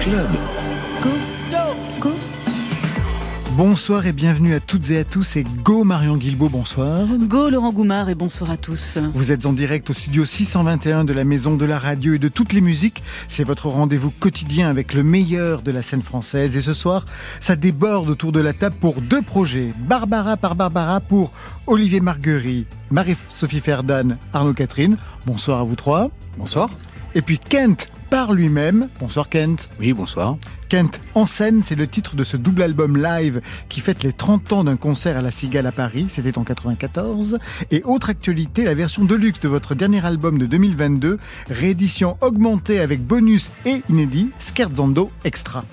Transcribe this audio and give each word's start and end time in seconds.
Club. 0.00 0.28
Go. 1.02 1.10
Go. 2.00 2.10
Bonsoir 3.56 4.06
et 4.06 4.12
bienvenue 4.12 4.54
à 4.54 4.60
toutes 4.60 4.90
et 4.90 4.98
à 4.98 5.04
tous 5.04 5.36
et 5.36 5.44
Go 5.64 5.84
Marion 5.84 6.16
Guilbault, 6.16 6.48
bonsoir. 6.48 7.06
Go 7.18 7.50
Laurent 7.50 7.72
Goumard 7.72 8.08
et 8.08 8.14
bonsoir 8.14 8.50
à 8.50 8.56
tous. 8.56 8.98
Vous 9.14 9.32
êtes 9.32 9.46
en 9.46 9.52
direct 9.52 9.90
au 9.90 9.92
studio 9.92 10.24
621 10.24 11.04
de 11.04 11.12
la 11.12 11.24
Maison 11.24 11.56
de 11.56 11.64
la 11.64 11.78
Radio 11.78 12.14
et 12.14 12.18
de 12.18 12.28
toutes 12.28 12.52
les 12.52 12.60
musiques. 12.60 13.02
C'est 13.28 13.44
votre 13.44 13.68
rendez-vous 13.68 14.10
quotidien 14.10 14.68
avec 14.68 14.94
le 14.94 15.02
meilleur 15.02 15.62
de 15.62 15.70
la 15.70 15.82
scène 15.82 16.02
française 16.02 16.56
et 16.56 16.60
ce 16.60 16.72
soir, 16.72 17.04
ça 17.40 17.56
déborde 17.56 18.08
autour 18.10 18.32
de 18.32 18.40
la 18.40 18.52
table 18.52 18.76
pour 18.80 19.02
deux 19.02 19.22
projets. 19.22 19.72
Barbara 19.78 20.36
par 20.36 20.54
Barbara 20.54 21.00
pour 21.00 21.32
Olivier 21.66 22.00
Marguerite, 22.00 22.68
Marie-Sophie 22.90 23.60
Ferdan, 23.60 24.16
Arnaud 24.32 24.54
Catherine. 24.54 24.96
Bonsoir 25.26 25.60
à 25.60 25.64
vous 25.64 25.76
trois. 25.76 26.10
Bonsoir. 26.38 26.70
Et 27.14 27.22
puis 27.22 27.38
Kent 27.38 27.88
par 28.10 28.32
lui-même. 28.32 28.88
Bonsoir 29.00 29.28
Kent. 29.28 29.68
Oui, 29.80 29.92
bonsoir. 29.92 30.36
Kent 30.68 31.00
en 31.14 31.26
scène, 31.26 31.62
c'est 31.62 31.74
le 31.74 31.86
titre 31.86 32.14
de 32.14 32.24
ce 32.24 32.36
double 32.36 32.62
album 32.62 33.02
live 33.02 33.40
qui 33.68 33.80
fête 33.80 34.02
les 34.02 34.12
30 34.12 34.52
ans 34.52 34.64
d'un 34.64 34.76
concert 34.76 35.16
à 35.16 35.22
la 35.22 35.30
Cigale 35.30 35.66
à 35.66 35.72
Paris, 35.72 36.06
c'était 36.08 36.36
en 36.38 36.44
94. 36.44 37.38
Et 37.70 37.82
autre 37.84 38.10
actualité, 38.10 38.64
la 38.64 38.74
version 38.74 39.04
deluxe 39.04 39.40
de 39.40 39.48
votre 39.48 39.74
dernier 39.74 40.04
album 40.04 40.38
de 40.38 40.46
2022, 40.46 41.18
réédition 41.50 42.16
augmentée 42.20 42.80
avec 42.80 43.02
bonus 43.02 43.50
et 43.64 43.82
inédit, 43.88 44.30
Scherzando 44.38 45.10
Extra. 45.24 45.64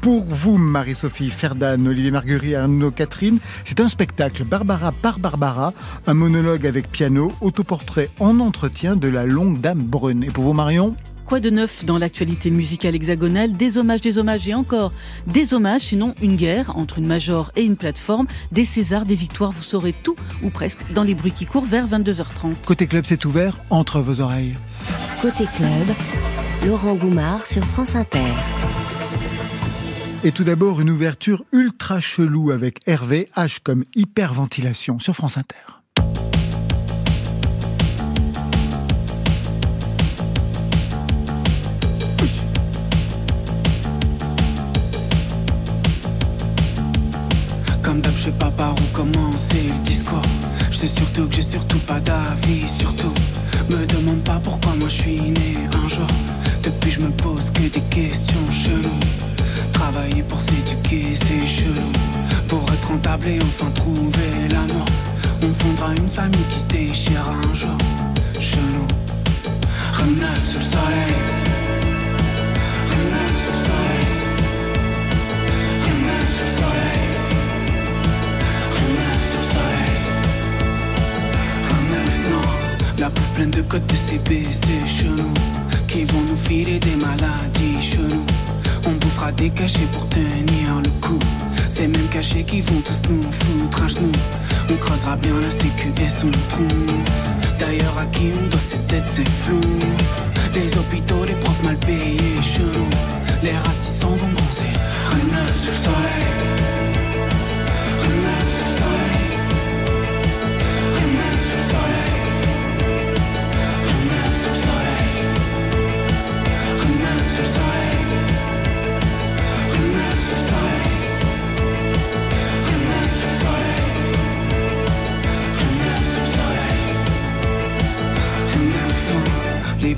Pour 0.00 0.24
vous, 0.24 0.58
Marie-Sophie 0.58 1.30
Ferdan, 1.30 1.86
Olivier 1.86 2.10
Marguerite, 2.10 2.54
Arnaud 2.54 2.90
Catherine, 2.90 3.38
c'est 3.64 3.80
un 3.80 3.88
spectacle 3.88 4.44
Barbara 4.44 4.92
par 4.92 5.18
Barbara, 5.18 5.72
un 6.06 6.14
monologue 6.14 6.66
avec 6.66 6.90
piano, 6.90 7.32
autoportrait 7.40 8.10
en 8.18 8.40
entretien 8.40 8.96
de 8.96 9.08
la 9.08 9.24
longue 9.24 9.60
dame 9.60 9.82
brune. 9.82 10.24
Et 10.24 10.30
pour 10.30 10.44
vous, 10.44 10.52
Marion? 10.52 10.96
Quoi 11.32 11.40
de 11.40 11.48
neuf 11.48 11.86
dans 11.86 11.96
l'actualité 11.96 12.50
musicale 12.50 12.94
hexagonale? 12.94 13.54
Des 13.54 13.78
hommages, 13.78 14.02
des 14.02 14.18
hommages 14.18 14.46
et 14.46 14.52
encore 14.52 14.92
des 15.26 15.54
hommages, 15.54 15.80
sinon 15.80 16.14
une 16.20 16.36
guerre 16.36 16.76
entre 16.76 16.98
une 16.98 17.06
major 17.06 17.52
et 17.56 17.62
une 17.62 17.76
plateforme, 17.76 18.26
des 18.50 18.66
Césars, 18.66 19.06
des 19.06 19.14
victoires, 19.14 19.50
vous 19.50 19.62
saurez 19.62 19.94
tout 19.94 20.14
ou 20.42 20.50
presque 20.50 20.80
dans 20.92 21.02
les 21.02 21.14
bruits 21.14 21.32
qui 21.32 21.46
courent 21.46 21.64
vers 21.64 21.88
22h30. 21.88 22.56
Côté 22.66 22.86
club, 22.86 23.06
c'est 23.06 23.24
ouvert 23.24 23.56
entre 23.70 24.02
vos 24.02 24.20
oreilles. 24.20 24.54
Côté 25.22 25.46
club, 25.56 25.96
Laurent 26.66 26.96
Goumard 26.96 27.46
sur 27.46 27.64
France 27.64 27.96
Inter. 27.96 28.18
Et 30.24 30.32
tout 30.32 30.44
d'abord, 30.44 30.82
une 30.82 30.90
ouverture 30.90 31.46
ultra 31.50 31.98
chelou 31.98 32.50
avec 32.50 32.86
Hervé, 32.86 33.26
H 33.36 33.56
comme 33.64 33.84
hyperventilation 33.94 34.98
sur 34.98 35.14
France 35.14 35.38
Inter. 35.38 35.81
Je 48.00 48.24
sais 48.24 48.30
pas 48.30 48.50
par 48.50 48.72
où 48.72 48.96
commencer 48.96 49.64
le 49.68 49.78
discours. 49.82 50.22
Je 50.70 50.78
sais 50.78 50.86
surtout 50.86 51.26
que 51.28 51.34
j'ai 51.34 51.42
surtout 51.42 51.78
pas 51.80 52.00
d'avis, 52.00 52.66
surtout. 52.66 53.12
Me 53.68 53.84
demande 53.84 54.22
pas 54.24 54.40
pourquoi 54.42 54.72
moi 54.78 54.88
je 54.88 55.02
suis 55.02 55.20
né 55.20 55.56
un 55.74 55.88
jour. 55.88 56.06
Depuis, 56.62 56.92
je 56.92 57.00
me 57.00 57.10
pose 57.10 57.50
que 57.50 57.62
des 57.62 57.82
questions 57.90 58.50
cheloues. 58.50 59.00
Travailler 59.72 60.22
pour 60.22 60.40
s'éduquer, 60.40 61.08
c'est 61.12 61.46
chelou. 61.46 61.92
Pour 62.48 62.62
être 62.72 62.88
rentable 62.88 63.28
et 63.28 63.38
enfin 63.42 63.70
trouver 63.74 64.48
l'amour. 64.50 64.86
On 65.42 65.52
fondera 65.52 65.94
une 65.94 66.08
famille 66.08 66.46
qui 66.48 66.60
se 66.60 66.66
déchirera 66.66 67.34
un 67.50 67.54
jour. 67.54 67.76
Chelou. 68.40 68.86
Rien 69.92 70.40
sur 70.40 70.60
le 70.60 70.64
soleil. 70.64 71.51
La 82.98 83.08
bouffe 83.08 83.32
pleine 83.32 83.50
de 83.50 83.62
codes 83.62 83.86
de 83.86 83.94
CB, 83.94 84.46
c'est 84.50 84.86
chelou. 84.86 85.30
Qui 85.88 86.04
vont 86.04 86.20
nous 86.22 86.36
filer 86.36 86.78
des 86.78 86.96
maladies 86.96 87.80
chelou. 87.80 88.24
On 88.86 88.92
bouffera 88.92 89.32
des 89.32 89.50
cachets 89.50 89.88
pour 89.92 90.08
tenir 90.08 90.80
le 90.84 90.90
coup. 91.00 91.18
Ces 91.68 91.86
mêmes 91.88 92.08
cachets 92.10 92.44
qui 92.44 92.60
vont 92.60 92.80
tous 92.80 93.02
nous 93.08 93.22
foutre 93.22 93.82
à 93.84 93.88
genoux. 93.88 94.12
On 94.70 94.76
creusera 94.76 95.16
bien 95.16 95.34
la 95.40 95.50
sécu 95.50 95.92
et 96.04 96.08
son 96.08 96.30
trou. 96.48 96.68
D'ailleurs, 97.58 97.98
à 97.98 98.06
qui 98.06 98.30
on 98.40 98.46
doit 98.48 98.60
cette 98.60 98.86
tête, 98.86 99.06
c'est 99.06 99.28
flou. 99.28 99.60
Les 100.54 100.76
hôpitaux, 100.76 101.24
les 101.24 101.34
profs 101.34 101.62
mal 101.62 101.76
payés, 101.78 102.42
chelou. 102.42 102.86
Les 103.42 103.56
racistes 103.56 104.02
vont 104.02 104.16
bronzer. 104.16 104.72
Rien 105.10 105.24
neuf 105.32 105.62
sur 105.62 105.72
le 105.72 105.78
soleil. 105.78 106.71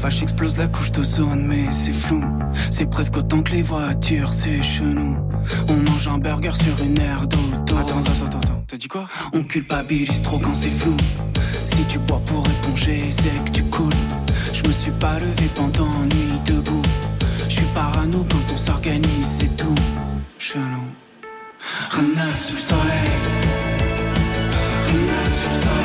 Explosent 0.08 0.58
la 0.58 0.66
couche 0.66 0.92
d'ozone, 0.92 1.46
mais 1.46 1.72
c'est 1.72 1.92
flou. 1.92 2.22
C'est 2.70 2.84
presque 2.84 3.16
autant 3.16 3.42
que 3.42 3.52
les 3.52 3.62
voitures, 3.62 4.32
c'est 4.32 4.62
chenou. 4.62 5.16
On 5.68 5.76
mange 5.76 6.08
un 6.08 6.18
burger 6.18 6.52
sur 6.54 6.84
une 6.84 6.98
aire 7.00 7.26
d'auto. 7.26 7.76
Attends, 7.78 7.98
attends, 8.00 8.26
attends, 8.26 8.38
attends. 8.38 8.64
T'as 8.66 8.76
dit 8.76 8.88
quoi? 8.88 9.06
On 9.32 9.42
culpabilise 9.42 10.20
trop 10.20 10.38
quand 10.38 10.54
c'est 10.54 10.70
flou. 10.70 10.94
Si 11.64 11.84
tu 11.86 11.98
bois 11.98 12.20
pour 12.26 12.44
éponger, 12.46 13.02
c'est 13.10 13.44
que 13.44 13.50
tu 13.50 13.64
coules. 13.64 13.92
Je 14.52 14.62
me 14.68 14.72
suis 14.72 14.90
pas 14.92 15.18
levé 15.18 15.48
pendant 15.54 15.88
nuit 15.88 16.40
debout. 16.44 16.82
Je 17.48 17.54
suis 17.54 17.66
parano 17.74 18.26
quand 18.30 18.52
on 18.52 18.56
s'organise, 18.58 19.26
c'est 19.38 19.56
tout. 19.56 19.74
Chelou. 20.38 20.62
Rien 21.90 22.08
neuf 22.14 22.46
sous 22.46 22.54
le 22.54 22.60
soleil. 22.60 23.10
Rien 24.86 25.00
neuf 25.00 25.42
sous 25.42 25.50
le 25.50 25.60
soleil. 25.62 25.83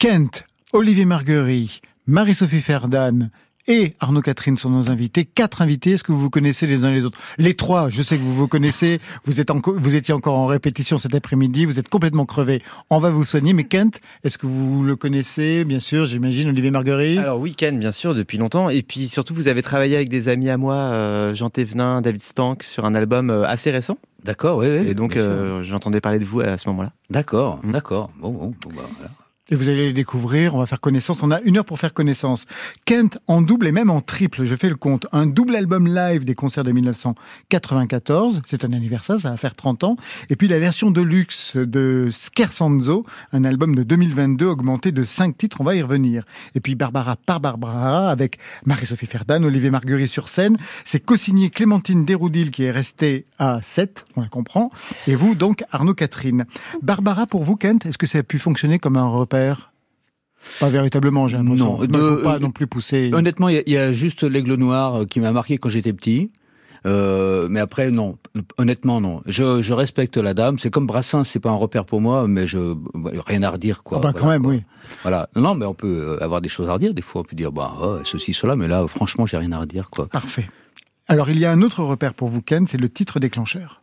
Kent, 0.00 0.44
Olivier 0.72 1.04
Marguerite, 1.04 1.82
Marie-Sophie 2.06 2.62
Ferdan 2.62 3.28
et 3.68 3.92
Arnaud 4.00 4.22
Catherine 4.22 4.56
sont 4.56 4.70
nos 4.70 4.88
invités. 4.90 5.26
Quatre 5.26 5.60
invités, 5.60 5.90
est-ce 5.90 6.04
que 6.04 6.10
vous 6.10 6.18
vous 6.18 6.30
connaissez 6.30 6.66
les 6.66 6.86
uns 6.86 6.90
les 6.90 7.04
autres? 7.04 7.18
Les 7.36 7.52
trois, 7.52 7.90
je 7.90 8.02
sais 8.02 8.16
que 8.16 8.22
vous 8.22 8.34
vous 8.34 8.48
connaissez, 8.48 8.98
vous, 9.26 9.42
êtes 9.42 9.50
vous 9.52 9.94
étiez 9.94 10.14
encore 10.14 10.38
en 10.38 10.46
répétition 10.46 10.96
cet 10.96 11.14
après-midi, 11.14 11.66
vous 11.66 11.78
êtes 11.78 11.90
complètement 11.90 12.24
crevé. 12.24 12.62
On 12.88 12.98
va 12.98 13.10
vous 13.10 13.26
soigner, 13.26 13.52
mais 13.52 13.64
Kent, 13.64 14.00
est-ce 14.24 14.38
que 14.38 14.46
vous 14.46 14.82
le 14.84 14.96
connaissez? 14.96 15.66
Bien 15.66 15.80
sûr, 15.80 16.06
j'imagine, 16.06 16.48
Olivier 16.48 16.70
Marguerite? 16.70 17.18
Alors 17.18 17.38
Weekend, 17.38 17.78
bien 17.78 17.92
sûr, 17.92 18.14
depuis 18.14 18.38
longtemps. 18.38 18.70
Et 18.70 18.80
puis 18.82 19.06
surtout, 19.06 19.34
vous 19.34 19.48
avez 19.48 19.60
travaillé 19.62 19.96
avec 19.96 20.08
des 20.08 20.28
amis 20.28 20.48
à 20.48 20.56
moi, 20.56 20.76
euh, 20.76 21.34
Jean 21.34 21.50
Thévenin, 21.50 22.00
David 22.00 22.22
Stank, 22.22 22.62
sur 22.62 22.86
un 22.86 22.94
album 22.94 23.28
euh, 23.28 23.44
assez 23.46 23.70
récent. 23.70 23.98
D'accord, 24.24 24.56
oui, 24.56 24.66
oui. 24.80 24.88
Et 24.88 24.94
donc, 24.94 25.18
euh, 25.18 25.62
j'entendais 25.62 26.00
parler 26.00 26.18
de 26.20 26.24
vous 26.24 26.40
à 26.40 26.56
ce 26.56 26.70
moment-là. 26.70 26.92
D'accord, 27.10 27.60
Mm. 27.62 27.72
d'accord. 27.72 28.10
Bon, 28.18 28.30
bon, 28.30 28.46
bon, 28.62 28.70
bah, 28.74 28.88
voilà. 28.96 29.10
Et 29.52 29.56
vous 29.56 29.68
allez 29.68 29.86
les 29.86 29.92
découvrir, 29.92 30.54
on 30.54 30.58
va 30.58 30.66
faire 30.66 30.80
connaissance. 30.80 31.24
On 31.24 31.32
a 31.32 31.40
une 31.40 31.58
heure 31.58 31.64
pour 31.64 31.80
faire 31.80 31.92
connaissance. 31.92 32.46
Kent 32.84 33.18
en 33.26 33.42
double 33.42 33.66
et 33.66 33.72
même 33.72 33.90
en 33.90 34.00
triple, 34.00 34.44
je 34.44 34.54
fais 34.54 34.68
le 34.68 34.76
compte. 34.76 35.08
Un 35.10 35.26
double 35.26 35.56
album 35.56 35.88
live 35.88 36.24
des 36.24 36.34
concerts 36.34 36.62
de 36.62 36.70
1994, 36.70 38.42
c'est 38.46 38.64
un 38.64 38.72
anniversaire, 38.72 39.18
ça 39.18 39.30
va 39.30 39.36
faire 39.36 39.56
30 39.56 39.82
ans. 39.82 39.96
Et 40.28 40.36
puis 40.36 40.46
la 40.46 40.60
version 40.60 40.92
de 40.92 41.00
luxe 41.02 41.56
de 41.56 42.10
Scherzo, 42.12 43.02
un 43.32 43.42
album 43.42 43.74
de 43.74 43.82
2022 43.82 44.46
augmenté 44.46 44.92
de 44.92 45.04
5 45.04 45.36
titres, 45.36 45.60
on 45.60 45.64
va 45.64 45.74
y 45.74 45.82
revenir. 45.82 46.24
Et 46.54 46.60
puis 46.60 46.76
Barbara 46.76 47.16
par 47.16 47.40
Barbara 47.40 48.08
avec 48.08 48.38
Marie-Sophie 48.66 49.06
Ferdan, 49.06 49.42
Olivier 49.42 49.70
Marguerite 49.70 50.10
sur 50.10 50.28
scène. 50.28 50.58
C'est 50.84 51.00
co-signé 51.00 51.50
Clémentine 51.50 52.04
Déroudil 52.04 52.52
qui 52.52 52.62
est 52.62 52.70
restée 52.70 53.26
à 53.40 53.58
7, 53.62 54.04
on 54.14 54.20
la 54.20 54.28
comprend. 54.28 54.70
Et 55.08 55.16
vous 55.16 55.34
donc 55.34 55.64
Arnaud 55.72 55.94
Catherine. 55.94 56.46
Barbara, 56.82 57.26
pour 57.26 57.42
vous 57.42 57.56
Kent, 57.56 57.84
est-ce 57.86 57.98
que 57.98 58.06
ça 58.06 58.18
a 58.18 58.22
pu 58.22 58.38
fonctionner 58.38 58.78
comme 58.78 58.96
un 58.96 59.08
repère 59.08 59.39
pas 60.58 60.68
véritablement, 60.68 61.28
j'ai 61.28 61.36
l'impression. 61.36 61.78
Non, 61.78 61.82
ne 61.82 62.22
pas 62.22 62.38
non 62.38 62.50
plus 62.50 62.66
pousser. 62.66 63.10
Honnêtement, 63.12 63.48
il 63.48 63.62
y, 63.66 63.76
a 63.76 63.92
juste 63.92 64.22
l'aigle 64.22 64.54
noir 64.54 65.02
euh, 65.02 65.04
qui 65.04 65.20
m'a 65.20 65.32
marqué 65.32 65.58
quand 65.58 65.68
j'étais 65.68 65.92
petit. 65.92 66.32
Euh, 66.86 67.46
mais 67.50 67.60
après, 67.60 67.90
non. 67.90 68.16
Honnêtement, 68.56 69.00
non. 69.00 69.20
Je, 69.26 69.60
je 69.60 69.74
respecte 69.74 70.16
la 70.16 70.32
dame. 70.32 70.58
C'est 70.58 70.70
comme 70.70 70.86
Brassens, 70.86 71.24
c'est 71.24 71.40
pas 71.40 71.50
un 71.50 71.56
repère 71.56 71.84
pour 71.84 72.00
moi, 72.00 72.26
mais 72.26 72.46
je 72.46 72.74
rien 73.26 73.42
à 73.42 73.50
redire 73.50 73.82
quoi. 73.82 73.98
Ah 73.98 74.00
bah 74.00 74.12
quand 74.18 74.28
même, 74.28 74.46
oui. 74.46 74.62
Voilà. 75.02 75.28
Non, 75.36 75.54
mais 75.54 75.66
on 75.66 75.74
peut 75.74 76.16
euh, 76.18 76.24
avoir 76.24 76.40
des 76.40 76.48
choses 76.48 76.70
à 76.70 76.72
redire. 76.72 76.94
Des 76.94 77.02
fois, 77.02 77.20
on 77.20 77.24
peut 77.24 77.36
dire 77.36 77.52
bah 77.52 77.74
oh, 77.82 77.98
ceci, 78.04 78.32
cela, 78.32 78.56
mais 78.56 78.66
là, 78.66 78.86
franchement, 78.88 79.26
j'ai 79.26 79.36
rien 79.36 79.52
à 79.52 79.58
redire 79.58 79.90
quoi. 79.90 80.08
Parfait. 80.08 80.48
Alors, 81.06 81.28
il 81.28 81.38
y 81.38 81.44
a 81.44 81.52
un 81.52 81.60
autre 81.60 81.82
repère 81.82 82.14
pour 82.14 82.28
vous, 82.28 82.40
Ken, 82.40 82.66
c'est 82.66 82.78
le 82.78 82.88
titre 82.88 83.20
déclencheur. 83.20 83.82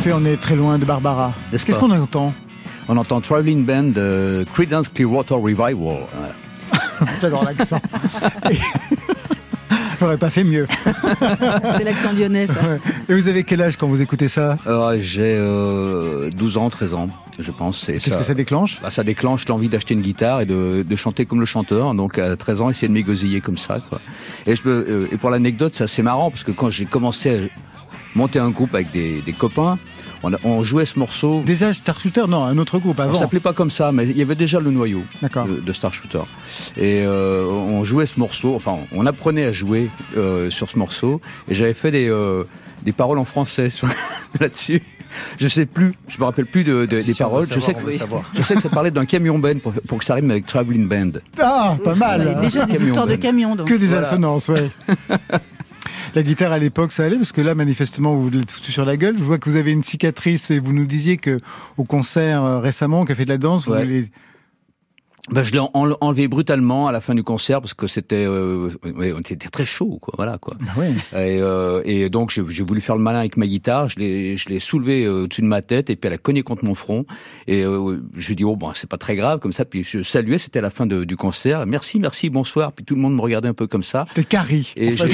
Effet, 0.00 0.12
on 0.14 0.24
est 0.24 0.40
très 0.40 0.56
loin 0.56 0.78
de 0.78 0.86
Barbara. 0.86 1.34
Qu'est-ce 1.50 1.78
qu'on 1.78 1.90
entend 1.90 2.32
On 2.88 2.96
entend 2.96 3.20
Traveling 3.20 3.66
Band 3.66 3.82
de 3.82 4.46
Creedence 4.54 4.88
Clearwater 4.88 5.36
Revival. 5.36 6.06
J'adore 7.20 7.44
l'accent. 7.44 7.80
J'aurais 10.00 10.16
pas 10.16 10.30
fait 10.30 10.44
mieux. 10.44 10.66
C'est 11.76 11.84
l'accent 11.84 12.12
lyonnais, 12.12 12.46
ça. 12.46 12.54
Et 13.10 13.14
vous 13.14 13.28
avez 13.28 13.44
quel 13.44 13.60
âge 13.60 13.76
quand 13.76 13.88
vous 13.88 14.00
écoutez 14.00 14.28
ça 14.28 14.56
euh, 14.66 14.96
J'ai 15.00 15.36
12 16.34 16.56
ans, 16.56 16.70
13 16.70 16.94
ans, 16.94 17.08
je 17.38 17.50
pense. 17.50 17.84
Qu'est-ce 17.84 18.16
que 18.16 18.24
ça 18.24 18.32
déclenche 18.32 18.80
bah, 18.80 18.88
Ça 18.88 19.04
déclenche 19.04 19.46
l'envie 19.48 19.68
d'acheter 19.68 19.92
une 19.92 20.00
guitare 20.00 20.40
et 20.40 20.46
de, 20.46 20.96
chanter 20.96 21.26
comme 21.26 21.40
le 21.40 21.46
chanteur. 21.46 21.94
Donc 21.94 22.18
à 22.18 22.34
13 22.38 22.62
ans, 22.62 22.70
essayer 22.70 22.88
de 22.88 22.94
m'égosiller 22.94 23.42
comme 23.42 23.58
ça. 23.58 23.80
Quoi. 23.90 24.00
Et, 24.46 24.56
je, 24.56 24.62
euh, 24.66 25.08
et 25.12 25.18
pour 25.18 25.28
l'anecdote, 25.28 25.74
c'est 25.74 25.84
assez 25.84 26.02
marrant 26.02 26.30
parce 26.30 26.44
que 26.44 26.52
quand 26.52 26.70
j'ai 26.70 26.86
commencé 26.86 27.30
à 27.30 27.69
monter 28.14 28.38
un 28.38 28.50
groupe 28.50 28.74
avec 28.74 28.90
des, 28.92 29.20
des 29.20 29.32
copains. 29.32 29.78
On, 30.22 30.32
on, 30.44 30.62
jouait 30.62 30.84
ce 30.84 30.98
morceau. 30.98 31.42
Déjà 31.46 31.72
Star 31.72 31.98
Shooter 31.98 32.24
Non, 32.28 32.44
un 32.44 32.58
autre 32.58 32.78
groupe 32.78 33.00
avant. 33.00 33.14
On 33.14 33.18
s'appelait 33.18 33.40
pas 33.40 33.54
comme 33.54 33.70
ça, 33.70 33.90
mais 33.90 34.04
il 34.04 34.16
y 34.16 34.22
avait 34.22 34.34
déjà 34.34 34.60
le 34.60 34.70
noyau 34.70 35.02
de, 35.22 35.60
de, 35.60 35.72
Star 35.72 35.94
Shooter. 35.94 36.22
Et 36.76 37.02
euh, 37.06 37.46
on 37.46 37.84
jouait 37.84 38.06
ce 38.06 38.20
morceau, 38.20 38.54
enfin, 38.54 38.76
on 38.92 39.06
apprenait 39.06 39.46
à 39.46 39.52
jouer 39.52 39.88
euh, 40.16 40.50
sur 40.50 40.68
ce 40.68 40.78
morceau. 40.78 41.22
Et 41.48 41.54
j'avais 41.54 41.72
fait 41.72 41.90
des, 41.90 42.08
euh, 42.10 42.44
des 42.84 42.92
paroles 42.92 43.18
en 43.18 43.24
français 43.24 43.70
là-dessus. 44.40 44.82
Je 45.38 45.48
sais 45.48 45.66
plus, 45.66 45.94
je 46.06 46.18
me 46.18 46.24
rappelle 46.24 46.46
plus 46.46 46.64
de, 46.64 46.86
de 46.86 47.00
des 47.00 47.14
paroles. 47.14 47.44
je, 47.50 47.58
sais 47.58 47.74
que, 47.74 47.80
je 47.90 48.42
sais 48.42 48.54
que 48.54 48.60
ça 48.60 48.68
parlait 48.68 48.92
d'un 48.92 49.06
camion 49.06 49.38
band 49.38 49.58
pour, 49.58 49.72
pour, 49.72 49.98
que 49.98 50.04
ça 50.04 50.14
rime 50.14 50.30
avec 50.30 50.46
Traveling 50.46 50.86
Band. 50.86 51.18
Ah, 51.40 51.76
pas 51.82 51.94
mal. 51.94 52.38
déjà 52.40 52.64
des 52.66 52.80
histoires 52.82 53.06
de 53.06 53.16
camions. 53.16 53.56
Donc. 53.56 53.66
Que 53.66 53.74
des 53.74 53.94
assonances, 53.94 54.48
ouais. 54.48 54.70
La 56.16 56.24
guitare 56.24 56.50
à 56.50 56.58
l'époque, 56.58 56.90
ça 56.90 57.04
allait 57.04 57.16
parce 57.16 57.30
que 57.30 57.40
là, 57.40 57.54
manifestement, 57.54 58.14
vous 58.16 58.30
l'êtes 58.30 58.50
foutu 58.50 58.72
sur 58.72 58.84
la 58.84 58.96
gueule. 58.96 59.16
Je 59.16 59.22
vois 59.22 59.38
que 59.38 59.48
vous 59.48 59.54
avez 59.54 59.70
une 59.70 59.84
cicatrice 59.84 60.50
et 60.50 60.58
vous 60.58 60.72
nous 60.72 60.86
disiez 60.86 61.18
que 61.18 61.38
au 61.76 61.84
concert 61.84 62.42
euh, 62.42 62.58
récemment, 62.58 63.02
au 63.02 63.04
Café 63.04 63.24
de 63.24 63.30
la 63.30 63.38
Danse, 63.38 63.66
vous 63.66 63.74
voulez 63.74 64.10
ben, 65.32 65.44
je 65.44 65.52
l'ai 65.52 65.60
enlevé 65.74 66.28
brutalement 66.28 66.88
à 66.88 66.92
la 66.92 67.00
fin 67.00 67.14
du 67.14 67.22
concert 67.22 67.60
parce 67.60 67.74
que 67.74 67.86
c'était 67.86 68.24
euh, 68.26 68.70
on 68.84 69.20
était 69.20 69.36
très 69.36 69.64
chaud 69.64 69.98
quoi 70.00 70.14
voilà 70.16 70.38
quoi. 70.38 70.54
Bah 70.60 70.72
ouais. 70.76 70.90
et, 71.12 71.40
euh, 71.40 71.82
et, 71.84 72.08
donc 72.10 72.30
j'ai 72.30 72.62
voulu 72.62 72.80
faire 72.80 72.96
le 72.96 73.02
malin 73.02 73.20
avec 73.20 73.36
ma 73.36 73.46
guitare 73.46 73.88
je 73.88 73.98
l'ai 73.98 74.36
je 74.36 74.48
l'ai 74.48 74.60
soulevé 74.60 75.04
euh, 75.04 75.24
au-dessus 75.24 75.42
de 75.42 75.46
ma 75.46 75.62
tête 75.62 75.88
et 75.90 75.96
puis 75.96 76.08
elle 76.08 76.14
a 76.14 76.18
cogné 76.18 76.42
contre 76.42 76.64
mon 76.64 76.74
front. 76.74 77.04
Et 77.46 77.62
euh, 77.62 78.00
je 78.16 78.34
dis 78.34 78.44
oh 78.44 78.56
bon 78.56 78.72
c'est 78.74 78.88
pas 78.88 78.98
très 78.98 79.14
grave 79.14 79.38
comme 79.38 79.52
ça. 79.52 79.64
Puis 79.64 79.84
je 79.84 80.02
saluais 80.02 80.38
c'était 80.38 80.60
la 80.60 80.70
fin 80.70 80.86
de, 80.86 81.04
du 81.04 81.16
concert. 81.16 81.64
Merci 81.66 82.00
merci 82.00 82.28
bonsoir. 82.28 82.72
Puis 82.72 82.84
tout 82.84 82.94
le 82.96 83.00
monde 83.00 83.14
me 83.14 83.20
regardait 83.20 83.48
un 83.48 83.54
peu 83.54 83.66
comme 83.66 83.82
ça. 83.84 84.04
C'était 84.08 84.24
Carrie 84.24 84.72
et 84.76 84.96
j'ai 84.96 85.06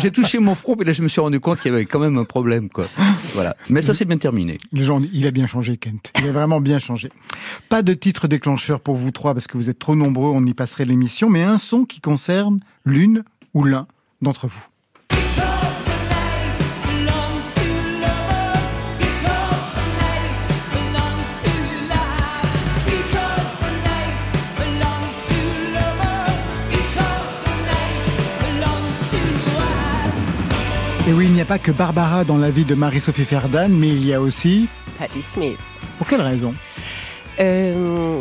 j'ai 0.00 0.10
touché 0.10 0.38
mon 0.38 0.54
front 0.54 0.76
et 0.80 0.84
là 0.84 0.92
je 0.92 1.02
me 1.02 1.08
suis 1.08 1.20
rendu 1.20 1.40
compte 1.40 1.60
qu'il 1.60 1.72
y 1.72 1.74
avait 1.74 1.86
quand 1.86 2.00
même 2.00 2.18
un 2.18 2.24
problème 2.24 2.68
quoi. 2.68 2.86
Voilà. 3.34 3.56
Mais 3.70 3.80
ça 3.80 3.94
c'est 3.94 4.04
bien 4.04 4.18
terminé. 4.18 4.58
Les 4.72 4.84
gens 4.84 5.00
il 5.12 5.26
a 5.26 5.30
bien 5.30 5.46
changé 5.46 5.76
Kent. 5.76 6.12
Il 6.18 6.28
a 6.28 6.32
vraiment 6.32 6.60
bien 6.60 6.78
changé. 6.78 7.10
Pas 7.68 7.82
de 7.82 7.93
titre 7.94 8.28
déclencheur 8.28 8.80
pour 8.80 8.96
vous 8.96 9.10
trois 9.10 9.34
parce 9.34 9.46
que 9.46 9.56
vous 9.56 9.70
êtes 9.70 9.78
trop 9.78 9.96
nombreux, 9.96 10.30
on 10.30 10.44
y 10.44 10.54
passerait 10.54 10.84
l'émission, 10.84 11.30
mais 11.30 11.42
un 11.42 11.58
son 11.58 11.84
qui 11.84 12.00
concerne 12.00 12.60
l'une 12.84 13.24
ou 13.52 13.64
l'un 13.64 13.86
d'entre 14.22 14.46
vous. 14.46 14.62
Et 31.06 31.12
oui, 31.12 31.26
il 31.26 31.32
n'y 31.32 31.42
a 31.42 31.44
pas 31.44 31.58
que 31.58 31.70
Barbara 31.70 32.24
dans 32.24 32.38
la 32.38 32.50
vie 32.50 32.64
de 32.64 32.74
Marie-Sophie 32.74 33.26
Ferdan, 33.26 33.68
mais 33.68 33.88
il 33.88 34.06
y 34.06 34.14
a 34.14 34.22
aussi... 34.22 34.68
Patti 34.98 35.20
Smith. 35.20 35.58
Pour 35.98 36.06
quelle 36.06 36.22
raison? 36.22 36.54
Euh, 37.40 38.20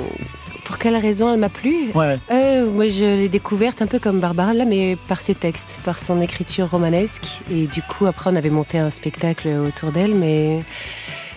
pour 0.65 0.77
quelle 0.77 0.95
raison 0.95 1.31
elle 1.31 1.39
m'a 1.39 1.50
plu 1.50 1.92
ouais. 1.94 2.18
euh, 2.31 2.69
Moi, 2.69 2.88
je 2.89 3.04
l'ai 3.04 3.30
découverte 3.30 3.81
un 3.81 3.88
peu 3.88 4.00
comme 4.00 4.19
Barbara, 4.19 4.54
là, 4.54 4.65
mais 4.65 4.98
par 5.07 5.19
ses 5.21 5.36
textes, 5.36 5.80
par 5.83 6.00
son 6.00 6.21
écriture 6.21 6.69
romanesque. 6.69 7.42
Et 7.51 7.68
du 7.68 7.81
coup, 7.81 8.06
après, 8.06 8.30
on 8.31 8.36
avait 8.36 8.50
monté 8.50 8.77
un 8.77 8.89
spectacle 8.89 9.48
autour 9.50 9.92
d'elle, 9.92 10.15
mais 10.15 10.63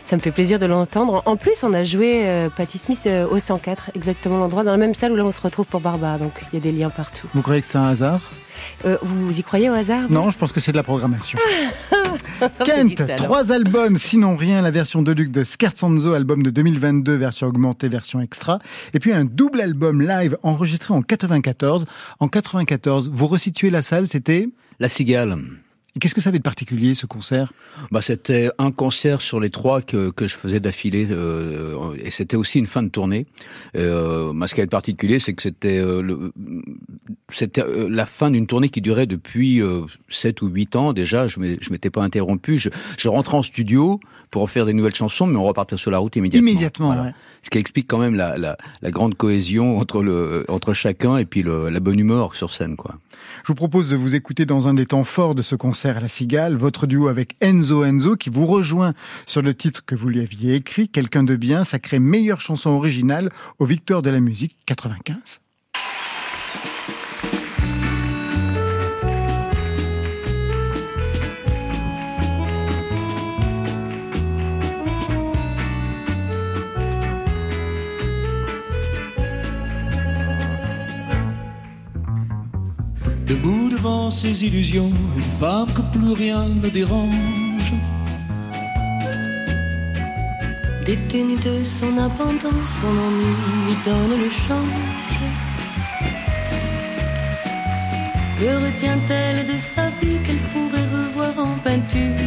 ça 0.05 0.17
me 0.17 0.21
fait 0.23 0.31
plaisir 0.31 0.59
de 0.61 0.67
l'entendre. 0.67 1.23
En 1.27 1.37
plus, 1.37 1.65
on 1.65 1.75
a 1.75 1.83
joué 1.83 2.29
euh, 2.29 2.49
Patti 2.49 2.79
Smith 2.79 3.03
euh, 3.07 3.27
au 3.29 3.41
104, 3.41 3.91
exactement 3.95 4.39
l'endroit, 4.39 4.63
dans 4.63 4.71
la 4.71 4.77
même 4.77 4.95
salle 4.95 5.13
où 5.13 5.17
là 5.17 5.25
on 5.25 5.33
se 5.33 5.41
retrouve 5.41 5.67
pour 5.67 5.81
Barbara. 5.81 6.19
Donc 6.19 6.33
il 6.53 6.55
y 6.55 6.59
a 6.59 6.61
des 6.61 6.73
liens 6.73 6.91
partout. 6.91 7.27
Vous 7.35 7.43
croyez 7.43 7.61
que 7.61 7.67
c'est 7.67 7.79
un 7.79 7.89
hasard? 7.89 8.21
Euh, 8.85 8.99
Vous 9.03 9.39
y 9.39 9.43
croyez 9.43 9.71
au 9.71 9.75
hasard 9.75 10.11
Non, 10.11 10.31
je 10.31 10.39
pense 10.39 10.53
que 10.53 10.61
c'est 10.61 10.73
de 10.73 10.77
la 10.77 10.83
programmation. 10.83 11.39
Kent, 12.65 13.03
trois 13.17 13.53
albums, 13.53 13.97
sinon 13.97 14.37
rien, 14.37 14.63
la 14.63 14.71
version 14.71 15.03
deluxe 15.03 15.31
de 15.31 15.45
Scherzo, 15.45 16.13
album 16.13 16.43
de 16.43 16.51
2022, 16.51 17.15
version 17.15 17.47
augmentée, 17.47 17.89
version 17.89 18.21
extra, 18.21 18.59
et 18.95 19.01
puis 19.01 19.13
un 19.13 19.25
double 19.25 19.61
album 19.61 20.03
live 20.03 20.37
enregistré 20.43 20.95
en 20.95 21.03
94. 21.03 21.87
En 22.21 22.29
94, 22.29 23.11
vous 23.13 23.27
resituez 23.27 23.71
la 23.71 23.83
salle, 23.83 24.07
c'était 24.07 24.49
La 24.81 24.89
Cigale. 24.89 25.37
Qu'est-ce 25.99 26.15
que 26.15 26.21
ça 26.21 26.29
avait 26.29 26.39
de 26.39 26.43
particulier 26.43 26.95
ce 26.95 27.07
concert? 27.07 27.53
Bah 27.91 28.03
c'était 28.03 28.51
un 28.59 28.71
concert 28.71 29.21
sur 29.21 29.41
les 29.41 29.51
trois 29.51 29.81
que, 29.81 30.11
que 30.11 30.27
je 30.27 30.37
faisais 30.37 30.61
d'affilée 30.61 31.07
euh, 31.11 31.97
et 32.03 32.11
c'était 32.11 32.37
aussi 32.37 32.59
une 32.59 32.67
fin 32.67 32.83
de 32.83 32.89
tournée. 32.89 33.27
Euh, 33.77 34.33
ce 34.47 34.55
qui 34.55 34.61
avait 34.61 34.67
de 34.67 34.71
particulier, 34.71 35.19
c'est 35.19 35.35
que 35.35 35.43
c'était 35.43 35.79
euh, 35.79 36.31
c'était 37.33 37.63
euh, 37.63 37.89
la 37.91 38.07
fin 38.07 38.31
d'une 38.31 38.47
tournée 38.47 38.69
qui 38.69 38.81
durait 38.81 39.07
depuis 39.07 39.61
euh, 39.61 39.83
7 40.09 40.43
ou 40.43 40.49
8 40.49 40.77
ans 40.77 40.93
déjà. 40.93 41.27
Je 41.27 41.37
je 41.61 41.71
m'étais 41.71 41.91
pas 41.91 42.03
interrompu. 42.03 42.59
Je, 42.59 42.69
je 42.99 43.09
rentrais 43.09 43.39
en 43.39 43.43
studio 43.43 44.01
pour 44.31 44.43
en 44.43 44.47
faire 44.47 44.67
des 44.67 44.73
nouvelles 44.73 44.95
chansons, 44.95 45.27
mais 45.27 45.37
on 45.37 45.45
repartait 45.45 45.77
sur 45.77 45.91
la 45.91 45.99
route 45.99 46.17
immédiatement. 46.17 46.49
Immédiatement, 46.49 46.91
ouais. 46.91 47.13
Ce 47.43 47.51
qui 47.51 47.59
explique 47.59 47.87
quand 47.87 47.99
même 47.99 48.17
la, 48.17 48.37
la, 48.37 48.57
la, 48.83 48.91
grande 48.91 49.15
cohésion 49.15 49.79
entre 49.79 50.03
le 50.03 50.45
entre 50.49 50.75
chacun 50.75 51.17
et 51.17 51.25
puis 51.25 51.43
le, 51.43 51.69
la 51.71 51.79
bonne 51.79 51.99
humeur 51.99 52.35
sur 52.35 52.53
scène, 52.53 52.75
quoi. 52.75 52.97
Je 53.45 53.49
vous 53.49 53.55
propose 53.55 53.91
de 53.91 53.97
vous 53.97 54.15
écouter 54.15 54.47
dans 54.47 54.69
un 54.69 54.75
des 54.75 54.87
temps 54.87 55.05
forts 55.05 55.35
de 55.35 55.43
ce 55.43 55.55
concert 55.55 55.86
à 55.91 56.01
la 56.01 56.09
Cigale, 56.09 56.57
votre 56.57 56.87
duo 56.87 57.09
avec 57.09 57.37
Enzo 57.41 57.85
Enzo 57.85 58.17
qui 58.17 58.31
vous 58.31 58.47
rejoint 58.47 58.95
sur 59.27 59.43
le 59.43 59.55
titre 59.55 59.85
que 59.85 59.95
vous 59.95 60.09
lui 60.09 60.21
aviez 60.21 60.55
écrit, 60.55 60.89
Quelqu'un 60.89 61.23
de 61.23 61.37
bien, 61.37 61.65
sacré 61.65 61.99
meilleure 61.99 62.41
chanson 62.41 62.71
originale 62.71 63.31
aux 63.59 63.67
Victoires 63.67 64.03
de 64.03 64.11
la 64.11 64.21
musique 64.21 64.57
95. 64.67 65.41
Debout 83.27 83.66
devant 83.77 84.11
ses 84.11 84.45
illusions, 84.45 84.91
une 85.17 85.23
femme 85.41 85.69
que 85.75 85.83
plus 85.97 86.13
rien 86.13 86.45
ne 86.63 86.69
dérange. 86.69 87.73
Détenue 90.85 91.41
de 91.49 91.65
son 91.65 91.93
abandon, 91.99 92.57
son 92.65 92.95
ennui 93.07 93.35
lui 93.67 93.77
donne 93.85 94.15
le 94.25 94.31
change. 94.31 95.25
Que 98.39 98.51
retient-elle 98.67 99.47
de 99.47 99.59
sa 99.59 99.87
vie 100.01 100.19
qu'elle 100.25 100.45
pourrait 100.53 100.89
revoir 100.97 101.35
en 101.47 101.55
peinture? 101.67 102.23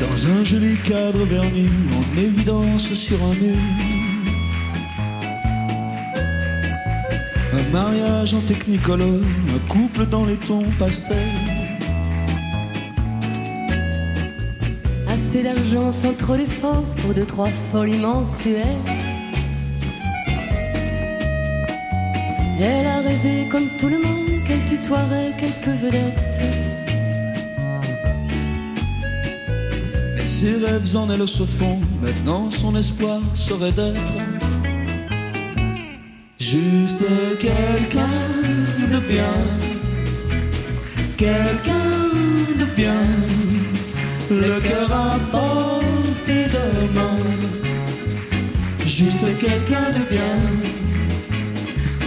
Dans 0.00 0.18
un 0.34 0.44
joli 0.44 0.76
cadre 0.78 1.24
verni 1.24 1.68
en 1.98 2.18
évidence 2.18 2.92
sur 2.94 3.18
un 3.24 3.34
mur. 3.34 3.99
Un 7.52 7.72
mariage 7.72 8.32
en 8.34 8.40
technicolore, 8.42 9.08
un 9.08 9.72
couple 9.72 10.06
dans 10.06 10.24
les 10.24 10.36
tons 10.36 10.70
pastels. 10.78 11.16
Assez 15.08 15.42
d'argent 15.42 15.90
sans 15.90 16.12
trop 16.12 16.36
d'efforts 16.36 16.84
pour 16.98 17.12
deux, 17.12 17.24
trois 17.24 17.48
folies 17.72 17.98
mensuelles. 17.98 18.64
Elle 22.60 22.86
a 22.86 23.00
rêvé 23.00 23.48
comme 23.50 23.66
tout 23.78 23.88
le 23.88 23.98
monde 23.98 24.44
qu'elle 24.46 24.64
tutoierait 24.66 25.32
quelques 25.40 25.76
vedettes. 25.80 26.42
Mais 30.14 30.24
ses 30.24 30.56
rêves 30.64 30.96
en 30.96 31.10
elle 31.10 31.26
se 31.26 31.44
font, 31.44 31.80
maintenant 32.00 32.48
son 32.50 32.76
espoir 32.76 33.18
serait 33.34 33.72
d'être 33.72 34.39
juste 36.50 37.04
quelqu'un 37.38 38.18
de 38.92 38.98
bien, 38.98 39.36
quelqu'un 41.16 41.90
de 42.58 42.64
bien, 42.76 43.02
le 44.30 44.60
cœur 44.60 44.90
à 44.90 45.18
portée 45.30 46.46
de 46.56 46.94
main, 46.96 47.18
juste 48.84 49.24
quelqu'un 49.38 49.90
de 49.98 50.04
bien, 50.10 50.38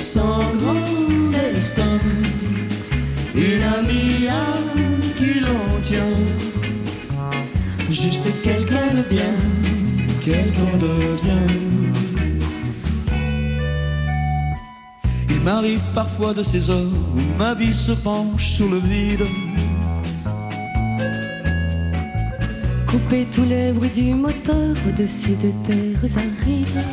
sans 0.02 0.44
grand 0.60 1.32
destin, 1.32 2.00
une 3.36 3.64
amie 3.78 4.28
à 4.28 4.46
qui 5.16 5.40
l'on 5.40 5.82
tient, 5.84 6.18
juste 7.90 8.28
quelqu'un 8.44 8.90
de 8.98 9.04
bien, 9.10 9.36
quelqu'un 10.22 10.78
de 10.82 11.24
bien. 11.24 12.03
M'arrive 15.44 15.84
parfois 15.94 16.34
de 16.34 16.42
ces 16.42 16.70
heures 16.70 16.98
où 17.16 17.38
ma 17.38 17.54
vie 17.54 17.74
se 17.74 17.92
penche 17.92 18.48
sur 18.56 18.70
le 18.70 18.78
vide. 18.78 19.26
Couper 22.88 23.26
tous 23.32 23.44
les 23.44 23.72
bruits 23.72 23.90
du 23.90 24.14
moteur 24.14 24.76
au-dessus 24.88 25.36
de 25.36 25.52
terres 25.66 26.18
arides. 26.18 26.84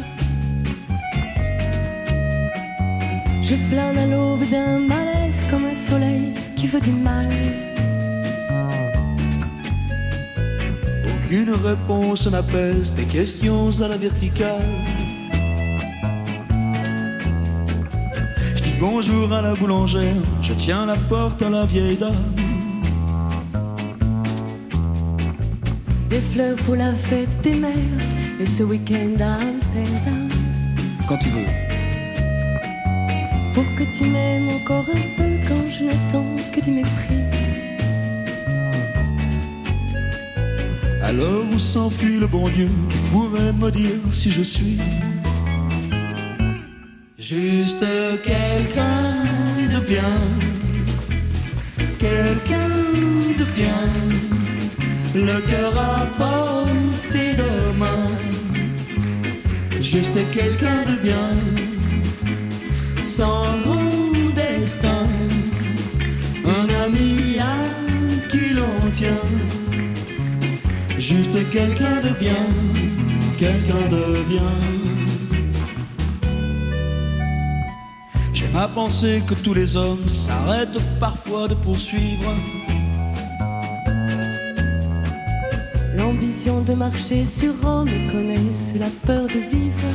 Je 3.42 3.54
plane 3.70 3.98
à 3.98 4.06
l'aube 4.06 4.48
d'un 4.50 4.78
malaise 4.80 5.40
comme 5.50 5.64
un 5.66 5.74
soleil 5.74 6.34
qui 6.56 6.66
veut 6.66 6.80
du 6.80 6.92
mal. 6.92 7.28
Aucune 11.14 11.50
réponse 11.50 12.26
n'apaise 12.26 12.92
des 12.94 13.04
questions 13.04 13.70
à 13.80 13.88
la 13.88 13.96
verticale. 13.96 14.89
Bonjour 18.80 19.30
à 19.32 19.42
la 19.42 19.54
boulangère, 19.54 20.14
je 20.40 20.54
tiens 20.54 20.86
la 20.86 20.96
porte 20.96 21.42
à 21.42 21.50
la 21.50 21.66
vieille 21.66 21.96
dame. 21.96 22.14
Des 26.08 26.20
fleurs 26.20 26.56
pour 26.64 26.76
la 26.76 26.92
fête 26.94 27.40
des 27.42 27.54
mères 27.54 28.02
et 28.40 28.46
ce 28.46 28.62
week-end 28.62 29.14
à 29.20 29.34
Amsterdam. 29.34 30.28
Quand 31.06 31.18
tu 31.18 31.28
veux. 31.28 31.52
Pour 33.54 33.64
que 33.76 33.84
tu 33.96 34.04
m'aimes 34.04 34.48
encore 34.48 34.86
un 34.88 35.06
peu 35.16 35.30
quand 35.46 35.70
je 35.70 35.84
n'attends 35.84 36.36
que 36.52 36.60
du 36.60 36.70
mépris. 36.70 37.20
Alors 41.02 41.44
où 41.52 41.58
s'enfuit 41.58 42.18
le 42.18 42.26
bon 42.26 42.48
Dieu 42.48 42.70
qui 42.88 42.98
pourrait 43.12 43.52
me 43.52 43.70
dire 43.70 44.00
si 44.12 44.30
je 44.30 44.42
suis 44.42 44.78
juste 47.30 47.84
quelqu'un 48.24 49.02
de 49.72 49.78
bien, 49.86 50.14
quelqu'un 51.96 52.68
de 53.38 53.44
bien, 53.54 53.84
le 55.14 55.40
cœur 55.48 55.72
à 55.78 56.06
portée 56.18 57.34
de 57.34 57.78
main, 57.78 58.08
juste 59.80 60.18
quelqu'un 60.32 60.82
de 60.90 60.96
bien, 61.02 61.30
sans 63.04 63.44
grand 63.62 64.32
destin, 64.34 65.06
un 66.44 66.68
ami 66.84 67.38
à 67.38 68.28
qui 68.28 68.54
l'on 68.54 68.90
tient. 68.92 69.28
Juste 70.98 71.50
quelqu'un 71.52 72.00
de 72.02 72.12
bien, 72.18 72.44
quelqu'un 73.38 73.88
de 73.88 74.22
bien. 74.28 74.79
À 78.54 78.68
penser 78.68 79.22
que 79.26 79.34
tous 79.34 79.54
les 79.54 79.76
hommes 79.76 80.08
s'arrêtent 80.08 80.78
parfois 80.98 81.48
de 81.48 81.54
poursuivre. 81.54 82.32
L'ambition 85.96 86.62
de 86.62 86.74
marcher 86.74 87.24
sur 87.26 87.52
Rome 87.62 87.90
connaissent 88.12 88.74
la 88.78 88.88
peur 89.06 89.26
de 89.26 89.40
vivre. 89.54 89.88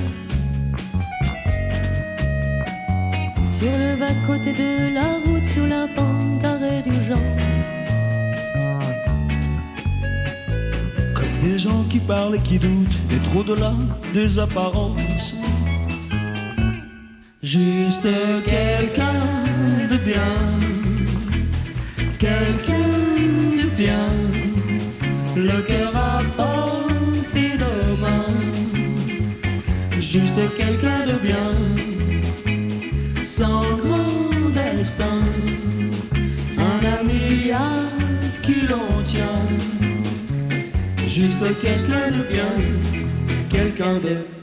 Sur 3.45 3.71
le 3.71 3.95
bas-côté 3.97 4.53
de 4.53 4.93
la 4.93 5.07
route, 5.25 5.45
sur 5.45 5.67
la 5.67 5.87
bande 5.87 6.39
d'arrêt 6.41 6.81
d'urgence. 6.83 7.19
Des 11.41 11.59
gens 11.59 11.83
qui 11.89 11.99
parlent 11.99 12.35
et 12.35 12.39
qui 12.39 12.57
doutent, 12.57 12.97
et 13.11 13.19
trop 13.19 13.43
de 13.43 13.53
là 13.53 13.73
des 14.13 14.39
apparences. 14.39 15.34
Juste 17.55 18.09
quelqu'un 18.43 19.21
de 19.89 19.95
bien, 19.95 20.33
quelqu'un 22.19 22.89
de 23.63 23.69
bien, 23.77 24.09
le 25.37 25.61
cœur 25.61 25.95
à 25.95 26.21
portée 26.35 27.55
de 27.55 28.01
main. 28.01 28.25
Juste 30.01 30.41
quelqu'un 30.57 31.05
de 31.07 31.17
bien, 31.25 31.51
sans 33.23 33.63
grand 33.77 34.49
destin, 34.53 35.21
un 36.57 36.99
ami 36.99 37.51
à 37.53 37.69
qui 38.41 38.67
l'on 38.67 39.01
tient. 39.05 39.47
Juste 41.07 41.45
quelqu'un 41.61 42.11
de 42.17 42.23
bien, 42.33 42.53
quelqu'un 43.49 43.93
de 43.93 44.09
bien. 44.09 44.34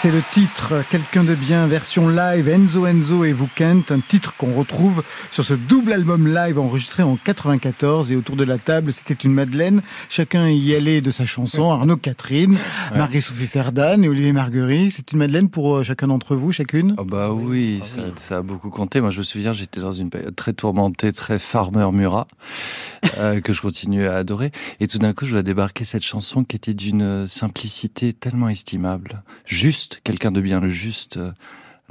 C'est 0.00 0.12
le 0.12 0.22
titre 0.30 0.74
Quelqu'un 0.92 1.24
de 1.24 1.34
bien, 1.34 1.66
version 1.66 2.08
live, 2.08 2.48
Enzo 2.48 2.86
Enzo 2.86 3.24
et 3.24 3.32
vous 3.32 3.48
Kent, 3.52 3.90
un 3.90 3.98
titre 3.98 4.36
qu'on 4.36 4.54
retrouve 4.54 5.02
sur 5.32 5.44
ce 5.44 5.54
double 5.54 5.92
album 5.92 6.32
live 6.32 6.60
enregistré 6.60 7.02
en 7.02 7.16
94 7.16 8.12
et 8.12 8.14
autour 8.14 8.36
de 8.36 8.44
la 8.44 8.58
table 8.58 8.92
c'était 8.92 9.14
une 9.14 9.32
Madeleine, 9.32 9.82
chacun 10.08 10.48
y 10.48 10.72
allait 10.76 11.00
de 11.00 11.10
sa 11.10 11.26
chanson, 11.26 11.72
Arnaud 11.72 11.96
Catherine, 11.96 12.56
Marie-Sophie 12.94 13.48
Ferdan 13.48 14.04
et 14.04 14.08
Olivier 14.08 14.30
Marguerite, 14.30 14.92
c'est 14.94 15.10
une 15.10 15.18
Madeleine 15.18 15.48
pour 15.48 15.82
chacun 15.82 16.06
d'entre 16.06 16.36
vous, 16.36 16.52
chacune? 16.52 16.94
Oh 16.96 17.04
Bah 17.04 17.32
oui, 17.32 17.80
ça, 17.82 18.02
ça, 18.14 18.36
a 18.36 18.42
beaucoup 18.42 18.70
compté, 18.70 19.00
moi 19.00 19.10
je 19.10 19.18
me 19.18 19.24
souviens 19.24 19.50
j'étais 19.50 19.80
dans 19.80 19.90
une 19.90 20.10
période 20.10 20.36
très 20.36 20.52
tourmentée, 20.52 21.12
très 21.12 21.40
farmer 21.40 21.90
Murat, 21.92 22.28
euh, 23.18 23.40
que 23.40 23.52
je 23.52 23.60
continue 23.60 24.06
à 24.06 24.14
adorer. 24.14 24.52
Et 24.78 24.86
tout 24.86 24.98
d'un 24.98 25.12
coup 25.12 25.26
je 25.26 25.32
vois 25.32 25.42
débarquer 25.42 25.84
cette 25.84 26.04
chanson 26.04 26.44
qui 26.44 26.54
était 26.54 26.74
d'une 26.74 27.26
simplicité 27.26 28.12
tellement 28.12 28.48
estimable, 28.48 29.24
juste 29.44 29.87
quelqu'un 30.04 30.30
de 30.30 30.40
bien, 30.40 30.60
le 30.60 30.68
juste 30.68 31.18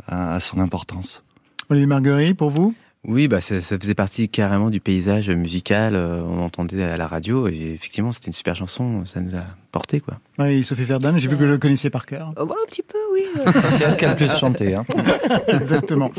à, 0.08 0.40
son 0.40 0.60
importance. 0.60 1.24
Olivier 1.70 1.88
Marguerite, 1.88 2.38
pour 2.38 2.50
vous? 2.50 2.74
Oui, 3.04 3.28
bah 3.28 3.42
ça, 3.42 3.62
ça, 3.62 3.78
faisait 3.78 3.96
partie 3.96 4.28
carrément 4.28 4.70
du 4.70 4.80
paysage 4.80 5.30
musical. 5.30 5.96
on 5.96 6.40
entendait 6.42 6.84
à 6.84 6.98
la 6.98 7.08
radio 7.08 7.48
et 7.48 7.74
effectivement, 7.74 8.12
c'était 8.12 8.28
une 8.28 8.34
super 8.34 8.56
chanson. 8.56 9.06
Ça 9.06 9.22
nous 9.22 9.36
a 9.36 9.46
porter 9.72 10.00
quoi. 10.00 10.16
Oui, 10.40 10.64
Sophie 10.64 10.84
Verdun, 10.84 11.18
j'ai 11.18 11.28
vu 11.28 11.36
que 11.36 11.42
vous 11.44 11.50
le 11.50 11.58
connaissiez 11.58 11.90
par 11.90 12.06
cœur. 12.06 12.32
Oh, 12.40 12.46
bah, 12.46 12.54
un 12.62 12.66
petit 12.68 12.84
peu, 12.84 12.98
oui. 13.14 13.22
C'est 13.70 13.84
elle 13.86 13.98
qui 13.98 14.06
a 14.06 14.10
le 14.12 14.16
plus 14.16 14.32
chanté. 14.32 14.76
Hein. 14.76 14.86
Exactement. 15.48 16.12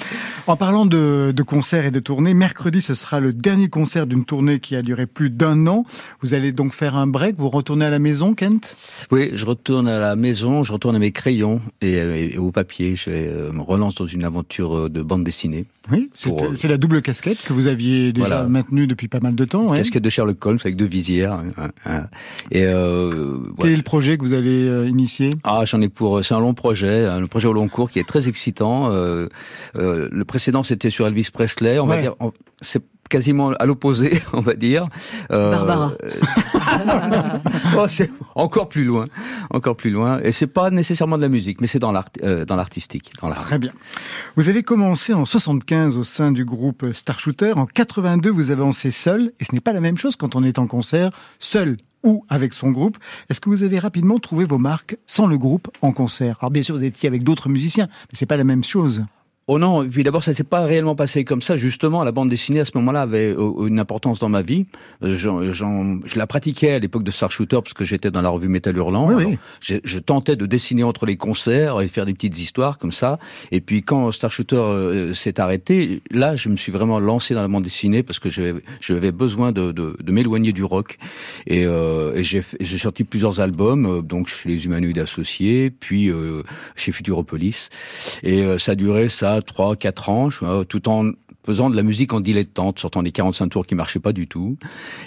En 0.49 0.57
parlant 0.57 0.87
de, 0.87 1.33
de 1.35 1.43
concerts 1.45 1.87
et 1.87 1.91
de 1.93 2.01
tournées, 2.01 2.35
mercredi, 2.35 2.83
ce 2.83 2.95
sera 2.95 3.21
le 3.21 3.33
dernier 3.33 3.69
concert 3.69 4.07
d'une 4.09 4.25
tournée 4.25 4.59
qui 4.59 4.75
a 4.75 4.83
duré 4.83 5.07
plus 5.07 5.31
d'un 5.31 5.67
an. 5.69 5.85
Vous 6.21 6.35
allez 6.35 6.51
donc 6.53 6.73
faire 6.75 6.97
un 6.97 7.07
break, 7.07 7.37
vous 7.39 7.49
retournez 7.49 7.85
à 7.85 7.91
la 7.91 8.01
maison, 8.01 8.35
Kent? 8.35 8.77
Oui, 9.13 9.31
je 9.35 9.47
retourne 9.47 9.87
à 9.87 10.01
la 10.01 10.17
maison, 10.17 10.65
je 10.65 10.73
retourne 10.73 10.97
à 10.97 10.99
mes 10.99 11.13
crayons 11.13 11.61
et, 11.81 11.93
et 12.33 12.39
au 12.39 12.51
papier. 12.51 12.97
Je 12.97 13.11
euh, 13.11 13.53
me 13.53 13.61
relance 13.63 13.95
dans 13.95 14.07
une 14.07 14.25
aventure 14.25 14.77
euh, 14.77 14.89
de 14.89 15.01
bande 15.03 15.23
dessinée. 15.23 15.67
Oui, 15.91 16.11
c'est 16.15 16.31
euh, 16.31 16.69
la 16.69 16.77
double 16.77 17.01
casquette 17.03 17.41
que 17.43 17.53
vous 17.55 17.67
aviez 17.67 18.13
déjà 18.13 18.27
Voilà. 18.29 18.43
maintenue 18.49 18.87
depuis 18.87 19.09
pas 19.09 19.21
mal 19.21 19.35
de 19.35 19.45
temps. 19.47 19.69
ouais. 19.71 19.79
Casquette 19.79 20.03
de 20.03 20.11
Sherlock 20.11 20.45
Holmes 20.45 20.59
avec 20.61 20.77
deux 20.77 20.85
visières. 20.87 21.33
hein, 21.35 21.69
hein. 21.87 22.05
Et 22.51 22.65
euh, 22.67 23.38
Quel 23.45 23.55
voilà. 23.57 23.73
est 23.73 23.77
le 23.77 23.83
projet 23.83 24.19
que 24.19 24.25
vous 24.25 24.33
allez 24.33 24.69
euh, 24.69 24.89
initier? 24.89 25.31
Ah, 25.45 25.65
j'en 25.65 25.81
ai 25.81 25.89
pour. 25.89 26.25
C'est 26.25 26.35
un 26.35 26.41
long 26.41 26.55
projet, 26.55 27.07
un 27.07 27.25
projet 27.27 27.49
au 27.49 27.53
long 27.53 27.69
cours 27.69 27.91
qui 27.91 27.99
est 27.99 28.09
très 28.09 28.29
excitant. 28.29 28.91
Euh, 28.91 29.29
euh, 29.77 30.09
le 30.11 30.25
précédent, 30.25 30.63
c'était 30.63 30.91
sur 30.91 31.07
Elvis 31.07 31.31
Presley. 31.33 31.79
On 31.79 31.87
va 31.87 32.01
dire, 32.01 32.15
c'est 32.61 32.83
quasiment 33.09 33.51
à 33.51 33.67
l'opposé, 33.67 34.23
on 34.33 34.41
va 34.41 34.55
dire. 34.55 34.89
Euh, 35.31 35.51
Barbara. 35.51 35.93
oh, 37.77 37.87
c'est 37.89 38.11
encore 38.35 38.69
plus 38.69 38.85
loin, 38.85 39.07
encore 39.51 39.77
plus 39.77 39.91
loin. 39.91 40.21
Et 40.21 40.33
c'est 40.33 40.47
pas 40.47 40.71
nécessairement 40.71 41.17
de 41.17 41.23
la 41.23 41.29
musique, 41.29 41.61
mais 41.61 41.67
c'est 41.67 41.79
dans 41.79 41.93
l'art, 41.93 42.09
euh, 42.23 42.45
dans 42.45 42.57
l'artistique, 42.57 43.13
dans 43.21 43.29
l'art. 43.29 43.43
Très 43.43 43.59
bien. 43.59 43.73
Vous 44.37 44.49
avez 44.49 44.63
commencé 44.63 45.13
en 45.15 45.25
75 45.25 45.97
au 45.97 46.05
sein 46.05 46.33
du 46.33 46.45
groupe 46.45 46.87
Star 46.93 47.19
Shooter. 47.19 47.53
En 47.57 47.67
82, 47.67 48.31
vous 48.31 48.51
avancez 48.51 48.91
seul. 48.91 49.33
Et 49.41 49.45
ce 49.45 49.55
n'est 49.55 49.61
pas 49.61 49.73
la 49.73 49.81
même 49.81 49.99
chose 49.99 50.17
quand 50.17 50.37
on 50.37 50.45
est 50.45 50.59
en 50.59 50.67
concert, 50.67 51.11
seul 51.39 51.77
ou 52.05 52.25
avec 52.29 52.53
son 52.53 52.71
groupe. 52.71 52.99
Est-ce 53.29 53.41
que 53.41 53.51
vous 53.51 53.63
avez 53.63 53.79
rapidement 53.79 54.19
trouvé 54.19 54.45
vos 54.45 54.59
marques 54.59 54.97
sans 55.07 55.27
le 55.27 55.39
groupe 55.39 55.69
en 55.83 55.93
concert? 55.93 56.37
Alors 56.41 56.51
bien 56.51 56.63
sûr, 56.63 56.77
vous 56.77 56.85
étiez 56.85 57.07
avec 57.07 57.25
d'autres 57.25 57.49
musiciens, 57.49 57.87
mais 57.87 58.15
c'est 58.15 58.27
pas 58.27 58.37
la 58.37 58.45
même 58.45 58.65
chose. 58.65 59.05
Oh 59.51 59.59
non, 59.59 59.83
et 59.83 59.89
puis 59.89 60.05
d'abord 60.05 60.23
ça 60.23 60.35
s'est 60.35 60.45
pas 60.45 60.67
réellement 60.67 60.95
passé 60.95 61.25
comme 61.25 61.41
ça. 61.41 61.57
Justement, 61.57 62.05
la 62.05 62.13
bande 62.13 62.29
dessinée 62.29 62.61
à 62.61 62.67
ce 62.67 62.73
moment-là 62.75 63.01
avait 63.01 63.35
euh, 63.35 63.67
une 63.67 63.81
importance 63.81 64.19
dans 64.19 64.29
ma 64.29 64.43
vie. 64.43 64.67
Euh, 65.03 65.17
je 65.17 66.19
la 66.19 66.27
pratiquais 66.27 66.73
à 66.73 66.79
l'époque 66.79 67.03
de 67.03 67.11
Star 67.11 67.31
Shooter 67.31 67.57
parce 67.63 67.73
que 67.73 67.87
j'étais 67.87 68.11
dans 68.11 68.21
la 68.21 68.29
revue 68.29 68.49
Metal 68.49 68.77
Hurlant. 68.77 69.09
Oui, 69.11 69.25
oui. 69.25 69.39
Je, 69.61 69.77
je 69.83 69.99
tentais 69.99 70.37
de 70.37 70.45
dessiner 70.45 70.85
entre 70.85 71.07
les 71.07 71.17
concerts 71.17 71.81
et 71.81 71.89
faire 71.89 72.05
des 72.05 72.13
petites 72.13 72.39
histoires 72.39 72.77
comme 72.77 72.93
ça. 72.93 73.19
Et 73.51 73.63
puis 73.63 73.83
quand 73.83 74.13
Star 74.13 74.31
Shooter 74.31 74.57
euh, 74.57 75.15
s'est 75.15 75.41
arrêté, 75.41 76.03
là 76.11 76.37
je 76.37 76.51
me 76.51 76.57
suis 76.57 76.71
vraiment 76.71 77.01
lancé 77.01 77.33
dans 77.33 77.41
la 77.41 77.49
bande 77.49 77.65
dessinée 77.65 78.03
parce 78.03 78.19
que 78.19 78.29
j'avais 78.29 79.13
besoin 79.13 79.53
de, 79.53 79.73
de, 79.73 79.97
de 79.99 80.13
m'éloigner 80.13 80.53
du 80.53 80.63
rock. 80.63 80.99
Et, 81.47 81.65
euh, 81.65 82.15
et 82.15 82.23
j'ai 82.23 82.43
sorti 82.79 83.03
plusieurs 83.05 83.41
albums, 83.41 83.87
euh, 83.87 84.03
donc 84.03 84.29
chez 84.29 84.51
les 84.51 84.67
Humanoïdes 84.67 84.99
Associés, 84.99 85.71
puis 85.71 86.11
euh, 86.11 86.43
chez 86.77 86.93
Futuropolis. 86.93 87.71
Et 88.23 88.43
euh, 88.43 88.59
ça 88.59 88.75
a 89.39 89.41
duré 89.41 89.43
ça 89.43 89.43
trois, 89.43 89.77
quatre 89.77 90.09
ans, 90.09 90.31
je- 90.31 90.45
euh, 90.45 90.65
tout 90.65 90.89
en 90.89 91.11
faisant 91.47 91.71
de 91.71 91.77
la 91.77 91.83
musique 91.83 92.13
en 92.13 92.21
dilettante, 92.21 92.79
sortant 92.79 93.03
des 93.03 93.11
45 93.11 93.49
tours 93.49 93.65
qui 93.67 93.75
marchaient 93.75 94.01
pas 94.01 94.13
du 94.13 94.27
tout. 94.29 94.59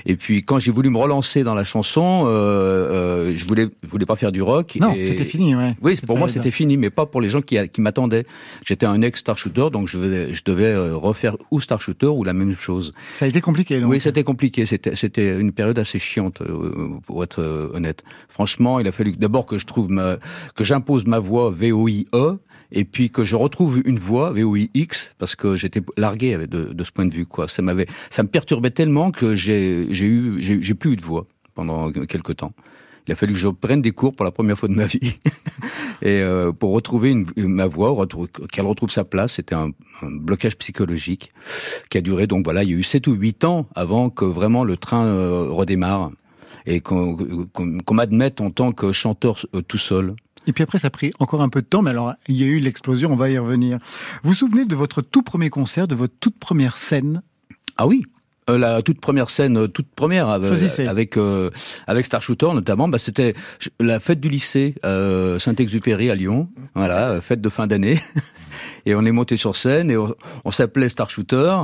Et 0.07 0.15
puis 0.15 0.43
quand 0.43 0.57
j'ai 0.57 0.71
voulu 0.71 0.89
me 0.89 0.97
relancer 0.97 1.43
dans 1.43 1.53
la 1.53 1.63
chanson, 1.63 2.23
euh, 2.25 2.29
euh, 2.31 3.33
je 3.35 3.45
voulais 3.45 3.67
je 3.83 3.89
voulais 3.89 4.07
pas 4.07 4.15
faire 4.15 4.31
du 4.31 4.41
rock. 4.41 4.75
Non, 4.81 4.93
et- 4.95 5.03
c'était 5.03 5.25
fini, 5.25 5.55
ouais. 5.55 5.75
oui, 5.83 5.99
pour 6.07 6.17
moi 6.17 6.27
c'était 6.29 6.49
fini, 6.49 6.77
mais 6.77 6.89
pas 6.89 7.05
pour 7.05 7.21
les 7.21 7.29
gens 7.29 7.41
qui, 7.41 7.57
qui 7.69 7.81
m'attendaient. 7.81 8.25
J'étais 8.65 8.87
un 8.87 9.03
ex-star 9.03 9.37
shooter, 9.37 9.67
donc 9.71 9.87
je 9.87 9.99
devais, 9.99 10.33
je 10.33 10.41
devais 10.43 10.75
refaire 10.75 11.37
ou 11.51 11.61
star 11.61 11.79
shooter 11.79 12.07
ou 12.07 12.23
la 12.23 12.33
même 12.33 12.55
chose. 12.55 12.91
Ça 13.13 13.25
a 13.25 13.27
été 13.27 13.41
compliqué, 13.41 13.79
donc. 13.79 13.91
Oui, 13.91 13.99
c'était 13.99 14.23
compliqué. 14.23 14.65
C'était, 14.65 14.95
c'était 14.95 15.37
une 15.39 15.51
période 15.51 15.77
assez 15.77 15.99
chiante, 15.99 16.41
pour 17.05 17.23
être 17.23 17.69
honnête. 17.73 18.03
Franchement, 18.29 18.79
il 18.79 18.87
a 18.87 18.91
fallu 18.91 19.11
d'abord 19.11 19.45
que 19.45 19.59
je 19.59 19.65
trouve 19.67 19.89
ma, 19.91 20.17
que 20.55 20.63
j'impose 20.63 21.05
ma 21.05 21.19
voix 21.19 21.51
VOIE, 21.51 22.07
et 22.71 22.85
puis 22.85 23.09
que 23.09 23.23
je 23.23 23.35
retrouve 23.35 23.81
une 23.85 23.99
voix 23.99 24.31
VOIX, 24.31 25.13
parce 25.17 25.35
que 25.35 25.55
j'étais 25.55 25.81
largué 25.97 26.37
de, 26.47 26.83
ce 26.83 26.91
point 26.91 27.05
de 27.05 27.13
vue, 27.13 27.25
quoi. 27.25 27.47
Ça 27.47 27.61
m'avait, 27.61 27.87
ça 28.09 28.23
me 28.23 28.27
perturbait 28.29 28.71
tellement 28.71 29.11
que 29.11 29.35
j'ai, 29.35 29.87
eu, 29.91 30.41
j'ai, 30.41 30.73
plus 30.73 30.93
eu 30.93 30.95
de 30.95 31.01
voix 31.03 31.25
pendant 31.53 31.91
quelque 31.91 32.31
temps. 32.31 32.53
Il 33.07 33.11
a 33.13 33.15
fallu 33.15 33.33
que 33.33 33.39
je 33.39 33.47
prenne 33.47 33.81
des 33.81 33.91
cours 33.91 34.15
pour 34.15 34.23
la 34.25 34.31
première 34.31 34.57
fois 34.57 34.69
de 34.69 34.75
ma 34.75 34.85
vie. 34.85 34.99
Et 36.03 36.21
euh, 36.21 36.51
pour 36.51 36.71
retrouver 36.73 37.11
une, 37.11 37.25
ma 37.35 37.67
voix, 37.67 38.07
qu'elle 38.51 38.65
retrouve 38.65 38.89
sa 38.91 39.03
place, 39.03 39.33
c'était 39.33 39.55
un, 39.55 39.71
un 40.01 40.11
blocage 40.11 40.55
psychologique 40.57 41.31
qui 41.89 41.97
a 41.97 42.01
duré, 42.01 42.27
donc 42.27 42.45
voilà, 42.45 42.63
il 42.63 42.69
y 42.69 42.73
a 42.73 42.77
eu 42.77 42.83
7 42.83 43.07
ou 43.07 43.13
8 43.13 43.43
ans 43.43 43.67
avant 43.75 44.09
que 44.09 44.23
vraiment 44.25 44.63
le 44.63 44.77
train 44.77 45.05
euh, 45.05 45.47
redémarre 45.49 46.11
et 46.67 46.79
qu'on 46.79 47.15
qu'on- 47.53 47.79
qu'on 47.79 47.93
m'admette 47.95 48.39
en 48.39 48.51
tant 48.51 48.71
que 48.71 48.91
chanteur 48.91 49.45
euh, 49.55 49.61
tout 49.61 49.77
seul. 49.79 50.15
Et 50.47 50.53
puis 50.53 50.63
après, 50.63 50.79
ça 50.79 50.87
a 50.87 50.89
pris 50.89 51.11
encore 51.19 51.41
un 51.41 51.49
peu 51.49 51.61
de 51.61 51.67
temps, 51.67 51.81
mais 51.81 51.91
alors, 51.91 52.13
il 52.27 52.35
y 52.35 52.43
a 52.43 52.47
eu 52.47 52.59
l'explosion, 52.59 53.11
on 53.11 53.15
va 53.15 53.29
y 53.29 53.37
revenir. 53.37 53.77
Vous 54.23 54.31
vous 54.31 54.35
souvenez 54.35 54.65
de 54.65 54.75
votre 54.75 55.01
tout 55.01 55.21
premier 55.21 55.49
concert, 55.49 55.87
de 55.87 55.95
votre 55.95 56.13
toute 56.19 56.37
première 56.39 56.77
scène? 56.77 57.21
Ah 57.77 57.85
oui 57.87 58.03
Euh, 58.49 58.57
la 58.57 58.81
toute 58.81 58.99
première 58.99 59.29
scène, 59.29 59.55
euh, 59.55 59.67
toute 59.67 59.87
première 59.95 60.27
euh, 60.27 60.47
Choisissez. 60.47 60.87
avec 60.87 61.15
euh, 61.15 61.51
avec 61.85 62.07
Star 62.07 62.21
Shooter 62.23 62.49
notamment, 62.55 62.87
bah, 62.87 62.97
c'était 62.97 63.35
la 63.79 63.99
fête 63.99 64.19
du 64.19 64.29
lycée 64.29 64.73
euh, 64.83 65.37
Saint-Exupéry 65.37 66.09
à 66.09 66.15
Lyon, 66.15 66.49
voilà, 66.73 67.21
fête 67.21 67.39
de 67.41 67.49
fin 67.49 67.67
d'année. 67.67 67.99
et 68.85 68.95
on 68.95 69.05
est 69.05 69.11
monté 69.11 69.37
sur 69.37 69.55
scène 69.55 69.91
et 69.91 69.97
on, 69.97 70.51
s'appelait 70.51 70.89
Star 70.89 71.09
Shooter. 71.09 71.55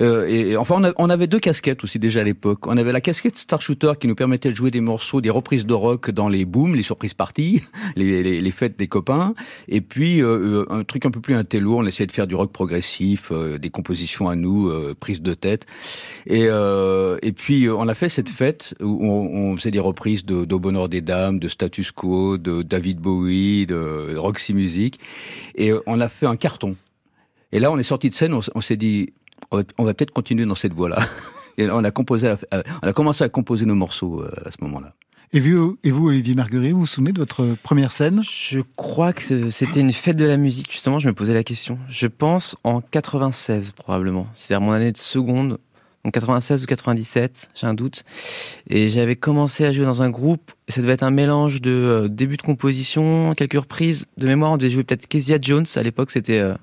Euh, 0.00 0.26
et, 0.26 0.56
enfin, 0.56 0.92
on, 0.96 1.10
avait 1.10 1.26
deux 1.26 1.40
casquettes 1.40 1.84
aussi 1.84 1.98
déjà 1.98 2.20
à 2.20 2.24
l'époque. 2.24 2.66
On 2.66 2.76
avait 2.76 2.92
la 2.92 3.00
casquette 3.00 3.38
Star 3.38 3.60
Shooter 3.60 3.92
qui 4.00 4.08
nous 4.08 4.14
permettait 4.14 4.50
de 4.50 4.56
jouer 4.56 4.70
des 4.70 4.80
morceaux, 4.80 5.20
des 5.20 5.30
reprises 5.30 5.66
de 5.66 5.74
rock 5.74 6.10
dans 6.10 6.28
les 6.28 6.44
booms, 6.44 6.74
les 6.74 6.82
surprises 6.82 7.14
parties, 7.14 7.62
les, 7.96 8.50
fêtes 8.50 8.78
des 8.78 8.88
copains. 8.88 9.34
Et 9.68 9.80
puis 9.80 10.22
euh, 10.22 10.26
euh, 10.26 10.66
un 10.70 10.84
truc 10.84 11.06
un 11.06 11.10
peu 11.10 11.20
plus 11.20 11.34
intello, 11.34 11.78
on 11.78 11.86
essayait 11.86 12.06
de 12.06 12.12
faire 12.12 12.26
du 12.26 12.34
rock 12.34 12.52
progressif, 12.52 13.32
euh, 13.32 13.58
des 13.58 13.70
compositions 13.70 14.28
à 14.28 14.36
nous, 14.36 14.68
euh, 14.68 14.94
prises 14.98 15.22
de 15.22 15.34
tête. 15.34 15.66
Et, 16.26 16.46
euh, 16.48 17.18
et 17.22 17.32
puis 17.32 17.68
on 17.68 17.88
a 17.88 17.94
fait 17.94 18.08
cette 18.08 18.28
fête 18.28 18.74
où 18.80 19.04
on, 19.04 19.56
faisait 19.56 19.70
des 19.70 19.80
reprises 19.80 20.24
de 20.24 20.44
d'Au 20.44 20.58
bonheur 20.58 20.88
des 20.88 21.00
dames, 21.00 21.38
de 21.38 21.48
Status 21.48 21.90
Quo, 21.90 22.38
de 22.38 22.62
David 22.62 22.98
Bowie, 22.98 23.66
de 23.66 24.16
Roxy 24.16 24.54
Music, 24.54 25.00
et 25.56 25.72
on 25.86 26.00
a 26.00 26.08
fait 26.08 26.26
un 26.26 26.36
carton. 26.36 26.59
Et 27.52 27.60
là, 27.60 27.72
on 27.72 27.78
est 27.78 27.84
sorti 27.84 28.08
de 28.08 28.14
scène, 28.14 28.32
on, 28.32 28.60
s'est 28.60 28.76
dit, 28.76 29.12
on 29.50 29.84
va, 29.84 29.94
peut-être 29.94 30.12
continuer 30.12 30.46
dans 30.46 30.54
cette 30.54 30.72
voie-là. 30.72 30.98
Et 31.58 31.66
là, 31.66 31.76
on 31.76 31.84
a 31.84 31.90
composé, 31.90 32.28
à- 32.28 32.38
on 32.82 32.88
a 32.88 32.92
commencé 32.92 33.24
à 33.24 33.28
composer 33.28 33.66
nos 33.66 33.74
morceaux 33.74 34.22
euh, 34.22 34.30
à 34.46 34.50
ce 34.50 34.56
moment-là. 34.62 34.94
et 35.32 35.40
vous, 35.40 35.78
et 35.82 35.90
vous, 35.90 36.08
Olivier 36.08 36.34
Marguerite, 36.34 36.72
vous 36.72 36.80
vous 36.80 36.86
souvenez 36.86 37.12
de 37.12 37.18
votre 37.18 37.56
première 37.62 37.92
scène? 37.92 38.22
Je 38.22 38.60
crois 38.76 39.12
que 39.12 39.50
c'était 39.50 39.80
une 39.80 39.92
fête 39.92 40.16
de 40.16 40.24
la 40.24 40.36
musique, 40.36 40.70
justement, 40.70 40.98
je 40.98 41.08
me 41.08 41.12
posais 41.12 41.34
la 41.34 41.44
question. 41.44 41.78
Je 41.88 42.06
pense 42.06 42.56
en 42.64 42.80
96 42.80 43.72
probablement, 43.72 44.26
c'est-à-dire 44.32 44.64
mon 44.64 44.72
année 44.72 44.92
de 44.92 44.96
seconde, 44.96 45.58
en 46.04 46.10
96 46.10 46.62
ou 46.62 46.66
97, 46.66 47.48
j'ai 47.54 47.66
un 47.66 47.74
doute. 47.74 48.04
Et 48.68 48.88
j'avais 48.88 49.16
commencé 49.16 49.64
à 49.66 49.72
jouer 49.72 49.84
dans 49.84 50.02
un 50.02 50.08
groupe, 50.10 50.52
et 50.68 50.72
ça 50.72 50.80
devait 50.80 50.94
être 50.94 51.02
un 51.02 51.10
mélange 51.10 51.60
de 51.60 51.70
euh, 51.70 52.08
début 52.08 52.36
de 52.36 52.42
composition, 52.42 53.34
quelques 53.34 53.60
reprises. 53.60 54.06
De 54.16 54.26
mémoire, 54.26 54.52
on 54.52 54.56
devait 54.56 54.70
jouer 54.70 54.84
peut-être 54.84 55.06
Kezia 55.06 55.38
Jones, 55.40 55.66
à 55.76 55.82
l'époque 55.82 56.10
c'était 56.10 56.38
euh, 56.38 56.54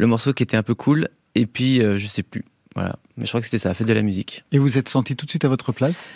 le 0.00 0.06
morceau 0.06 0.32
qui 0.32 0.42
était 0.42 0.56
un 0.56 0.62
peu 0.62 0.74
cool, 0.74 1.08
et 1.34 1.46
puis 1.46 1.82
euh, 1.82 1.98
je 1.98 2.06
sais 2.06 2.22
plus. 2.22 2.44
Voilà, 2.74 2.96
mais 3.16 3.26
je 3.26 3.30
crois 3.30 3.40
que 3.40 3.46
c'était 3.46 3.58
ça, 3.58 3.74
fête 3.74 3.86
de 3.86 3.92
la 3.92 4.02
musique. 4.02 4.44
Et 4.50 4.58
vous 4.58 4.78
êtes 4.78 4.88
senti 4.88 5.14
tout 5.14 5.26
de 5.26 5.30
suite 5.30 5.44
à 5.44 5.48
votre 5.48 5.72
place? 5.72 6.08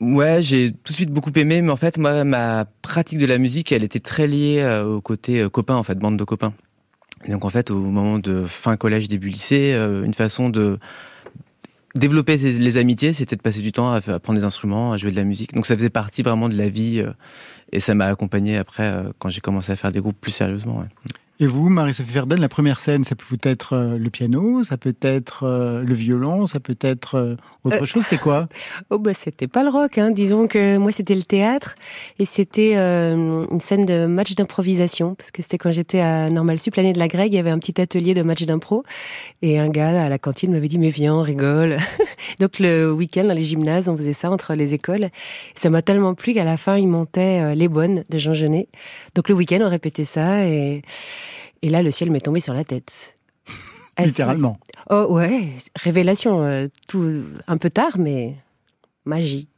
Ouais, 0.00 0.40
j'ai 0.40 0.72
tout 0.72 0.92
de 0.92 0.96
suite 0.96 1.10
beaucoup 1.10 1.32
aimé, 1.36 1.60
mais 1.60 1.70
en 1.70 1.76
fait, 1.76 1.98
moi, 1.98 2.24
ma 2.24 2.64
pratique 2.82 3.18
de 3.18 3.26
la 3.26 3.36
musique, 3.36 3.70
elle 3.72 3.84
était 3.84 4.00
très 4.00 4.26
liée 4.26 4.60
euh, 4.60 4.86
au 4.86 5.00
côté 5.00 5.40
euh, 5.40 5.48
copain, 5.50 5.74
en 5.74 5.82
fait, 5.82 5.96
bande 5.96 6.16
de 6.16 6.24
copains. 6.24 6.54
Et 7.26 7.32
donc, 7.32 7.44
en 7.44 7.50
fait, 7.50 7.70
au 7.70 7.78
moment 7.78 8.18
de 8.18 8.44
fin 8.44 8.76
collège, 8.76 9.08
début 9.08 9.28
lycée, 9.28 9.72
une 9.72 10.14
façon 10.14 10.50
de 10.50 10.78
développer 11.96 12.36
les 12.36 12.76
amitiés, 12.76 13.12
c'était 13.12 13.34
de 13.34 13.42
passer 13.42 13.60
du 13.60 13.72
temps 13.72 13.92
à, 13.92 14.00
prendre 14.00 14.38
des 14.38 14.44
instruments, 14.44 14.92
à 14.92 14.96
jouer 14.96 15.10
de 15.10 15.16
la 15.16 15.24
musique. 15.24 15.52
Donc, 15.52 15.66
ça 15.66 15.74
faisait 15.74 15.90
partie 15.90 16.22
vraiment 16.22 16.48
de 16.48 16.56
la 16.56 16.68
vie, 16.68 17.02
et 17.72 17.80
ça 17.80 17.96
m'a 17.96 18.06
accompagné 18.06 18.56
après 18.56 19.02
quand 19.18 19.30
j'ai 19.30 19.40
commencé 19.40 19.72
à 19.72 19.76
faire 19.76 19.90
des 19.90 19.98
groupes 19.98 20.20
plus 20.20 20.30
sérieusement. 20.30 20.78
ouais. 20.78 21.12
Et 21.40 21.46
vous, 21.46 21.68
Marie-Sophie 21.68 22.10
Verden, 22.10 22.40
la 22.40 22.48
première 22.48 22.80
scène, 22.80 23.04
ça 23.04 23.14
peut 23.14 23.38
être 23.42 23.72
euh, 23.74 23.96
le 23.96 24.10
piano, 24.10 24.64
ça 24.64 24.76
peut 24.76 24.96
être 25.00 25.44
euh, 25.44 25.84
le 25.84 25.94
violon, 25.94 26.46
ça 26.46 26.58
peut 26.58 26.76
être 26.80 27.14
euh, 27.14 27.36
autre 27.62 27.82
Euh, 27.82 27.86
chose, 27.86 28.02
c'était 28.02 28.18
quoi? 28.18 28.48
Oh 28.90 28.98
bah 28.98 29.14
c'était 29.14 29.46
pas 29.46 29.62
le 29.62 29.70
rock, 29.70 29.98
hein. 29.98 30.10
disons 30.10 30.48
que 30.48 30.78
moi 30.78 30.90
c'était 30.90 31.14
le 31.14 31.22
théâtre 31.22 31.76
et 32.18 32.24
c'était 32.24 32.72
euh, 32.74 33.44
une 33.52 33.60
scène 33.60 33.84
de 33.84 34.06
match 34.06 34.34
d'improvisation 34.34 35.14
parce 35.14 35.30
que 35.30 35.40
c'était 35.42 35.58
quand 35.58 35.70
j'étais 35.70 36.00
à 36.00 36.28
Normal 36.28 36.58
Sup 36.58 36.74
l'année 36.74 36.92
de 36.92 36.98
la 36.98 37.06
Greg, 37.06 37.32
il 37.32 37.36
y 37.36 37.38
avait 37.38 37.50
un 37.50 37.58
petit 37.60 37.80
atelier 37.80 38.14
de 38.14 38.22
match 38.22 38.42
d'impro 38.44 38.82
et 39.42 39.60
un 39.60 39.68
gars 39.68 40.06
à 40.06 40.08
la 40.08 40.18
cantine 40.18 40.50
m'avait 40.50 40.66
dit 40.68 40.78
mais 40.78 40.90
viens 40.90 41.14
on 41.14 41.22
rigole. 41.22 41.76
Donc 42.40 42.58
le 42.58 42.92
week-end 42.92 43.24
dans 43.24 43.34
les 43.34 43.44
gymnases 43.44 43.88
on 43.88 43.96
faisait 43.96 44.12
ça 44.12 44.28
entre 44.28 44.54
les 44.54 44.74
écoles. 44.74 45.08
Ça 45.54 45.70
m'a 45.70 45.82
tellement 45.82 46.14
plu 46.14 46.34
qu'à 46.34 46.44
la 46.44 46.56
fin 46.56 46.76
il 46.76 46.88
montait 46.88 47.54
Les 47.54 47.68
Bonnes 47.68 48.02
de 48.10 48.18
Jean 48.18 48.34
Genet. 48.34 48.66
Donc 49.14 49.28
le 49.28 49.36
week-end 49.36 49.60
on 49.62 49.68
répétait 49.68 50.04
ça 50.04 50.44
et 50.44 50.82
et 51.62 51.68
là 51.68 51.82
le 51.82 51.90
ciel 51.90 52.10
m'est 52.10 52.20
tombé 52.20 52.40
sur 52.40 52.54
la 52.54 52.64
tête. 52.64 53.14
Ah. 54.00 54.06
Littéralement. 54.06 54.60
Oh 54.90 55.08
ouais, 55.10 55.48
révélation, 55.74 56.40
euh, 56.44 56.68
tout 56.86 57.24
un 57.48 57.56
peu 57.56 57.68
tard, 57.68 57.98
mais 57.98 58.36
magie. 59.04 59.48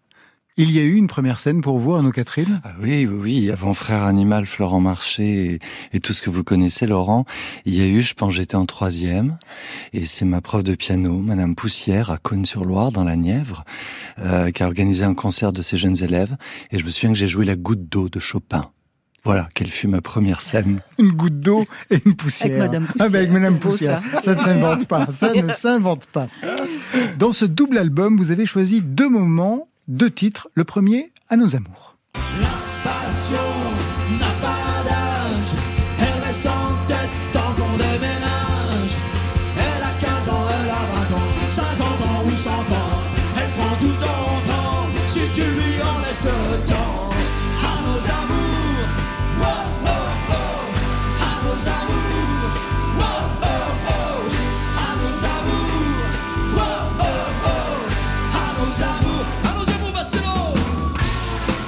Il 0.56 0.72
y 0.72 0.78
a 0.78 0.82
eu 0.82 0.94
une 0.94 1.06
première 1.06 1.38
scène 1.40 1.62
pour 1.62 1.78
vous, 1.78 1.94
Arnaud 1.94 2.10
Catherine? 2.10 2.60
Ah 2.64 2.72
Oui, 2.82 3.06
oui, 3.06 3.18
oui. 3.18 3.50
Avant 3.50 3.72
Frère 3.72 4.02
Animal, 4.02 4.44
Florent 4.44 4.80
Marché 4.80 5.54
et, 5.54 5.58
et, 5.96 6.00
tout 6.00 6.12
ce 6.12 6.20
que 6.20 6.28
vous 6.28 6.44
connaissez, 6.44 6.86
Laurent, 6.86 7.24
il 7.64 7.74
y 7.74 7.82
a 7.82 7.86
eu, 7.86 8.02
je 8.02 8.12
pense, 8.12 8.34
j'étais 8.34 8.56
en 8.56 8.66
troisième, 8.66 9.38
et 9.92 10.04
c'est 10.04 10.24
ma 10.24 10.40
prof 10.40 10.62
de 10.62 10.74
piano, 10.74 11.18
Madame 11.18 11.54
Poussière, 11.54 12.10
à 12.10 12.18
Cône-sur-Loire, 12.18 12.92
dans 12.92 13.04
la 13.04 13.16
Nièvre, 13.16 13.64
euh, 14.18 14.50
qui 14.50 14.62
a 14.62 14.66
organisé 14.66 15.04
un 15.04 15.14
concert 15.14 15.52
de 15.52 15.62
ses 15.62 15.78
jeunes 15.78 16.02
élèves, 16.02 16.36
et 16.70 16.78
je 16.78 16.84
me 16.84 16.90
souviens 16.90 17.10
que 17.10 17.18
j'ai 17.18 17.28
joué 17.28 17.46
la 17.46 17.56
goutte 17.56 17.88
d'eau 17.88 18.08
de 18.08 18.20
Chopin. 18.20 18.70
Voilà, 19.24 19.48
quelle 19.54 19.68
fut 19.68 19.86
ma 19.88 20.00
première 20.00 20.40
scène. 20.40 20.80
Une 20.98 21.12
goutte 21.12 21.40
d'eau 21.40 21.66
et 21.90 22.00
une 22.04 22.16
poussière. 22.16 22.50
Avec 22.50 22.58
Madame 22.58 22.86
Poussière. 22.86 23.06
Ah 23.06 23.08
ben 23.10 23.18
avec 23.18 23.30
Madame 23.30 23.58
Poussière. 23.58 24.00
Ça. 24.14 24.22
ça 24.22 24.34
ne 24.34 24.40
s'invente 24.40 24.86
pas. 24.86 25.06
Ça 25.12 25.32
ne 25.32 25.48
s'invente 25.50 26.06
pas. 26.06 26.28
Dans 27.18 27.32
ce 27.32 27.44
double 27.44 27.78
album, 27.78 28.16
vous 28.16 28.30
avez 28.30 28.46
choisi 28.46 28.80
deux 28.80 29.08
moments, 29.08 29.68
deux 29.88 30.10
titres. 30.10 30.48
Le 30.54 30.64
premier, 30.64 31.12
À 31.28 31.36
nos 31.36 31.54
amours. 31.54 31.96
La 32.40 32.90
passion 32.90 33.59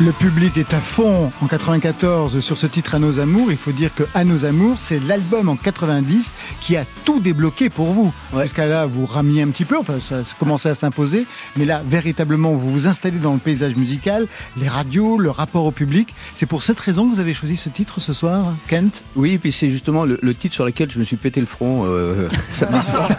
Le 0.05 0.11
public 0.11 0.57
est 0.57 0.75
à 0.75 0.81
fond 0.81 1.31
en 1.41 1.47
94 1.47 2.41
sur 2.41 2.59
ce 2.59 2.67
titre 2.67 2.97
À 2.97 2.99
nos 2.99 3.21
amours. 3.21 3.53
Il 3.53 3.57
faut 3.57 3.71
dire 3.71 3.95
que 3.95 4.03
À 4.15 4.25
nos 4.25 4.45
amours, 4.45 4.81
c'est 4.81 4.99
l'album 4.99 5.49
en 5.49 5.55
90 5.55 6.33
qui 6.61 6.77
a 6.77 6.85
tout 7.05 7.21
débloqué 7.21 7.71
pour 7.71 7.87
vous. 7.87 8.13
Ouais. 8.33 8.43
Jusqu'à 8.43 8.67
là, 8.67 8.87
vous 8.87 9.07
ramiez 9.07 9.43
un 9.43 9.49
petit 9.51 9.65
peu, 9.65 9.79
enfin, 9.79 10.01
ça, 10.01 10.25
ça 10.25 10.35
commençait 10.41 10.71
à 10.71 10.75
s'imposer. 10.75 11.27
Mais 11.57 11.65
là, 11.67 11.83
véritablement, 11.87 12.53
vous 12.55 12.71
vous 12.71 12.89
installez 12.89 13.19
dans 13.19 13.33
le 13.35 13.39
paysage 13.39 13.77
musical, 13.77 14.27
les 14.57 14.67
radios, 14.67 15.19
le 15.19 15.31
rapport 15.31 15.67
au 15.67 15.71
public. 15.71 16.13
C'est 16.35 16.47
pour 16.47 16.65
cette 16.65 16.81
raison 16.81 17.09
que 17.09 17.15
vous 17.15 17.21
avez 17.21 17.35
choisi 17.35 17.57
ce 17.57 17.69
titre 17.69 18.01
ce 18.01 18.13
soir, 18.13 18.47
Kent? 18.67 19.05
Oui, 19.15 19.39
puis 19.39 19.53
c'est 19.53 19.71
justement 19.71 20.05
le, 20.05 20.19
le 20.21 20.35
titre 20.35 20.55
sur 20.55 20.65
lequel 20.65 20.91
je 20.91 20.99
me 20.99 21.05
suis 21.05 21.17
pété 21.17 21.39
le 21.39 21.47
front 21.47 21.85
euh, 21.87 22.29
samedi 22.51 22.85
soir. 22.85 23.09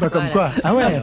Bah, 0.00 0.08
Comme 0.08 0.30
quoi 0.32 0.50
Ah 0.64 0.74
ouais 0.74 1.00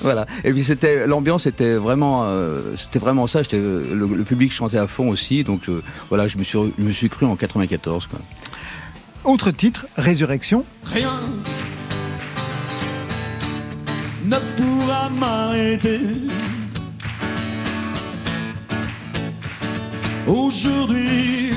voilà. 0.00 0.26
Et 0.44 0.52
puis 0.52 0.62
c'était 0.62 1.06
l'ambiance 1.06 1.46
était 1.46 1.74
vraiment 1.74 2.22
euh, 2.24 2.60
c'était 2.76 2.98
vraiment 3.00 3.26
ça. 3.26 3.39
Le, 3.52 3.84
le 3.94 4.24
public 4.24 4.52
chantait 4.52 4.78
à 4.78 4.86
fond 4.86 5.08
aussi. 5.08 5.44
Donc 5.44 5.68
euh, 5.68 5.82
voilà, 6.08 6.28
je 6.28 6.38
me 6.38 6.44
suis 6.44 6.58
je 6.78 6.82
me 6.82 6.92
suis 6.92 7.08
cru 7.08 7.26
en 7.26 7.36
94. 7.36 8.06
Quoi. 8.06 8.20
Autre 9.24 9.50
titre, 9.50 9.86
Résurrection. 9.96 10.64
Rien 10.84 11.20
ne 14.24 14.36
pourra 14.56 15.08
m'arrêter. 15.10 16.00
Aujourd'hui, 20.26 21.50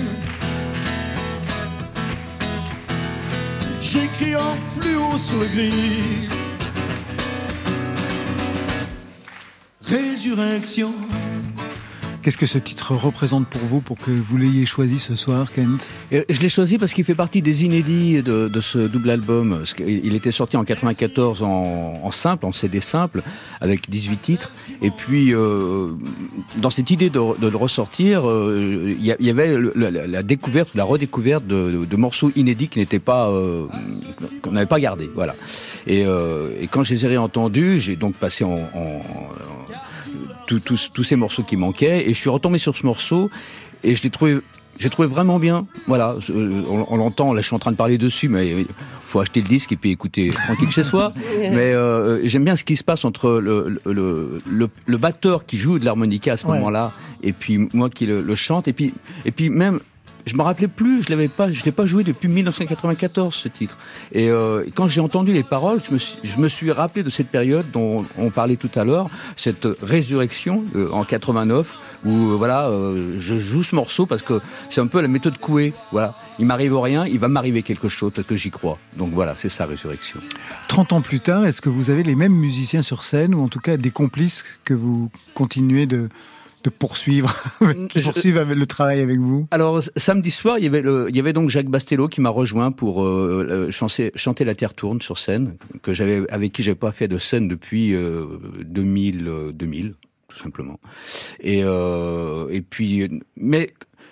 j'écris 3.82 4.36
en 4.36 4.56
fluo 4.80 5.18
sur 5.18 5.40
le 5.40 5.46
gris. 5.48 6.30
Résurrection. 9.86 10.94
Qu'est-ce 12.24 12.38
que 12.38 12.46
ce 12.46 12.58
titre 12.58 12.96
représente 12.96 13.48
pour 13.48 13.60
vous 13.64 13.82
pour 13.82 13.98
que 13.98 14.10
vous 14.10 14.38
l'ayez 14.38 14.66
choisi 14.66 14.98
ce 14.98 15.18
soir, 15.18 15.52
Kent 15.52 15.86
je 16.10 16.40
l'ai 16.40 16.48
choisi 16.48 16.78
parce 16.78 16.94
qu'il 16.94 17.04
fait 17.04 17.16
partie 17.16 17.42
des 17.42 17.66
inédits 17.66 18.24
de, 18.24 18.62
ce 18.62 18.78
double 18.78 19.10
album. 19.10 19.66
Il 19.86 20.16
était 20.16 20.32
sorti 20.32 20.56
en 20.56 20.64
94 20.64 21.44
en, 21.44 22.12
simple, 22.12 22.46
en 22.46 22.54
CD 22.54 22.80
simple, 22.80 23.22
avec 23.60 23.90
18 23.90 24.16
titres. 24.16 24.52
Et 24.82 24.90
puis, 24.90 25.34
euh, 25.34 25.90
dans 26.58 26.70
cette 26.70 26.92
idée 26.92 27.10
de, 27.10 27.20
le 27.20 27.58
ressortir, 27.58 28.30
euh, 28.30 28.96
il 28.98 29.06
y, 29.06 29.30
avait 29.30 29.58
la, 29.76 30.24
découverte, 30.24 30.76
la 30.76 30.86
redécouverte 30.86 31.46
de, 31.46 31.96
morceaux 31.98 32.32
inédits 32.38 32.70
qui 32.70 32.80
n'étaient 32.80 33.00
pas, 33.00 33.30
euh, 33.32 33.66
qu'on 34.42 34.52
n'avait 34.52 34.66
pas 34.66 34.80
gardés. 34.80 35.10
Voilà. 35.14 35.36
Et, 35.88 36.06
quand 36.72 36.84
je 36.84 36.94
les 36.94 37.04
ai 37.04 37.10
réentendus, 37.10 37.82
j'ai 37.82 37.98
donc 37.98 38.16
passé 38.16 38.46
en- 38.46 38.70
tous- 40.48 41.04
ces 41.04 41.16
morceaux 41.16 41.44
qui 41.44 41.56
manquaient, 41.58 42.08
et 42.10 42.14
je 42.14 42.20
suis 42.20 42.30
retombé 42.30 42.58
sur 42.58 42.76
ce 42.78 42.86
morceau 42.86 43.30
et 43.84 43.96
je 43.96 44.04
l'ai 44.04 44.10
trouvé 44.10 44.38
j'ai 44.80 44.90
trouvé 44.90 45.08
vraiment 45.08 45.38
bien. 45.38 45.68
Voilà, 45.86 46.16
euh, 46.32 46.64
on, 46.68 46.88
on 46.90 46.98
l'entend. 46.98 47.32
Là, 47.34 47.42
je 47.42 47.46
suis 47.46 47.56
en 47.56 47.60
train 47.60 47.72
de 47.72 47.76
parler 47.78 48.00
dessus, 48.00 48.28
mais 48.28 48.48
il 48.62 48.66
faut 49.02 49.20
acheter 49.20 49.40
le 49.40 49.48
disque 49.48 49.72
et 49.72 49.76
puis 49.76 49.92
écouter 49.92 50.32
tranquille 50.32 50.72
chez 50.72 50.84
soi. 50.84 51.14
Mais 51.38 51.74
euh, 51.74 52.20
j'aime 52.28 52.44
bien 52.44 52.56
ce 52.56 52.64
qui 52.64 52.76
se 52.76 52.84
passe 52.84 53.06
entre 53.06 53.34
le, 53.34 53.70
le, 53.86 53.94
le, 53.94 54.42
le- 54.50 54.70
le 54.88 54.98
batteur 54.98 55.46
qui 55.46 55.58
joue 55.60 55.78
de 55.78 55.86
l'harmonica 55.86 56.34
à 56.34 56.38
ce 56.38 56.48
Ouais. 56.48 56.56
moment-là 56.56 56.92
et 57.22 57.34
puis 57.34 57.60
moi 57.74 57.92
qui 57.92 58.08
le, 58.08 58.24
le 58.24 58.34
chante. 58.36 58.68
Et 58.68 58.74
puis, 58.74 58.96
et 59.26 59.32
puis 59.32 59.52
même, 59.52 59.80
je 60.26 60.36
me 60.36 60.42
rappelais 60.42 60.68
plus. 60.68 61.04
Je 61.04 61.10
l'avais 61.10 61.28
pas, 61.28 61.48
je 61.48 61.64
l'ai 61.64 61.72
pas 61.72 61.86
joué 61.86 62.04
depuis 62.04 62.28
1994 62.28 63.34
ce 63.34 63.48
titre. 63.48 63.78
Et 64.12 64.30
euh, 64.30 64.66
quand 64.76 64.88
j'ai 64.88 65.02
entendu 65.02 65.34
les 65.34 65.44
paroles, 65.44 65.82
je 65.88 65.94
me, 65.94 65.98
suis, 65.98 66.18
je 66.24 66.38
me 66.38 66.48
suis 66.48 66.72
rappelé 66.72 67.04
de 67.04 67.10
cette 67.10 67.30
période 67.30 67.66
dont 67.72 68.04
on 68.18 68.30
parlait 68.30 68.56
tout 68.56 68.72
à 68.76 68.84
l'heure, 68.84 69.10
cette 69.36 69.68
résurrection 69.82 70.64
euh, 70.76 70.90
en 70.92 71.04
89 71.04 71.78
où 72.06 72.10
euh, 72.10 72.36
voilà, 72.36 72.70
euh, 72.70 73.18
je 73.20 73.38
joue 73.38 73.64
ce 73.64 73.76
morceau 73.76 74.06
parce 74.06 74.22
que 74.22 74.42
c'est 74.70 74.82
un 74.82 74.88
peu 74.88 75.02
la 75.02 75.08
méthode 75.08 75.38
Coué. 75.38 75.74
Voilà, 75.92 76.16
il 76.40 76.46
m'arrive 76.46 76.78
rien, 76.78 77.06
il 77.06 77.20
va 77.20 77.28
m'arriver 77.28 77.64
quelque 77.64 77.90
chose 77.90 78.12
parce 78.14 78.28
que 78.28 78.36
j'y 78.36 78.52
crois. 78.52 78.78
Donc 78.98 79.12
voilà, 79.12 79.36
c'est 79.38 79.50
ça 79.50 79.66
résurrection. 79.66 80.20
30 80.68 80.94
ans 80.94 81.02
plus 81.02 81.20
tard, 81.20 81.46
est-ce 81.46 81.62
que 81.62 81.70
vous 81.70 81.90
avez 81.90 82.04
les 82.04 82.16
mêmes 82.16 82.34
musiciens 82.34 82.82
sur 82.82 83.04
scène 83.04 83.36
ou 83.36 83.44
en 83.44 83.48
tout 83.48 83.60
cas 83.60 83.78
des 83.78 83.92
complices 83.92 84.44
que 84.66 84.74
vous 84.74 85.10
continuez 85.34 85.86
de, 85.86 86.10
de 86.64 86.70
poursuivre, 86.70 87.34
poursuivent 88.04 88.38
avec 88.38 88.58
le 88.58 88.66
travail 88.66 89.02
avec 89.02 89.20
vous 89.20 89.48
Alors 89.52 89.82
samedi 89.98 90.32
soir, 90.32 90.58
il 90.60 90.64
y 90.64 90.68
avait, 90.68 90.82
le, 90.82 91.08
il 91.10 91.16
y 91.16 91.20
avait 91.20 91.34
donc 91.34 91.50
Jacques 91.50 91.70
Bastello 91.70 92.08
qui 92.08 92.22
m'a 92.22 92.30
rejoint 92.30 92.72
pour 92.72 93.04
euh, 93.04 93.46
euh, 93.50 93.72
chanter, 93.72 94.12
chanter 94.16 94.46
La 94.46 94.56
Terre 94.56 94.74
tourne 94.74 95.02
sur 95.02 95.18
scène, 95.18 95.56
que 95.82 95.94
j'avais 95.94 96.30
avec 96.32 96.54
qui 96.54 96.64
j'avais 96.64 96.76
pas 96.76 96.92
fait 96.92 97.08
de 97.08 97.18
scène 97.18 97.48
depuis 97.48 97.94
euh, 97.94 98.26
2000, 98.66 99.28
euh, 99.28 99.52
2000 99.52 99.96
tout 100.30 100.38
simplement. 100.40 100.80
Et 101.42 101.60
et 101.60 102.62
puis, 102.68 103.08
mais 103.38 103.70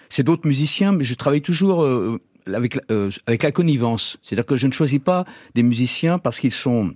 c'est 0.10 0.22
d'autres 0.24 0.48
musiciens, 0.48 0.92
mais 0.92 1.04
je 1.04 1.16
travaille 1.16 1.42
toujours. 1.42 1.84
avec, 2.46 2.76
la- 2.76 3.10
avec 3.26 3.42
la 3.44 3.52
connivence. 3.52 4.18
C'est-à-dire 4.22 4.46
que 4.46 4.56
je 4.56 4.68
ne 4.68 4.72
choisis 4.72 5.00
pas 5.00 5.26
des 5.56 5.64
musiciens 5.64 6.20
parce 6.20 6.40
qu'ils 6.40 6.52
sont 6.52 6.94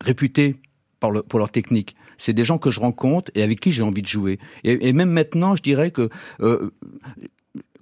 réputés 0.00 0.56
par 1.00 1.10
le- 1.10 1.22
pour 1.22 1.38
leur 1.38 1.50
technique. 1.50 1.94
C'est 2.18 2.32
des 2.32 2.44
gens 2.44 2.58
que 2.58 2.70
je 2.70 2.80
rencontre 2.80 3.30
et 3.34 3.42
avec 3.42 3.60
qui 3.60 3.72
j'ai 3.72 3.82
envie 3.82 4.02
de 4.02 4.06
jouer. 4.06 4.38
Et, 4.64 4.92
même 4.92 5.10
maintenant, 5.10 5.56
je 5.56 5.62
dirais 5.62 5.90
que 5.90 6.08
euh, 6.40 6.70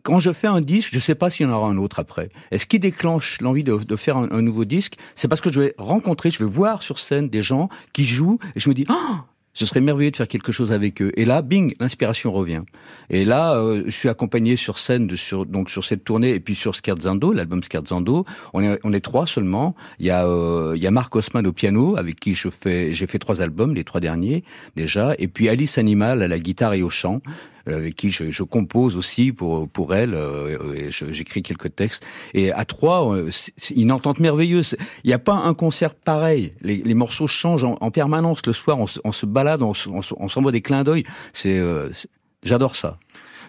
quand 0.03 0.21
je 0.21 0.33
fais 0.33 0.47
un 0.47 0.61
disque, 0.61 0.91
je 0.93 0.99
ne 0.99 1.01
sais 1.01 1.15
pas 1.15 1.31
s'il 1.31 1.47
y 1.47 1.49
en 1.49 1.53
aura 1.53 1.69
un 1.69 1.79
autre 1.79 1.99
après. 1.99 2.29
Et 2.51 2.59
ce 2.59 2.67
qui 2.67 2.79
déclenche 2.79 3.41
l'envie 3.41 3.65
de, 3.65 3.97
faire 3.97 4.17
un, 4.17 4.31
un 4.31 4.43
nouveau 4.43 4.65
disque, 4.65 4.97
c'est 5.15 5.29
parce 5.29 5.41
que 5.41 5.51
je 5.51 5.61
vais 5.61 5.75
rencontrer, 5.79 6.31
je 6.31 6.39
vais 6.45 6.51
voir 6.51 6.83
sur 6.83 6.99
scène 6.99 7.29
des 7.29 7.43
gens 7.43 7.69
qui 7.93 8.05
jouent 8.05 8.39
et 8.55 8.61
je 8.61 8.69
me 8.69 8.75
dis, 8.75 8.85
ah, 8.89 9.25
ce 9.55 9.67
serait 9.67 9.81
merveilleux 9.81 10.11
de 10.11 10.17
faire 10.17 10.29
quelque 10.29 10.53
chose 10.53 10.73
avec 10.73 11.01
eux. 11.01 11.13
Et 11.17 11.25
là, 11.25 11.41
bing, 11.41 11.75
l'inspiration 11.81 12.33
revient. 12.33 12.63
Et 13.09 13.25
là, 13.25 13.55
euh, 13.55 13.85
je 13.87 13.91
suis 13.91 14.09
accompagné 14.09 14.57
sur 14.57 14.79
scène 14.79 15.07
de, 15.07 15.17
sur 15.17 15.47
donc 15.47 15.71
sur 15.71 15.85
cette 15.85 16.05
tournée 16.05 16.31
et 16.31 16.41
puis 16.41 16.55
sur 16.55 16.75
Scherzando, 16.75 17.33
l'album 17.33 17.63
Scherzando. 17.63 18.25
On 18.53 18.63
est 18.63 18.79
on 18.85 18.93
est 18.93 19.01
trois 19.01 19.27
seulement. 19.27 19.75
Il 20.01 20.07
y 20.07 20.11
a 20.11 20.27
euh, 20.27 20.73
il 20.77 20.83
y 20.83 20.87
a 20.87 20.91
Marc 20.91 21.15
Haussmann 21.15 21.47
au 21.47 21.53
piano 21.53 21.97
avec 21.97 22.19
qui 22.19 22.35
je 22.35 22.49
fais 22.49 22.93
j'ai 22.93 23.07
fait 23.07 23.19
trois 23.19 23.41
albums, 23.41 23.75
les 23.75 23.85
trois 23.85 24.01
derniers 24.01 24.45
déjà. 24.77 25.15
Et 25.19 25.29
puis 25.29 25.49
Alice 25.49 25.79
Animal 25.79 26.23
à 26.23 26.29
la 26.29 26.39
guitare 26.39 26.75
et 26.75 26.83
au 26.83 26.91
chant 26.91 27.23
avec 27.67 27.95
qui 27.97 28.11
je, 28.11 28.31
je 28.31 28.43
compose 28.43 28.97
aussi 28.97 29.33
pour 29.33 29.69
pour 29.69 29.95
elle. 29.95 30.15
euh, 30.15 30.75
et 30.75 30.91
J'écris 30.91 31.43
quelques 31.43 31.75
textes. 31.75 32.05
Et 32.35 32.53
à 32.53 32.65
trois, 32.65 33.15
euh, 33.15 33.31
c'est 33.31 33.75
une 33.75 33.93
entente 33.93 34.21
merveilleuse. 34.21 34.77
Il 35.05 35.09
n'y 35.09 35.15
a 35.15 35.19
pas 35.19 35.35
un 35.35 35.55
concert 35.55 35.95
pareil. 35.95 36.53
Les, 36.63 36.77
les 36.85 36.95
morceaux 36.95 37.27
changent 37.27 37.65
en, 37.65 37.77
en 37.81 37.91
permanence. 37.91 38.45
Le 38.47 38.53
soir, 38.53 38.79
on 38.79 38.87
se, 38.87 39.01
on 39.05 39.13
se 39.13 39.27
balade, 39.27 39.63
on 39.63 39.73
on 39.89 40.01
on 40.17 40.29
s'envoie 40.29 40.53
des 40.53 40.61
clins 40.63 40.85
d'œil. 40.85 41.05
Euh, 41.47 41.91
c'est- 41.93 42.09
J'adore 42.43 42.77
ça. 42.77 42.99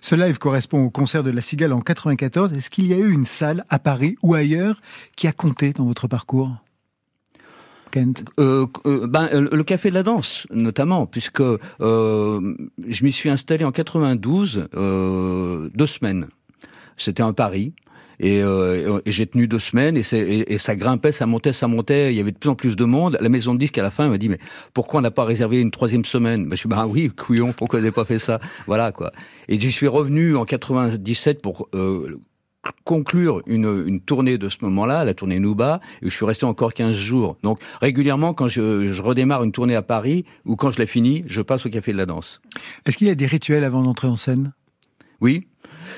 Ce 0.01 0.15
live 0.15 0.37
correspond 0.37 0.85
au 0.85 0.89
concert 0.89 1.21
de 1.23 1.29
La 1.31 1.41
Cigale 1.41 1.73
en 1.73 1.81
94. 1.81 2.53
Est-ce 2.53 2.69
qu'il 2.69 2.87
y 2.87 2.93
a 2.93 2.97
eu 2.97 3.11
une 3.11 3.25
salle 3.25 3.65
à 3.69 3.77
Paris 3.79 4.15
ou 4.23 4.33
ailleurs 4.35 4.79
qui 5.17 5.27
a 5.27 5.33
compté 5.33 5.73
dans 5.73 5.83
votre 5.85 6.07
parcours? 6.07 6.51
Euh, 8.39 8.65
euh, 8.85 9.07
ben, 9.07 9.29
euh, 9.33 9.47
le 9.51 9.63
café 9.63 9.89
de 9.89 9.95
la 9.95 10.03
danse, 10.03 10.47
notamment, 10.51 11.05
puisque 11.05 11.41
je 11.79 13.03
m'y 13.03 13.11
suis 13.11 13.29
installé 13.29 13.65
en 13.65 13.71
92, 13.71 14.67
euh, 14.75 15.69
deux 15.73 15.87
semaines. 15.87 16.27
C'était 16.97 17.23
un 17.23 17.33
pari. 17.33 17.73
Et, 18.21 18.41
j'ai 19.05 19.27
tenu 19.27 19.45
deux 19.45 19.59
semaines 19.59 19.97
et, 19.97 20.57
ça 20.57 20.75
grimpait, 20.77 21.11
ça 21.11 21.25
montait, 21.25 21.51
ça 21.51 21.67
montait. 21.67 22.13
Il 22.13 22.17
y 22.17 22.21
avait 22.21 22.31
de 22.31 22.37
plus 22.37 22.49
en 22.49 22.55
plus 22.55 22.77
de 22.77 22.85
monde. 22.85 23.17
La 23.19 23.27
maison 23.27 23.53
de 23.53 23.59
disques 23.59 23.77
à 23.77 23.81
la 23.81 23.91
fin 23.91 24.07
m'a 24.07 24.17
dit 24.17 24.29
mais 24.29 24.39
pourquoi 24.73 24.99
on 24.99 25.03
n'a 25.03 25.11
pas 25.11 25.25
réservé 25.25 25.59
une 25.59 25.71
troisième 25.71 26.05
semaine? 26.05 26.45
Ben, 26.45 26.51
Je 26.51 26.59
suis 26.59 26.69
bah 26.69 26.85
oui 26.87 27.09
couillon, 27.09 27.51
pourquoi 27.51 27.79
on 27.79 27.81
n'a 27.81 27.91
pas 27.91 28.05
fait 28.05 28.19
ça? 28.19 28.39
Voilà 28.67 28.93
quoi. 28.93 29.11
Et 29.49 29.59
j'y 29.59 29.69
suis 29.69 29.89
revenu 29.89 30.37
en 30.37 30.45
97 30.45 31.41
pour 31.41 31.67
conclure 32.83 33.41
une, 33.45 33.83
une 33.87 33.99
tournée 33.99 34.37
de 34.37 34.49
ce 34.49 34.57
moment-là, 34.61 35.05
la 35.05 35.13
tournée 35.13 35.39
Nouba, 35.39 35.81
et 36.01 36.09
je 36.09 36.15
suis 36.15 36.25
resté 36.25 36.45
encore 36.45 36.73
15 36.73 36.93
jours. 36.93 37.37
Donc 37.43 37.59
régulièrement, 37.81 38.33
quand 38.33 38.47
je, 38.47 38.91
je 38.91 39.01
redémarre 39.01 39.43
une 39.43 39.51
tournée 39.51 39.75
à 39.75 39.81
Paris, 39.81 40.25
ou 40.45 40.55
quand 40.55 40.71
je 40.71 40.79
l'ai 40.79 40.87
finie, 40.87 41.23
je 41.27 41.41
passe 41.41 41.65
au 41.65 41.69
Café 41.69 41.91
de 41.91 41.97
la 41.97 42.05
Danse. 42.05 42.41
Est-ce 42.85 42.97
qu'il 42.97 43.07
y 43.07 43.11
a 43.11 43.15
des 43.15 43.25
rituels 43.25 43.63
avant 43.63 43.83
d'entrer 43.83 44.07
en 44.07 44.17
scène? 44.17 44.53
Oui. 45.21 45.47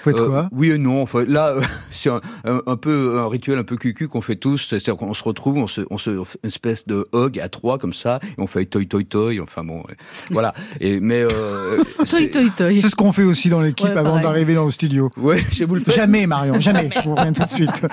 Vous 0.04 0.12
faites 0.12 0.20
Euh, 0.20 0.28
quoi? 0.28 0.50
Oui 0.52 0.70
et 0.72 0.78
non. 0.78 1.02
Enfin, 1.02 1.24
là, 1.28 1.50
euh, 1.56 1.62
c'est 1.92 2.10
un, 2.10 2.20
un- 2.46 2.62
un 2.68 2.76
peu 2.76 3.18
un 3.20 3.28
rituel 3.30 3.58
un 3.58 3.64
peu 3.64 3.78
cucu 3.78 4.08
qu'on 4.10 4.22
fait 4.22 4.36
tous. 4.36 4.58
C'est-à-dire 4.70 4.98
qu'on 4.98 5.14
se 5.14 5.24
retrouve, 5.24 5.58
on 5.58 5.68
se, 5.68 5.82
on 5.90 5.98
se 5.98 6.10
une 6.10 6.24
espèce 6.44 6.86
de 6.88 7.08
hug 7.14 7.40
à 7.40 7.48
trois 7.50 7.78
comme 7.78 7.94
ça, 7.94 8.20
et 8.24 8.42
on 8.42 8.48
fait 8.48 8.66
toi 8.66 8.82
toi 8.90 9.02
toi. 9.10 9.32
Enfin 9.42 9.64
bon, 9.64 9.80
euh, 9.90 9.94
voilà. 10.32 10.54
Et 10.82 11.00
mais 11.00 11.26
Toi, 11.96 12.06
c'est- 12.06 12.30
toi, 12.30 12.42
toi. 12.56 12.68
C'est 12.82 12.90
ce 12.90 12.96
qu'on 12.96 13.12
fait 13.14 13.24
aussi 13.24 13.50
dans 13.50 13.62
l'équipe 13.62 13.88
Ouais, 13.88 13.98
avant 13.98 14.20
d'arriver 14.22 14.54
dans 14.56 14.66
le 14.66 14.72
studio. 14.72 15.10
ouais, 15.18 15.42
chez 15.52 15.66
vous 15.66 15.76
le 15.76 15.82
faites. 15.82 15.96
Jamais, 15.96 16.28
Marion, 16.28 16.60
jamais. 16.60 16.90
Je 16.94 17.02
vous 17.08 17.16
reviens 17.16 17.34
tout 17.34 17.44
de 17.44 17.50
suite. 17.50 17.86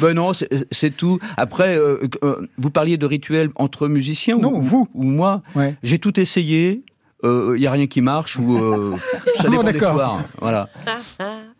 Ben 0.00 0.14
non, 0.14 0.32
c'est 0.34 0.48
c'est 0.70 0.96
tout. 0.96 1.18
Après, 1.36 1.76
euh, 1.76 1.98
euh, 2.22 2.46
vous 2.58 2.70
parliez 2.70 2.96
de 2.96 3.06
rituels 3.06 3.50
entre 3.56 3.88
musiciens 3.88 4.38
Non, 4.38 4.54
ou, 4.56 4.62
vous. 4.62 4.88
ou 4.94 5.02
moi. 5.04 5.42
Ouais. 5.56 5.76
J'ai 5.82 5.98
tout 5.98 6.18
essayé. 6.20 6.82
Il 7.24 7.56
y 7.60 7.66
a 7.66 7.72
rien 7.72 7.86
qui 7.88 8.00
marche 8.00 8.36
ou 8.38 8.56
euh, 8.56 8.96
ça 9.42 9.48
dépend 9.48 9.62
des 9.64 9.78
soirs. 9.78 10.22
Voilà. 10.40 10.68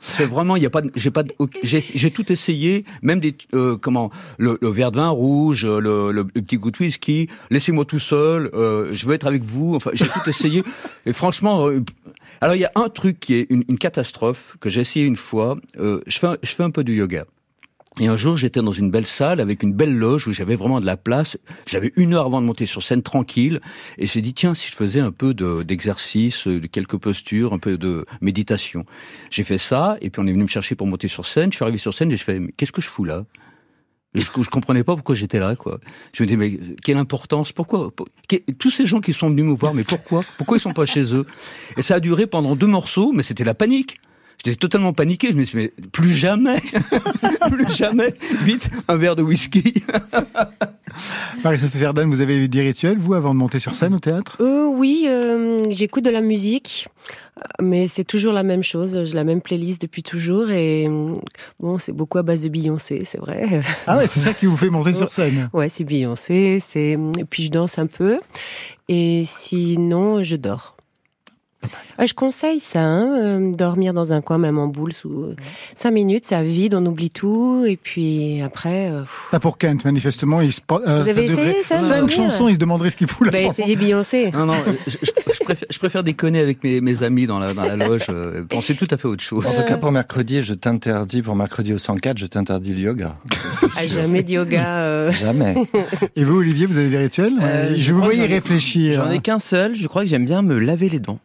C'est 0.01 0.25
vraiment, 0.27 0.55
il 0.57 0.63
y 0.63 0.67
a 0.67 0.71
pas, 0.71 0.83
j'ai 0.95 1.11
pas, 1.11 1.25
j'ai 1.63 2.11
tout 2.11 2.31
essayé, 2.33 2.85
même 3.03 3.19
des, 3.21 3.35
euh, 3.55 3.77
comment, 3.77 4.11
le, 4.39 4.57
le 4.61 4.69
verre 4.69 4.91
de 4.93 4.97
vin 4.99 5.09
rouge, 5.09 5.67
le, 5.67 5.81
le, 5.81 6.13
le 6.13 6.25
petit 6.43 6.57
goût 6.59 6.71
de 6.71 6.79
whisky. 6.79 7.29
Laissez-moi 7.51 7.85
tout 7.85 7.99
seul. 7.99 8.51
euh, 8.55 8.89
je 8.93 9.07
veux 9.07 9.15
être 9.15 9.27
avec 9.27 9.43
vous. 9.43 9.75
Enfin, 9.75 9.91
j'ai 9.95 10.07
tout 10.07 10.29
essayé. 10.29 10.63
Et 11.07 11.13
franchement, 11.13 11.67
euh, 11.69 11.83
alors 12.41 12.55
il 12.55 12.61
y 12.61 12.65
a 12.65 12.73
un 12.77 12.89
truc 12.89 13.19
qui 13.19 13.35
est 13.35 13.47
une, 13.51 13.65
une 13.69 13.79
catastrophe 13.79 14.57
que 14.61 14.71
j'ai 14.71 14.83
essayé 14.83 15.07
une 15.07 15.17
fois. 15.17 15.57
Euh, 15.81 16.01
je 16.07 16.19
fais, 16.21 16.29
un- 16.29 16.37
je 16.43 16.51
fais 16.55 16.63
un 16.63 16.71
peu 16.71 16.85
du 16.85 16.95
yoga. 16.97 17.25
Et 18.01 18.07
un 18.07 18.17
jour, 18.17 18.37
j'étais 18.37 18.61
dans 18.63 18.73
une 18.73 18.91
belle 18.93 19.07
salle 19.07 19.41
avec 19.41 19.63
une 19.65 19.73
belle 19.73 19.97
loge 19.97 20.29
où 20.29 20.33
j'avais 20.33 20.55
vraiment 20.55 20.79
de 20.81 20.87
la 20.87 20.97
place. 20.97 21.37
J'avais 21.67 21.93
une 21.97 22.15
heure 22.15 22.27
avant 22.27 22.41
de 22.41 22.47
monter 22.47 22.65
sur 22.65 22.83
scène 22.83 23.03
tranquille. 23.03 23.61
Et 23.99 24.07
j'ai 24.07 24.23
dit, 24.23 24.35
tiens, 24.35 24.55
si 24.55 24.71
je 24.71 24.77
faisais 24.77 25.01
un 25.01 25.11
peu 25.11 25.35
de- 25.35 25.65
d'exercice, 25.65 26.47
de, 26.47 26.65
quelques 26.69 26.97
postures, 26.97 27.53
un 27.53 27.59
peu 27.59 27.77
de 27.77 28.05
méditation. 28.21 28.85
J'ai 29.31 29.43
fait 29.43 29.59
ça. 29.59 29.97
Et 30.01 30.11
puis 30.11 30.23
on 30.23 30.27
est 30.29 30.33
venu 30.33 30.45
me 30.45 30.49
chercher 30.49 30.77
pour 30.77 30.87
monter 30.87 31.09
sur 31.09 31.27
scène. 31.27 31.51
Je 31.51 31.57
suis 31.57 31.63
arrivé 31.65 31.79
sur 31.79 31.93
scène 31.93 32.11
je 32.11 32.17
fais, 32.17 32.39
mais 32.39 32.53
qu'est-ce 32.57 32.73
que 32.73 32.81
je 32.83 32.89
fous 32.89 33.05
là? 33.05 33.25
Je, 34.15 34.23
je 34.23 34.49
comprenais 34.49 34.85
pas 34.85 34.95
pourquoi 34.95 35.15
j'étais 35.15 35.39
là, 35.41 35.55
quoi. 35.57 35.81
Je 36.15 36.23
me 36.23 36.29
dis, 36.29 36.37
mais 36.37 36.59
quelle 36.83 36.97
importance 36.97 37.53
Pourquoi 37.53 37.91
Pour- 37.91 38.07
que- 38.29 38.37
Tous 38.53 38.71
ces 38.71 38.87
gens 38.87 39.01
qui 39.01 39.13
sont 39.13 39.29
venus 39.29 39.45
me 39.45 39.55
voir, 39.55 39.75
mais 39.75 39.85
pourquoi? 39.85 40.21
Pourquoi 40.39 40.57
ils 40.57 40.61
sont 40.61 40.73
pas 40.73 40.87
chez 40.87 41.15
eux? 41.15 41.27
Et 41.77 41.83
ça 41.83 41.97
a 41.97 42.01
duré 42.01 42.27
pendant 42.27 42.55
deux 42.57 42.67
morceaux, 42.69 43.13
mais 43.13 43.23
c'était 43.23 43.45
la 43.45 43.55
panique. 43.55 44.01
J'étais 44.45 44.57
totalement 44.57 44.93
paniqué. 44.93 45.29
Je 45.33 45.37
me 45.37 45.45
suis 45.45 45.59
dit, 45.59 45.71
mais 45.77 45.89
plus 45.91 46.13
jamais, 46.13 46.59
plus 47.51 47.77
jamais. 47.77 48.15
Vite, 48.43 48.71
un 48.87 48.97
verre 48.97 49.17
de 49.17 49.23
whisky. 49.23 49.75
Marie-Sophie 51.45 51.79
Verdun, 51.79 52.09
vous 52.09 52.21
avez 52.21 52.49
des 52.49 52.63
rituels, 52.63 52.99
vous, 52.99 53.15
avant 53.15 53.35
de 53.35 53.39
monter 53.39 53.59
sur 53.59 53.75
scène 53.75 53.95
au 53.95 53.99
théâtre? 53.99 54.37
Euh, 54.41 54.67
oui, 54.67 55.07
euh, 55.09 55.65
j'écoute 55.71 56.05
de 56.05 56.11
la 56.11 56.21
musique, 56.21 56.89
mais 57.61 57.89
c'est 57.89 58.05
toujours 58.05 58.33
la 58.33 58.43
même 58.43 58.63
chose. 58.63 59.05
J'ai 59.05 59.15
la 59.15 59.25
même 59.25 59.41
playlist 59.41 59.81
depuis 59.83 60.03
toujours 60.03 60.51
et 60.51 60.89
bon, 61.61 61.79
c'est 61.79 61.93
beaucoup 61.93 62.19
à 62.19 62.23
base 62.23 62.43
de 62.43 62.49
Beyoncé, 62.49 63.03
c'est 63.05 63.19
vrai. 63.19 63.61
Ah 63.87 63.99
ouais, 63.99 64.07
c'est 64.07 64.21
ça 64.21 64.35
qui 64.35 64.47
vous 64.47 64.57
fait 64.57 64.71
monter 64.71 64.93
sur 64.93 65.13
scène. 65.13 65.51
Ouais, 65.59 65.69
c'est 65.69 65.85
Beyoncé, 65.85 66.63
c'est 66.65 66.93
et 66.93 67.25
puis 67.29 67.43
je 67.45 67.51
danse 67.51 67.79
un 67.79 67.87
peu 67.87 68.21
et 68.89 69.23
sinon 69.25 70.23
je 70.23 70.37
dors. 70.37 70.77
Ah, 71.99 72.07
je 72.07 72.15
conseille 72.15 72.61
ça, 72.61 72.81
hein, 72.81 73.09
euh, 73.21 73.53
dormir 73.53 73.93
dans 73.93 74.13
un 74.13 74.21
coin, 74.21 74.39
même 74.39 74.59
en 74.59 74.69
boule, 74.69 74.93
sous 74.93 75.23
euh, 75.25 75.37
cinq 75.75 75.91
minutes, 75.91 76.25
ça 76.25 76.43
vide, 76.45 76.75
on 76.75 76.87
oublie 76.87 77.11
tout, 77.11 77.65
et 77.67 77.77
puis 77.77 78.41
après, 78.41 78.89
euh, 78.91 79.03
Pas 79.33 79.41
pour 79.41 79.59
Kent, 79.59 79.85
manifestement. 79.85 80.41
Il 80.41 80.53
se... 80.53 80.61
euh, 80.71 81.03
Vous 81.03 81.09
avez 81.09 81.13
ça 81.29 81.35
devrait- 81.35 81.49
essayé, 81.59 81.63
ça, 81.65 81.81
de 81.83 81.87
Cinq 81.87 82.11
chansons, 82.11 82.49
il 82.49 82.55
se 82.55 82.59
demanderait 82.59 82.91
ce 82.91 82.97
qu'il 82.97 83.09
fout 83.09 83.27
là. 83.27 83.33
bah, 83.33 83.41
essayez 83.41 83.75
Beyoncé. 83.75 84.31
Non, 84.31 84.47
non, 84.47 84.55
je, 84.87 84.93
je- 85.03 85.33
je 85.35 85.45
préfère, 85.45 85.69
je 85.69 85.79
préfère 85.81 86.05
déconner 86.05 86.39
avec 86.41 86.63
mes, 86.63 86.81
mes 86.81 87.03
amis 87.03 87.27
dans 87.27 87.41
la, 87.41 87.53
dans 87.53 87.65
la 87.65 87.75
loge. 87.77 88.07
euh, 88.11 88.45
penser 88.45 88.77
tout 88.77 88.89
à 88.93 88.97
fait 88.97 89.09
autre 89.09 89.25
chose. 89.25 89.45
En 89.45 89.51
tout 89.53 89.65
cas, 89.67 89.77
pour 89.77 89.91
mercredi, 89.91 90.43
je 90.43 90.55
t'interdis, 90.55 91.23
pour 91.23 91.35
mercredi 91.35 91.73
au 91.75 91.79
104, 91.79 92.17
je 92.19 92.27
t'interdis 92.27 92.73
le 92.75 92.81
yoga. 92.81 93.17
Ah, 93.77 93.87
jamais 93.89 94.23
de 94.23 94.31
yoga. 94.31 94.79
euh, 94.83 95.11
Jamais. 95.11 95.57
Et 96.15 96.23
vous, 96.23 96.39
Olivier, 96.39 96.67
vous 96.67 96.79
avez 96.79 96.89
des 96.89 96.99
rituels? 96.99 97.33
Euh, 97.43 97.73
Je 97.77 97.93
vous 97.93 98.03
voyais 98.03 98.27
réfléchir. 98.27 98.95
J'en 99.05 99.11
ai 99.11 99.19
qu'un 99.19 99.41
seul. 99.41 99.75
Je 99.75 99.89
crois 99.89 100.03
que 100.03 100.09
j'aime 100.09 100.25
bien 100.25 100.43
me 100.43 100.59
laver 100.59 100.89
les 100.89 101.01
dents. 101.01 101.19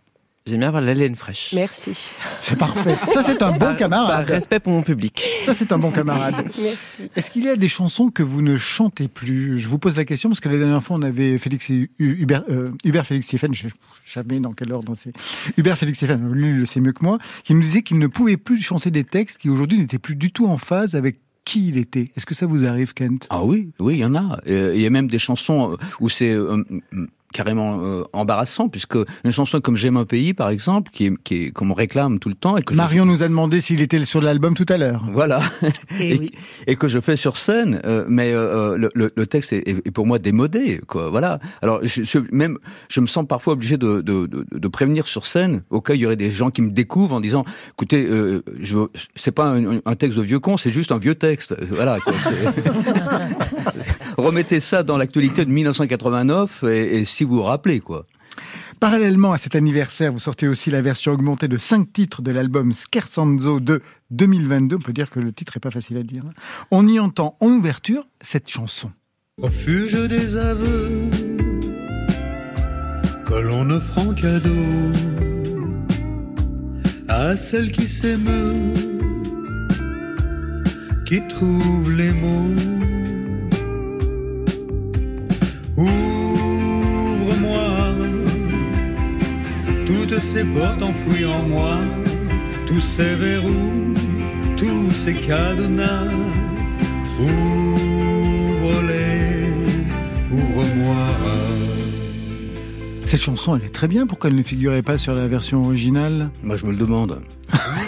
J'aime 0.45 0.59
bien 0.59 0.67
avoir 0.67 0.81
la 0.83 0.93
laine 0.93 1.15
fraîche. 1.15 1.51
Merci. 1.55 1.93
C'est 2.37 2.57
parfait. 2.57 2.95
Ça, 3.13 3.23
c'est 3.23 3.41
un 3.41 3.51
bon 3.53 3.59
Par 3.59 3.77
camarade. 3.77 4.29
respect 4.29 4.59
pour 4.59 4.73
mon 4.73 4.81
public. 4.81 5.23
Ça, 5.45 5.53
c'est 5.53 5.71
un 5.71 5.77
bon 5.77 5.89
camarade. 5.89 6.35
Merci. 6.61 7.09
Est-ce 7.15 7.31
qu'il 7.31 7.45
y 7.45 7.47
a 7.49 7.55
des 7.55 7.69
chansons 7.69 8.09
que 8.09 8.23
vous 8.23 8.41
ne 8.41 8.57
chantez 8.57 9.07
plus? 9.07 9.57
Je 9.57 9.69
vous 9.69 9.79
pose 9.79 9.95
la 9.95 10.03
question 10.03 10.27
parce 10.27 10.41
que 10.41 10.49
la 10.49 10.57
dernière 10.57 10.83
fois, 10.83 10.97
on 10.97 11.01
avait 11.01 11.37
Félix 11.37 11.69
et 11.69 11.73
Hu- 11.73 11.89
Hubert, 11.97 12.43
euh, 12.49 12.71
Hubert 12.83 13.07
Félix 13.07 13.27
Stéphane, 13.27 13.53
je 13.55 13.69
sais 13.69 13.73
jamais 14.05 14.41
dans 14.41 14.51
quelle 14.51 14.73
ordre 14.73 14.95
c'est. 14.97 15.13
Hubert 15.57 15.77
Félix 15.77 15.99
Stéphane, 15.99 16.29
lui, 16.33 16.49
il 16.49 16.57
le 16.57 16.65
sait 16.65 16.81
mieux 16.81 16.91
que 16.91 17.05
moi, 17.05 17.19
qui 17.45 17.53
nous 17.53 17.61
disait 17.61 17.81
qu'il 17.81 17.97
ne 17.97 18.07
pouvait 18.07 18.35
plus 18.35 18.59
chanter 18.61 18.91
des 18.91 19.05
textes 19.05 19.37
qui 19.37 19.49
aujourd'hui 19.49 19.77
n'étaient 19.77 19.97
plus 19.97 20.15
du 20.17 20.33
tout 20.33 20.47
en 20.47 20.57
phase 20.57 20.95
avec 20.95 21.19
qui 21.45 21.69
il 21.69 21.77
était. 21.77 22.07
Est-ce 22.17 22.25
que 22.25 22.35
ça 22.35 22.47
vous 22.47 22.65
arrive, 22.65 22.93
Kent? 22.93 23.27
Ah 23.29 23.45
oui, 23.45 23.69
oui, 23.79 23.93
il 23.95 23.99
y 23.99 24.05
en 24.05 24.15
a. 24.15 24.39
Il 24.45 24.79
y 24.81 24.85
a 24.85 24.89
même 24.89 25.07
des 25.07 25.19
chansons 25.19 25.77
où 26.01 26.09
c'est 26.09 26.31
euh, 26.33 26.63
carrément 27.33 27.81
euh, 27.83 28.03
embarrassant, 28.13 28.69
puisque 28.69 28.97
une 29.25 29.31
chanson 29.31 29.59
comme 29.59 29.75
J'aime 29.75 29.97
un 29.97 30.05
pays, 30.05 30.33
par 30.33 30.49
exemple, 30.49 30.91
qui 30.93 31.07
est, 31.07 31.13
qui 31.23 31.45
est 31.45 31.51
qu'on 31.51 31.65
me 31.65 31.73
réclame 31.73 32.19
tout 32.19 32.29
le 32.29 32.35
temps 32.35 32.55
et 32.57 32.61
que 32.63 32.73
je- 32.73 32.77
Marion 32.77 33.05
nous 33.05 33.23
a 33.23 33.27
demandé 33.27 33.59
s'il 33.59 33.81
était 33.81 34.03
sur 34.05 34.21
l'album 34.21 34.53
tout 34.55 34.65
à 34.69 34.77
l'heure. 34.77 35.03
voilà, 35.11 35.41
Et 35.99 36.11
et, 36.15 36.19
oui. 36.19 36.31
et 36.67 36.75
que 36.75 36.87
je 36.87 36.99
fais 37.01 37.17
sur 37.17 37.35
scène, 37.37 37.81
euh, 37.85 38.05
mais 38.07 38.31
euh, 38.33 38.77
le, 38.77 38.89
le- 38.93 39.11
le 39.15 39.27
texte 39.27 39.51
est, 39.53 39.67
est 39.67 39.91
pour 39.91 40.05
moi 40.05 40.19
démodé, 40.19 40.79
quoi. 40.87 41.09
Voilà. 41.09 41.39
Alors 41.61 41.79
je, 41.83 42.03
je- 42.03 42.19
même, 42.31 42.57
je 42.89 43.01
me 43.01 43.07
sens 43.07 43.25
parfois 43.27 43.53
obligé 43.53 43.77
de, 43.77 44.01
de, 44.01 44.27
de, 44.27 44.45
de 44.53 44.67
prévenir 44.67 45.07
sur 45.07 45.25
scène, 45.25 45.63
au 45.71 45.81
cas 45.81 45.93
où 45.93 45.95
il 45.95 46.01
y 46.01 46.05
aurait 46.05 46.15
des 46.15 46.31
gens 46.31 46.51
qui 46.51 46.61
me 46.61 46.69
découvrent 46.71 47.15
en 47.15 47.19
disant, 47.21 47.43
écoutez, 47.71 48.05
euh, 48.07 48.43
je, 48.61 48.77
c'est 49.15 49.31
pas 49.31 49.47
un, 49.49 49.79
un 49.85 49.95
texte 49.95 50.17
de 50.17 50.23
vieux 50.23 50.39
con, 50.39 50.57
c'est 50.57 50.71
juste 50.71 50.91
un 50.91 50.99
vieux 50.99 51.15
texte. 51.15 51.55
Voilà. 51.71 51.97
Quoi, 51.99 52.13
Remettez 54.17 54.59
ça 54.59 54.83
dans 54.83 54.97
l'actualité 54.97 55.45
de 55.45 55.49
1989 55.51 56.63
et, 56.65 56.99
et 56.99 57.05
si 57.05 57.22
vous 57.23 57.37
vous 57.37 57.43
rappelez, 57.43 57.79
quoi. 57.79 58.05
Parallèlement 58.79 59.31
à 59.31 59.37
cet 59.37 59.55
anniversaire, 59.55 60.11
vous 60.11 60.19
sortez 60.19 60.47
aussi 60.47 60.69
la 60.69 60.81
version 60.81 61.13
augmentée 61.13 61.47
de 61.47 61.57
cinq 61.57 61.93
titres 61.93 62.21
de 62.21 62.31
l'album 62.31 62.73
Scherzanzo 62.73 63.59
de 63.59 63.81
2022. 64.11 64.75
On 64.75 64.79
peut 64.79 64.93
dire 64.93 65.09
que 65.09 65.19
le 65.19 65.31
titre 65.31 65.55
est 65.55 65.61
pas 65.61 65.71
facile 65.71 65.97
à 65.97 66.03
dire. 66.03 66.23
On 66.71 66.87
y 66.87 66.99
entend 66.99 67.37
en 67.39 67.47
ouverture 67.47 68.05
cette 68.19 68.49
chanson. 68.49 68.91
Refuge 69.41 69.93
des 70.09 70.35
aveux 70.35 71.09
que 73.25 73.33
l'on 73.35 73.69
offre 73.69 73.97
en 73.99 74.13
cadeau 74.13 74.49
à 77.07 77.37
celle 77.37 77.71
qui 77.71 77.87
s'émeut, 77.87 78.73
qui 81.05 81.25
trouve 81.27 81.91
les 81.91 82.11
mots. 82.11 82.93
Ces 90.33 90.43
portes 90.45 90.81
enfouies 90.81 91.25
en 91.25 91.43
moi, 91.43 91.77
tous 92.65 92.79
ces 92.79 93.13
verrous, 93.15 93.93
tous 94.57 94.89
ces 94.89 95.13
cadenas. 95.13 96.07
Ouvre-les, 97.19 98.95
ouvre-moi. 100.31 101.05
Cette 103.05 103.21
chanson, 103.21 103.55
elle 103.55 103.65
est 103.65 103.69
très 103.69 103.87
bien. 103.87 104.07
Pourquoi 104.07 104.31
elle 104.31 104.35
ne 104.35 104.41
figurait 104.41 104.81
pas 104.81 104.97
sur 104.97 105.13
la 105.13 105.27
version 105.27 105.61
originale? 105.63 106.31
Moi, 106.41 106.57
je 106.57 106.65
me 106.65 106.71
le 106.71 106.77
demande. 106.77 107.21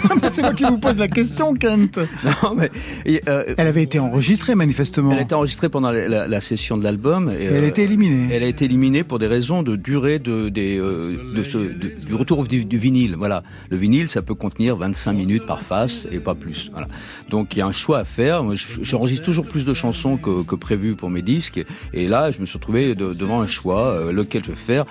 C'est 0.32 0.42
moi 0.42 0.54
qui 0.54 0.64
vous 0.64 0.78
pose 0.78 0.98
la 0.98 1.08
question, 1.08 1.54
Kent. 1.54 2.00
Non, 2.24 2.56
mais 2.58 2.70
et, 3.06 3.22
euh, 3.28 3.44
Elle 3.58 3.68
avait 3.68 3.84
été 3.84 4.00
enregistrée 4.00 4.56
manifestement. 4.56 5.12
elle 5.12 5.20
a 5.20 5.22
été 5.22 5.36
enregistrée 5.36 5.70
pendant 5.70 5.92
la, 5.92 6.08
la- 6.08 6.28
la 6.28 6.42
session 6.42 6.78
de 6.78 6.84
l'album. 6.84 7.30
Et, 7.32 7.44
Et 7.44 7.46
elle 7.46 7.64
a 7.64 7.68
euh, 7.68 7.70
été 7.70 7.84
éliminée. 7.84 8.28
Elle 8.34 8.44
a 8.44 8.48
été 8.48 8.66
éliminée 8.66 9.04
pour 9.04 9.20
des 9.20 9.28
raisons 9.28 9.64
de 9.64 9.76
durée 9.76 10.20
de, 10.20 10.50
des, 10.50 10.78
euh, 10.78 11.18
de 11.36 11.44
ce, 11.44 11.58
de- 11.58 12.06
du 12.06 12.14
retour 12.14 12.44
du, 12.46 12.66
du 12.66 12.78
vinyle. 12.78 13.16
Voilà, 13.18 13.44
le 13.70 13.78
vinyle, 13.78 14.10
ça 14.10 14.22
peut 14.22 14.36
contenir 14.36 14.76
25 14.78 15.14
minutes 15.14 15.46
par 15.46 15.62
face 15.62 16.08
et 16.12 16.20
pas 16.20 16.36
plus. 16.36 16.70
Voilà. 16.72 16.88
Donc 17.30 17.56
il 17.56 17.60
y 17.60 17.62
a 17.62 17.68
un 17.68 17.72
choix 17.72 18.00
à 18.00 18.06
faire. 18.06 18.44
J'enregistre 18.82 19.26
toujours 19.26 19.46
plus 19.48 19.66
de 19.66 19.74
chansons 19.74 20.18
que, 20.18 20.44
que 20.44 20.56
prévu 20.56 20.96
pour 20.96 21.10
mes 21.10 21.22
disques. 21.22 21.64
Et 21.94 22.08
là, 22.08 22.32
je 22.32 22.40
me 22.40 22.46
suis 22.46 22.58
retrouvé 22.58 22.96
de- 22.96 23.14
devant 23.14 23.42
un 23.42 23.48
choix, 23.48 23.88
euh, 23.90 24.12
lequel 24.12 24.44
je 24.44 24.50
vais 24.52 24.56
faire. 24.56 24.86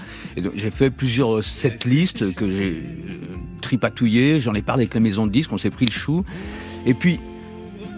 J'ai 0.55 0.71
fait 0.71 0.91
plusieurs 0.91 1.43
setlists 1.45 2.35
que 2.35 2.51
j'ai 2.51 2.71
euh, 2.73 3.37
tripatouillées. 3.61 4.41
J'en 4.41 4.55
ai 4.55 4.63
parlé 4.63 4.83
avec 4.83 4.95
la 4.95 5.01
maison 5.05 5.27
de 5.27 5.33
disques. 5.33 5.53
On 5.53 5.59
s'est 5.59 5.71
pris 5.71 5.87
le 5.87 5.93
chou. 5.93 6.25
Et 6.87 6.95
puis 6.95 7.21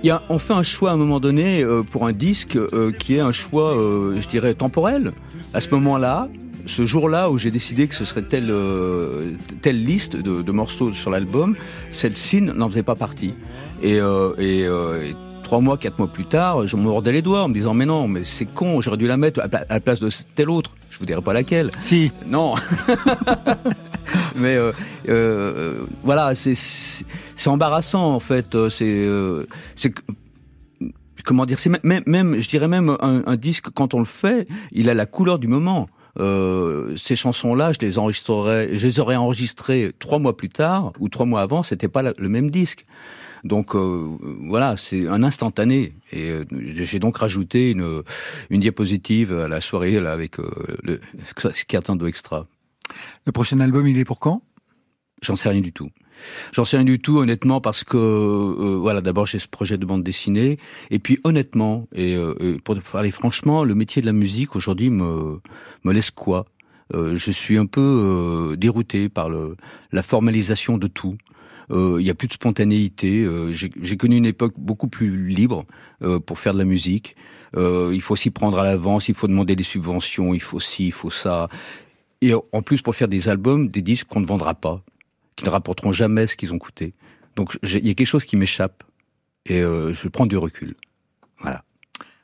Il 0.03 0.07
y 0.07 0.11
a, 0.11 0.23
on 0.29 0.38
fait 0.38 0.53
un 0.53 0.62
choix 0.62 0.90
à 0.90 0.95
un 0.95 0.99
moment 0.99 1.21
donné 1.21 1.62
euh, 1.62 1.83
pour 1.83 2.07
un 2.07 2.12
disque 2.12 2.57
euh, 2.57 2.92
qui 2.92 3.14
est 3.16 3.21
un 3.21 3.33
choix, 3.33 3.77
euh, 3.77 4.21
je 4.21 4.29
dirais, 4.29 4.55
temporel. 4.55 5.12
À 5.55 5.61
ce 5.61 5.71
moment-là, 5.71 6.29
ce 6.66 6.85
jour-là 6.85 7.31
où 7.31 7.38
j'ai 7.38 7.51
décidé 7.51 7.88
que 7.88 7.95
ce 7.95 8.05
serait 8.05 8.23
telle, 8.23 8.53
telle 9.62 9.83
liste 9.85 10.16
de, 10.16 10.42
de 10.42 10.53
morceaux 10.53 10.92
sur 10.92 11.11
l'album, 11.11 11.57
celle-ci 11.90 12.42
n'en 12.42 12.69
faisait 12.69 12.83
pas 12.83 12.97
partie. 12.97 13.33
Et, 13.83 13.99
et, 14.38 14.61
et 14.62 15.14
trois 15.45 15.61
mois, 15.61 15.79
quatre 15.79 15.99
mois 15.99 16.09
plus 16.09 16.25
tard, 16.25 16.66
je 16.66 16.77
me 16.77 16.83
mordais 16.83 17.12
les 17.12 17.23
doigts 17.23 17.45
en 17.45 17.49
me 17.49 17.55
disant 17.55 17.73
mais 17.73 17.87
non, 17.87 18.09
mais 18.09 18.25
c'est 18.25 18.47
con, 18.47 18.81
j'aurais 18.81 18.97
dû 18.97 19.07
la 19.07 19.16
mettre 19.16 19.40
à 19.40 19.49
la 19.71 19.81
place 19.81 20.01
de 20.01 20.11
telle 20.35 20.51
autre. 20.51 20.73
Je 20.90 20.99
vous 20.99 21.07
dirai 21.07 21.23
pas 21.23 21.33
laquelle. 21.33 21.71
Si. 21.83 22.11
Non. 22.27 22.55
mais 24.37 24.57
euh, 24.57 24.73
euh, 25.09 25.87
voilà, 26.05 26.35
c'est 26.35 27.49
embarrassant 27.49 28.14
en 28.14 28.21
fait. 28.21 28.55
Euh, 28.55 28.69
C'est 28.69 28.85
euh, 29.07 29.47
c'est 29.77 29.92
comment 31.25 31.45
dire, 31.47 31.59
c'est 31.59 31.83
même- 31.83 32.05
même, 32.07 32.40
je 32.40 32.49
dirais 32.49 32.69
même 32.69 32.90
un, 33.01 33.23
un 33.27 33.37
disque 33.37 33.71
quand 33.75 33.95
on 33.95 33.99
le 33.99 34.05
fait, 34.05 34.47
il 34.73 34.88
a 34.88 34.95
la 34.95 35.07
couleur 35.07 35.38
du 35.38 35.49
moment. 35.49 35.88
Euh, 36.19 36.95
ces 36.97 37.14
chansons-là, 37.16 37.73
je 37.73 37.79
les 37.81 37.99
enregistrerais, 37.99 38.71
je 38.73 38.87
les 38.87 39.01
aurais 39.01 39.16
enregistrées 39.16 39.92
trois 39.99 40.19
mois 40.19 40.37
plus 40.37 40.49
tard 40.49 40.92
ou 40.99 41.09
trois 41.11 41.27
mois 41.27 41.42
avant, 41.42 41.62
c'était 41.62 41.88
pas 41.88 42.03
le 42.03 42.29
même 42.29 42.51
disque. 42.51 42.87
Donc 43.45 43.75
euh, 43.77 44.09
voilà, 44.49 44.77
c'est 44.77 45.07
un 45.09 45.23
instantané. 45.23 45.92
Et 46.12 46.31
euh, 46.31 46.45
j'ai 46.53 46.99
donc 47.01 47.19
rajouté 47.19 47.71
une, 47.73 48.03
une 48.51 48.61
diapositive 48.61 49.33
à 49.33 49.47
la 49.49 49.61
soirée 49.61 50.01
là 50.01 50.12
avec 50.12 50.38
le, 50.38 51.01
ce 51.55 51.64
qui 51.64 51.77
atteint 51.77 51.97
de 51.97 52.07
extra. 52.09 52.47
Le 53.25 53.33
prochain 53.33 53.61
album, 53.61 53.87
il 53.87 53.99
est 53.99 54.05
pour 54.05 54.20
quand? 54.20 54.42
J'en 55.22 55.37
sais 55.37 55.49
rien 55.49 55.62
du 55.62 55.72
tout. 55.72 55.90
J'en 56.53 56.64
sais 56.64 56.77
rien 56.77 56.85
du 56.85 56.99
tout, 56.99 57.18
honnêtement, 57.18 57.61
parce 57.61 57.85
que 57.85 57.96
euh, 57.96 58.77
voilà, 58.77 59.01
d'abord 59.01 59.27
j'ai 59.27 59.38
ce 59.38 59.49
projet 59.49 59.77
de 59.77 59.85
bande 59.85 60.03
dessinée, 60.03 60.59
et 60.90 60.99
puis 60.99 61.18
honnêtement, 61.25 61.88
et, 61.94 62.14
euh, 62.14 62.59
pour 62.64 62.75
parler 62.81 63.11
franchement, 63.11 63.64
le 63.64 63.75
métier 63.75 64.01
de 64.01 64.07
la 64.07 64.12
musique 64.12 64.57
aujourd'hui 64.57 64.90
me 64.90 65.40
me 65.85 65.92
laisse 65.92 66.11
quoi? 66.11 66.46
Euh, 66.94 67.16
Je 67.16 67.31
suis 67.31 67.59
un 67.59 67.66
peu 67.66 67.81
euh, 67.83 68.57
dérouté 68.57 69.09
par 69.09 69.29
le 69.29 69.57
la 69.92 70.03
formalisation 70.03 70.79
de 70.79 70.87
tout. 70.87 71.16
Euh, 71.70 71.96
Il 72.01 72.07
y 72.07 72.11
a 72.11 72.14
plus 72.14 72.29
de 72.29 72.35
spontanéité. 72.35 73.25
Euh, 73.25 73.53
J'ai 73.53 73.96
connu 73.96 74.16
une 74.16 74.27
époque 74.27 74.55
beaucoup 74.57 74.88
plus 74.88 75.29
libre 75.29 75.64
pour 76.27 76.38
faire 76.38 76.53
de 76.55 76.59
la 76.59 76.64
musique. 76.64 77.16
Il 77.57 78.03
faut 78.03 78.16
s'y 78.16 78.31
prendre 78.31 78.59
à 78.59 78.64
l'avance, 78.64 79.09
il 79.09 79.14
faut 79.14 79.29
demander 79.29 79.57
des 79.57 79.64
subventions, 79.64 80.35
il 80.35 80.42
faut 80.42 80.61
ci, 80.61 80.88
il 80.88 80.92
faut 80.92 81.11
ça. 81.11 81.49
Et 82.27 82.35
en 82.35 82.61
plus, 82.61 82.83
pour 82.83 82.97
faire 82.97 83.07
des 83.07 83.29
albums, 83.29 83.69
des 83.69 83.83
disques 83.83 84.09
qu'on 84.09 84.19
ne 84.19 84.27
vendra 84.27 84.55
pas, 84.55 84.83
qui 85.37 85.45
ne 85.45 85.51
rapporteront 85.51 85.93
jamais 85.93 86.27
ce 86.27 86.35
qu'ils 86.35 86.53
ont 86.53 86.59
coûté. 86.59 86.93
Donc, 87.37 87.57
il 87.62 87.87
y 87.87 87.91
a 87.91 87.95
quelque 87.95 88.05
chose 88.05 88.25
qui 88.25 88.37
m'échappe. 88.37 88.83
Et 89.45 89.61
euh, 89.61 89.95
je 89.95 90.09
prends 90.09 90.27
du 90.27 90.37
recul. 90.37 90.75
Voilà. 91.39 91.62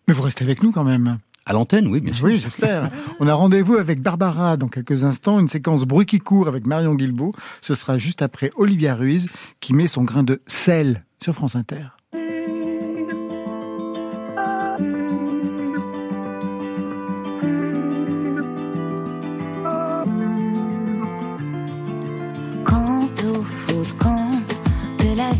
Mais 0.08 0.14
vous 0.14 0.22
restez 0.22 0.42
avec 0.42 0.60
nous 0.64 0.72
quand 0.72 0.82
même. 0.82 1.18
À 1.46 1.52
l'antenne, 1.52 1.86
oui, 1.86 2.00
bien 2.00 2.12
sûr. 2.12 2.24
Oui, 2.24 2.38
j'espère. 2.40 2.90
On 3.20 3.28
a 3.28 3.34
rendez-vous 3.34 3.76
avec 3.76 4.02
Barbara 4.02 4.56
dans 4.56 4.66
quelques 4.66 5.04
instants, 5.04 5.38
une 5.38 5.46
séquence 5.46 5.84
bruit 5.84 6.06
qui 6.06 6.18
court 6.18 6.48
avec 6.48 6.66
Marion 6.66 6.96
Guilbault. 6.96 7.32
Ce 7.60 7.76
sera 7.76 7.96
juste 7.96 8.22
après 8.22 8.50
Olivia 8.56 8.96
Ruiz 8.96 9.28
qui 9.60 9.72
met 9.72 9.86
son 9.86 10.02
grain 10.02 10.24
de 10.24 10.42
sel 10.48 11.04
sur 11.22 11.32
France 11.32 11.54
Inter. 11.54 11.86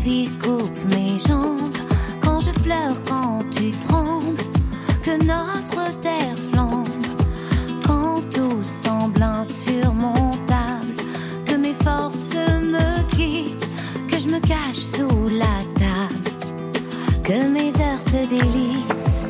Vie 0.03 0.29
coupe 0.37 0.85
mes 0.89 1.17
jambes, 1.17 1.77
quand 2.21 2.41
je 2.41 2.51
pleure, 2.59 3.01
quand 3.07 3.39
tu 3.51 3.71
trembles, 3.87 4.43
que 5.01 5.11
notre 5.25 5.97
terre 6.01 6.37
flambe, 6.51 6.89
quand 7.85 8.19
tout 8.29 8.61
semble 8.61 9.21
insurmontable, 9.21 10.95
que 11.45 11.55
mes 11.55 11.73
forces 11.73 12.35
me 12.61 13.03
quittent, 13.15 13.75
que 14.09 14.19
je 14.19 14.27
me 14.27 14.39
cache 14.39 14.83
sous 14.95 15.29
la 15.29 15.57
table, 15.79 16.29
que 17.23 17.49
mes 17.49 17.71
heures 17.81 18.01
se 18.01 18.27
délitent. 18.27 19.23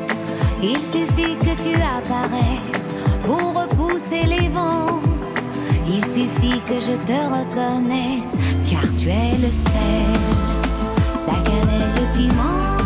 Il 0.64 0.84
suffit 0.84 1.38
que 1.38 1.56
tu 1.62 1.76
apparaisses 1.76 2.94
pour 3.26 3.62
repousser 3.62 4.24
les 4.24 4.50
vents. 4.50 5.02
Il 5.88 6.04
suffit 6.04 6.62
que 6.66 6.80
je 6.80 6.96
te 7.06 7.20
reconnaisse, 7.38 8.36
car 8.68 8.88
tu 8.98 9.10
es 9.10 9.38
le 9.40 9.52
sel, 9.52 10.63
la 11.28 11.40
cannelle, 11.44 11.92
le 11.96 12.18
piment. 12.18 12.83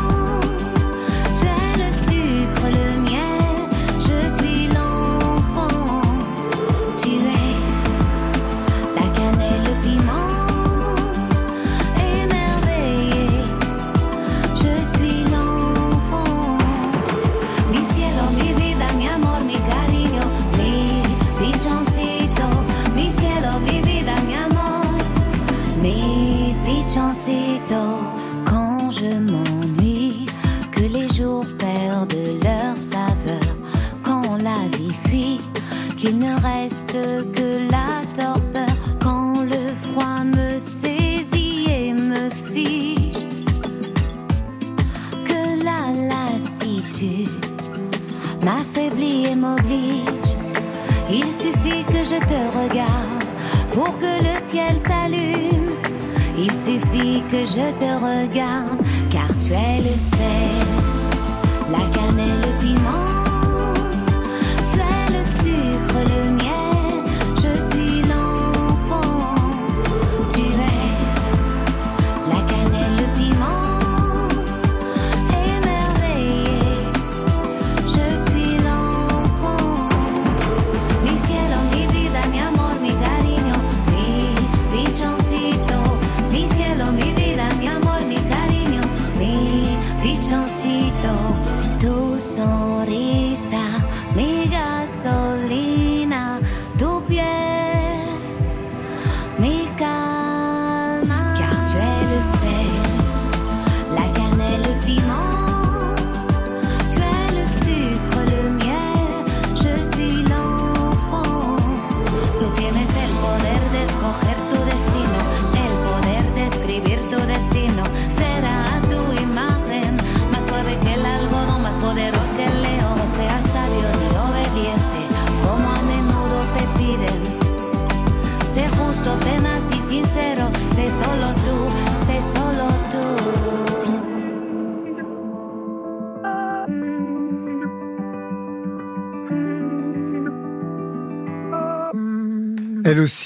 Que 57.29 57.45
je 57.45 57.71
te 57.79 57.93
regarde 57.95 58.79
car 59.09 59.27
tu 59.41 59.53
es 59.53 59.81
le 59.83 59.95
sel, 59.97 60.67
la 61.69 61.83
cannelle, 61.93 62.39
le 62.41 62.59
piment. 62.59 63.06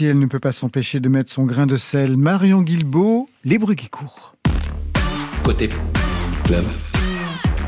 Elle 0.06 0.20
ne 0.20 0.26
peut 0.26 0.40
pas 0.40 0.52
s'empêcher 0.52 1.00
de 1.00 1.10
mettre 1.10 1.32
son 1.32 1.44
grain 1.44 1.68
de 1.68 1.76
sel. 1.76 2.18
Marion 2.18 2.62
Guilbault, 2.62 3.28
les 3.44 3.58
bruits 3.58 3.76
qui 3.76 3.90
courent. 3.90 4.36
Côté 5.44 5.70
club. 6.44 6.66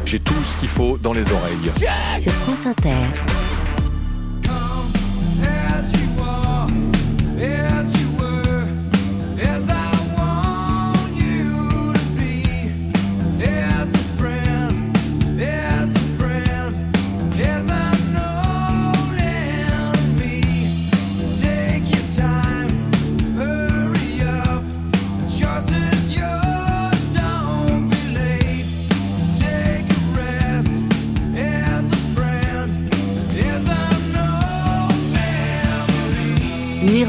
J'ai 0.06 0.20
tout 0.20 0.34
ce 0.34 0.58
qu'il 0.58 0.70
faut 0.70 0.98
dans 0.98 1.14
les 1.14 1.32
oreilles. 1.32 1.72
Sur 2.20 2.32
France 2.32 2.66
Inter. 2.66 3.02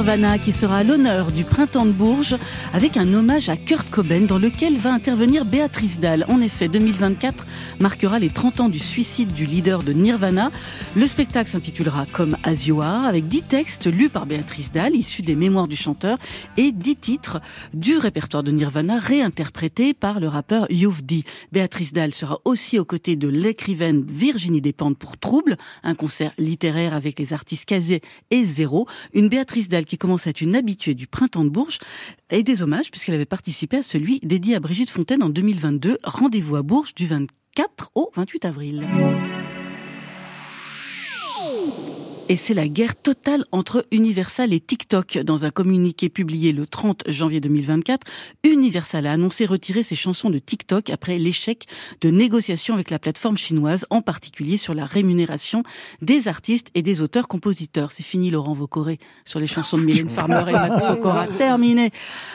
Nirvana 0.05 0.37
qui 0.37 0.53
sera 0.53 0.77
à 0.77 0.85
l'honneur 0.85 1.33
du 1.33 1.45
printemps 1.45 1.87
de 1.87 1.91
Bourges 1.91 2.37
avec 2.75 2.99
un 2.99 3.15
hommage 3.15 3.49
à 3.49 3.57
Kurt 3.57 3.89
Cobain 3.89 4.21
dans 4.21 4.37
lequel 4.37 4.77
va 4.77 4.93
intervenir 4.93 5.47
Béatrice 5.47 5.99
Dalle. 5.99 6.27
En 6.29 6.43
effet, 6.43 6.69
2024 6.69 7.47
marquera 7.81 8.19
les 8.19 8.29
30 8.29 8.61
ans 8.61 8.69
du 8.69 8.79
suicide 8.79 9.33
du 9.33 9.47
leader 9.47 9.83
de 9.83 9.95
Nirvana. 9.95 10.51
Le 10.95 11.07
spectacle 11.07 11.49
s'intitulera 11.49 12.05
Comme 12.13 12.37
As 12.43 12.67
You 12.67 12.83
Are 12.83 13.07
avec 13.07 13.29
10 13.29 13.43
textes 13.45 13.87
lus 13.87 14.11
par 14.11 14.27
Béatrice 14.27 14.71
Dalle 14.73 14.95
issus 14.95 15.23
des 15.23 15.35
mémoires 15.35 15.69
du 15.69 15.77
chanteur 15.77 16.19
et 16.59 16.71
10 16.71 16.97
titres 16.97 17.41
du 17.73 17.97
répertoire 17.97 18.43
de 18.43 18.51
Nirvana 18.51 18.99
réinterprétés 18.99 19.95
par 19.95 20.21
le 20.21 20.29
rappeur 20.29 20.67
You've 20.71 21.03
D. 21.03 21.25
Béatrice 21.51 21.95
Dalle 21.95 22.13
sera 22.13 22.41
aussi 22.45 22.79
aux 22.79 22.85
côtés 22.85 23.17
de 23.17 23.29
l'écrivaine 23.29 24.05
Virginie 24.07 24.61
Despentes 24.61 24.99
pour 24.99 25.17
Trouble, 25.17 25.57
un 25.83 25.95
concert 25.95 26.33
littéraire 26.37 26.93
avec 26.93 27.19
les 27.19 27.33
artistes 27.33 27.65
Kazé 27.65 28.03
et 28.31 28.45
Zéro. 28.45 28.87
Une 29.15 29.31
Béatrice 29.31 29.69
Dalle 29.69 29.87
qui 29.87 29.94
commence 29.99 30.27
à 30.27 30.31
être 30.31 30.41
une 30.41 30.57
habituée 30.57 30.95
du 30.95 31.07
printemps 31.07 31.45
de 31.45 31.51
Bourges 31.51 31.79
et 32.31 32.43
des 32.43 32.63
hommages 32.63 32.91
puisqu'elle 32.91 33.15
avait 33.15 33.25
participé 33.25 33.79
à 33.79 33.83
celui 33.83 34.21
dédié 34.21 34.55
à 34.55 34.61
Brigitte 34.61 34.91
Fontaine 34.91 35.23
en 35.23 35.29
2022. 35.29 35.99
Rendez-vous 36.05 36.57
à 36.57 36.63
Bourges 36.63 36.95
du 36.95 37.07
24 37.07 37.91
au 37.95 38.11
28 38.15 38.45
avril. 38.45 38.85
Et 42.31 42.37
c'est 42.37 42.55
la 42.55 42.69
guerre 42.69 42.97
totale 42.97 43.45
entre 43.53 43.85
Universal 43.91 44.55
et 44.55 44.61
TikTok. 44.61 45.19
Dans 45.19 45.45
un 45.45 45.51
communiqué 45.51 46.09
publié 46.09 46.53
le 46.53 46.65
30 46.65 47.05
janvier 47.09 47.39
2024, 47.39 48.07
Universal 48.45 49.07
a 49.07 49.13
annoncé 49.13 49.45
retirer 49.45 49.83
ses 49.83 49.95
chansons 49.95 50.31
de 50.31 50.39
TikTok 50.39 50.89
après 50.89 51.19
l'échec 51.19 51.67
de 52.01 52.09
négociations 52.09 52.73
avec 52.73 52.89
la 52.89 52.99
plateforme 52.99 53.37
chinoise, 53.37 53.85
en 53.91 54.01
particulier 54.01 54.57
sur 54.57 54.73
la 54.73 54.87
rémunération 54.87 55.65
des 56.01 56.27
artistes 56.27 56.69
et 56.75 56.81
des 56.81 57.03
auteurs-compositeurs. 57.03 57.93
C'est 57.93 58.03
fini 58.03 58.31
Laurent 58.31 58.55
Vocoré 58.55 58.99
sur 59.27 59.39
les 59.39 59.47
chansons 59.47 59.77
de 59.77 59.83
Mylène 59.83 60.09
Farmer 60.09 60.45
et 60.49 60.53
Matt 60.53 60.81
Pokora. 60.81 61.27
Terminé. 61.39 61.91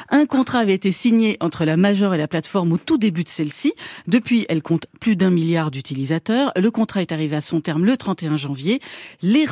Un 0.10 0.28
contrat 0.28 0.60
avait 0.60 0.76
été 0.76 0.92
signé 0.92 1.38
entre 1.40 1.66
la 1.66 1.78
Major 1.78 2.14
et 2.14 2.20
la 2.20 2.28
plateforme 2.28 2.74
au 2.74 2.78
tout 2.78 3.00
début 3.00 3.24
de 3.24 3.30
celle-ci. 3.30 3.74
Depuis, 4.06 4.46
elle 4.50 4.62
compte 4.62 4.86
plus 5.00 5.16
d'un 5.16 5.32
milliard 5.32 5.72
d'utilisateurs. 5.72 6.52
Le 6.56 6.70
contrat 6.70 7.02
est 7.02 7.12
arrivé 7.12 7.36
à 7.36 7.42
son 7.42 7.60
terme 7.60 7.86
le 7.86 7.98
31 7.98 8.38
janvier. 8.38 8.82
Les, 9.24 9.48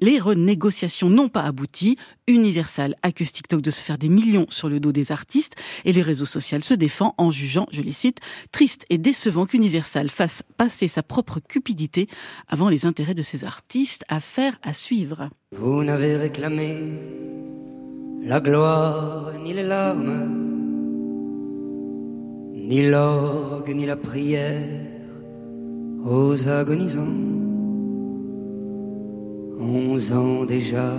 les 0.00 0.18
renégociations 0.18 1.10
n'ont 1.10 1.28
pas 1.28 1.42
abouti. 1.42 1.96
Universal 2.26 2.96
accuse 3.02 3.32
TikTok 3.32 3.60
de 3.62 3.70
se 3.70 3.80
faire 3.80 3.98
des 3.98 4.08
millions 4.08 4.46
sur 4.48 4.68
le 4.68 4.80
dos 4.80 4.92
des 4.92 5.12
artistes 5.12 5.54
et 5.84 5.92
le 5.92 6.02
réseau 6.02 6.24
social 6.24 6.62
se 6.62 6.74
défend 6.74 7.14
en 7.18 7.30
jugeant, 7.30 7.66
je 7.70 7.82
les 7.82 7.92
cite, 7.92 8.20
triste 8.52 8.84
et 8.90 8.98
décevant 8.98 9.46
qu'Universal 9.46 10.10
fasse 10.10 10.42
passer 10.56 10.88
sa 10.88 11.02
propre 11.02 11.40
cupidité 11.40 12.08
avant 12.48 12.68
les 12.68 12.86
intérêts 12.86 13.14
de 13.14 13.22
ses 13.22 13.44
artistes. 13.44 14.04
Affaire 14.08 14.58
à 14.62 14.72
suivre. 14.72 15.30
Vous 15.52 15.84
n'avez 15.84 16.16
réclamé 16.16 16.76
la 18.22 18.40
gloire 18.40 19.32
ni 19.42 19.52
les 19.54 19.62
larmes, 19.62 20.28
ni 22.54 22.88
l'orgue 22.88 23.74
ni 23.74 23.86
la 23.86 23.96
prière 23.96 24.86
aux 26.04 26.48
agonisants. 26.48 27.45
Onze 29.58 30.12
ans 30.12 30.44
déjà. 30.44 30.92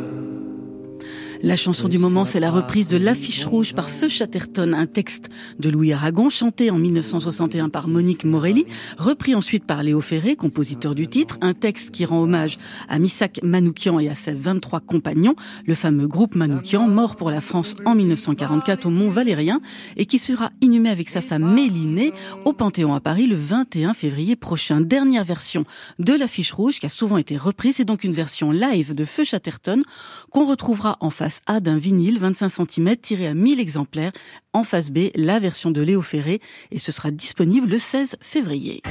La 1.44 1.56
chanson 1.56 1.88
du 1.88 2.00
moment, 2.00 2.26
c'est 2.26 2.40
la 2.40 2.50
reprise 2.50 2.88
de 2.88 2.98
L'affiche 2.98 3.46
rouge 3.46 3.76
par 3.76 3.92
Feu 3.92 4.08
Chatterton, 4.08 4.74
un 4.74 4.88
texte 4.88 5.30
de 5.60 5.70
Louis 5.70 5.94
Aragon, 5.94 6.30
chanté 6.30 6.72
en 6.72 6.80
1961 6.80 7.70
par 7.70 7.88
Monique 7.88 8.24
Morelli, 8.24 8.66
repris 8.98 9.36
ensuite 9.36 9.64
par 9.64 9.84
Léo 9.84 10.02
Ferré, 10.02 10.36
compositeur 10.36 10.96
du 10.96 11.08
titre, 11.08 11.38
un 11.42 11.54
texte 11.54 11.92
qui 11.92 12.06
rend 12.06 12.22
hommage 12.22 12.58
à 12.90 12.98
Missak 12.98 13.42
Manoukian 13.44 14.00
et 14.00 14.10
à 14.10 14.16
ses 14.16 14.34
23 14.34 14.80
compagnons, 14.80 15.36
le 15.68 15.76
fameux 15.76 16.08
groupe 16.08 16.34
Manoukian, 16.34 16.88
mort 16.88 17.16
pour 17.16 17.30
la 17.30 17.42
France 17.42 17.76
en 17.86 17.94
1944 17.94 18.88
au 18.88 18.90
Mont 18.90 19.12
Valérien, 19.12 19.62
et 19.96 20.08
qui 20.08 20.18
sera 20.18 20.50
inhumé 20.62 20.90
avec 20.90 21.08
sa 21.08 21.22
femme 21.22 21.54
Mélinée 21.54 22.14
au 22.46 22.54
Panthéon 22.54 22.96
à 22.96 23.00
Paris 23.00 23.28
le 23.28 23.36
21 23.36 23.94
février 23.94 24.36
prochain. 24.36 24.82
Dernière 24.82 25.24
version 25.24 25.66
de 26.00 26.14
L'affiche 26.14 26.52
rouge, 26.52 26.80
qui 26.80 26.88
a 26.88 26.90
souvent 26.90 27.18
été 27.18 27.38
reprise, 27.38 27.76
c'est 27.76 27.86
donc 27.86 28.04
une 28.04 28.14
version 28.14 28.52
live 28.52 28.96
de 28.96 29.06
Feu 29.06 29.24
Chatterton, 29.24 29.84
qu'on 30.32 30.48
retrouvera 30.48 30.98
en 31.00 31.12
face 31.12 31.27
A 31.46 31.60
d'un 31.60 31.78
vinyle 31.78 32.20
25 32.20 32.50
cm 32.50 32.98
tiré 32.98 33.28
à 33.28 33.34
1000 33.34 33.60
exemplaires. 33.60 34.12
En 34.54 34.64
face 34.64 34.90
B, 34.90 35.10
la 35.16 35.40
version 35.40 35.72
de 35.72 35.82
Léo 35.82 36.02
Ferré 36.02 36.40
et 36.72 36.80
ce 36.80 36.92
sera 36.92 37.12
disponible 37.12 37.68
le 37.68 37.80
16 37.80 38.16
février. 38.22 38.82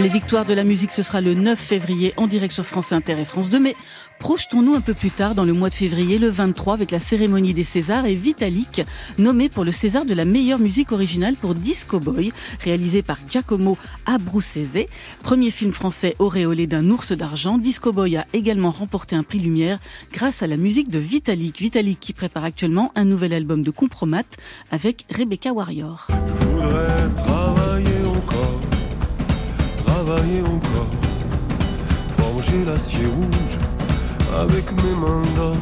Les 0.00 0.08
victoires 0.08 0.46
de 0.46 0.54
la 0.54 0.64
musique, 0.64 0.92
ce 0.92 1.02
sera 1.02 1.20
le 1.20 1.34
9 1.34 1.58
février 1.58 2.14
en 2.16 2.26
direct 2.26 2.54
sur 2.54 2.64
France 2.64 2.90
Inter 2.90 3.20
et 3.20 3.26
France 3.26 3.50
2. 3.50 3.60
Mais 3.60 3.76
projetons-nous 4.18 4.74
un 4.74 4.80
peu 4.80 4.94
plus 4.94 5.10
tard 5.10 5.34
dans 5.34 5.44
le 5.44 5.52
mois 5.52 5.68
de 5.68 5.74
février, 5.74 6.18
le 6.18 6.30
23, 6.30 6.72
avec 6.72 6.90
la 6.90 6.98
cérémonie 6.98 7.52
des 7.52 7.64
Césars 7.64 8.06
et 8.06 8.14
Vitalik, 8.14 8.80
nommé 9.18 9.50
pour 9.50 9.62
le 9.62 9.72
César 9.72 10.06
de 10.06 10.14
la 10.14 10.24
meilleure 10.24 10.58
musique 10.58 10.92
originale 10.92 11.34
pour 11.34 11.54
Disco 11.54 12.00
Boy, 12.00 12.32
réalisé 12.64 13.02
par 13.02 13.18
Giacomo 13.28 13.76
Abruzzese. 14.06 14.86
Premier 15.22 15.50
film 15.50 15.74
français 15.74 16.16
auréolé 16.18 16.66
d'un 16.66 16.88
ours 16.88 17.12
d'argent, 17.12 17.58
Disco 17.58 17.92
Boy 17.92 18.16
a 18.16 18.26
également 18.32 18.70
remporté 18.70 19.16
un 19.16 19.22
prix 19.22 19.38
Lumière 19.38 19.80
grâce 20.14 20.42
à 20.42 20.46
la 20.46 20.56
musique 20.56 20.88
de 20.88 20.98
Vitalik. 20.98 21.58
Vitalik 21.58 22.00
qui 22.00 22.14
prépare 22.14 22.44
actuellement 22.44 22.90
un 22.94 23.04
nouvel 23.04 23.34
album 23.34 23.62
de 23.62 23.70
compromat 23.70 24.22
avec 24.70 25.04
Rebecca 25.10 25.52
Warrior. 25.52 26.08
Travailler 30.10 30.42
encore, 30.42 30.90
forger 32.18 32.64
l'acier 32.64 33.06
rouge 33.06 33.58
avec 34.42 34.72
mes 34.82 34.94
mains 35.00 35.22
d'or, 35.36 35.56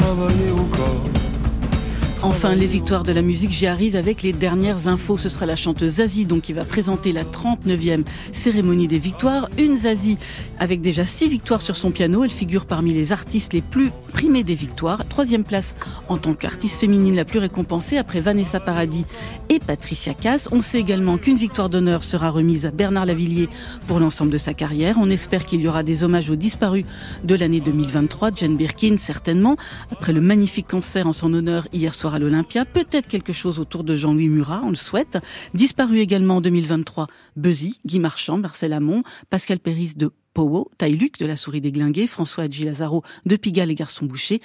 travailler 0.00 0.50
encore. 0.50 1.29
Enfin, 2.22 2.54
les 2.54 2.66
victoires 2.66 3.02
de 3.02 3.12
la 3.12 3.22
musique, 3.22 3.50
j'y 3.50 3.66
arrive 3.66 3.96
avec 3.96 4.22
les 4.22 4.34
dernières 4.34 4.88
infos. 4.88 5.16
Ce 5.16 5.30
sera 5.30 5.46
la 5.46 5.56
chanteuse 5.56 5.94
Zazie 5.94 6.26
donc 6.26 6.42
qui 6.42 6.52
va 6.52 6.66
présenter 6.66 7.12
la 7.12 7.24
39e 7.24 8.04
cérémonie 8.30 8.88
des 8.88 8.98
victoires. 8.98 9.48
Une 9.56 9.74
Zazie 9.74 10.18
avec 10.58 10.82
déjà 10.82 11.06
six 11.06 11.28
victoires 11.28 11.62
sur 11.62 11.76
son 11.76 11.90
piano. 11.90 12.22
Elle 12.22 12.30
figure 12.30 12.66
parmi 12.66 12.92
les 12.92 13.12
artistes 13.12 13.54
les 13.54 13.62
plus 13.62 13.90
primés 14.12 14.44
des 14.44 14.54
victoires. 14.54 15.06
Troisième 15.08 15.44
place 15.44 15.74
en 16.08 16.18
tant 16.18 16.34
qu'artiste 16.34 16.78
féminine 16.78 17.16
la 17.16 17.24
plus 17.24 17.38
récompensée 17.38 17.96
après 17.96 18.20
Vanessa 18.20 18.60
Paradis 18.60 19.06
et 19.48 19.58
Patricia 19.58 20.12
Cass. 20.12 20.50
On 20.52 20.60
sait 20.60 20.78
également 20.78 21.16
qu'une 21.16 21.38
victoire 21.38 21.70
d'honneur 21.70 22.04
sera 22.04 22.28
remise 22.28 22.66
à 22.66 22.70
Bernard 22.70 23.06
Lavillier 23.06 23.48
pour 23.86 23.98
l'ensemble 23.98 24.30
de 24.30 24.38
sa 24.38 24.52
carrière. 24.52 24.96
On 25.00 25.08
espère 25.08 25.46
qu'il 25.46 25.62
y 25.62 25.68
aura 25.68 25.82
des 25.82 26.04
hommages 26.04 26.28
aux 26.28 26.36
disparus 26.36 26.84
de 27.24 27.34
l'année 27.34 27.62
2023. 27.62 28.32
Jane 28.36 28.58
Birkin, 28.58 28.96
certainement. 28.98 29.56
Après 29.90 30.12
le 30.12 30.20
magnifique 30.20 30.68
concert 30.68 31.06
en 31.06 31.14
son 31.14 31.32
honneur 31.32 31.66
hier 31.72 31.94
soir 31.94 32.09
à 32.14 32.18
l'Olympia. 32.18 32.64
Peut-être 32.64 33.08
quelque 33.08 33.32
chose 33.32 33.58
autour 33.58 33.84
de 33.84 33.94
Jean-Louis 33.94 34.28
Murat, 34.28 34.62
on 34.64 34.70
le 34.70 34.76
souhaite. 34.76 35.18
Disparu 35.54 35.98
également 35.98 36.36
en 36.36 36.40
2023, 36.40 37.06
Buzzy, 37.36 37.78
Guy 37.84 37.98
Marchand, 37.98 38.38
Marcel 38.38 38.72
Amont, 38.72 39.02
Pascal 39.28 39.58
Péris 39.58 39.94
de 39.96 40.10
Powo, 40.34 40.70
Taïluc 40.78 41.18
de 41.18 41.26
la 41.26 41.36
Souris 41.36 41.60
des 41.60 41.72
Glinguets, 41.72 42.06
François 42.06 42.44
Adji 42.44 42.64
Lazaro 42.64 43.02
de 43.26 43.36
Pigalle 43.36 43.70
et 43.70 43.74
Garçon 43.74 44.06
Boucher. 44.06 44.40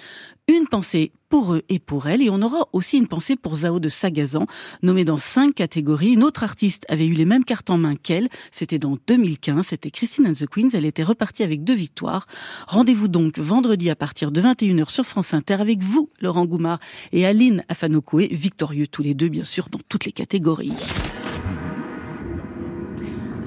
Une 0.48 0.68
pensée 0.68 1.12
pour 1.30 1.54
eux 1.54 1.64
et 1.70 1.80
pour 1.80 2.08
elles. 2.08 2.22
Et 2.22 2.30
on 2.30 2.42
aura 2.42 2.68
aussi 2.74 2.98
une 2.98 3.08
pensée 3.08 3.36
pour 3.36 3.56
Zao 3.56 3.80
de 3.80 3.90
Sagazan, 3.90 4.46
nommée 4.84 5.06
dans 5.06 5.18
cinq 5.18 5.56
catégories. 5.56 6.14
Une 6.14 6.24
autre 6.24 6.44
artiste 6.44 6.86
avait 6.90 7.06
eu 7.06 7.14
les 7.14 7.26
mêmes 7.26 7.46
cartes 7.46 7.70
en 7.70 7.78
main 7.78 7.96
qu'elle. 7.96 8.30
C'était 8.52 8.80
dans 8.80 8.98
2015. 9.08 9.66
C'était 9.68 9.92
Christine 9.92 10.28
and 10.28 10.34
the 10.34 10.48
Queens. 10.48 10.70
Elle 10.74 10.86
était 10.86 11.04
repartie 11.04 11.44
avec 11.44 11.64
deux 11.64 11.74
victoires. 11.74 12.28
Rendez-vous 12.68 13.08
donc 13.08 13.40
vendredi 13.40 13.90
à 13.90 13.96
partir 13.96 14.32
de 14.32 14.42
21h 14.42 14.90
sur 14.90 15.06
France 15.06 15.34
Inter 15.34 15.56
avec 15.56 15.84
vous, 15.84 16.10
Laurent 16.22 16.46
Goumard 16.46 16.80
et 17.12 17.26
Aline 17.26 17.64
Afanokoué, 17.70 18.28
victorieux 18.32 18.88
tous 18.88 19.02
les 19.02 19.14
deux, 19.14 19.30
bien 19.30 19.44
sûr, 19.44 19.70
dans 19.70 19.80
toutes 19.90 20.06
les 20.06 20.12
catégories. 20.12 20.74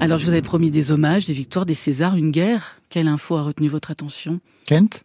Alors, 0.01 0.17
je 0.17 0.23
vous 0.23 0.31
avais 0.31 0.41
promis 0.41 0.71
des 0.71 0.91
hommages, 0.91 1.25
des 1.25 1.33
victoires, 1.33 1.65
des 1.65 1.73
Césars, 1.73 2.15
une 2.15 2.31
guerre. 2.31 2.77
Quelle 2.89 3.07
info 3.07 3.35
a 3.35 3.43
retenu 3.43 3.67
votre 3.67 3.91
attention? 3.91 4.39
Kent? 4.65 5.03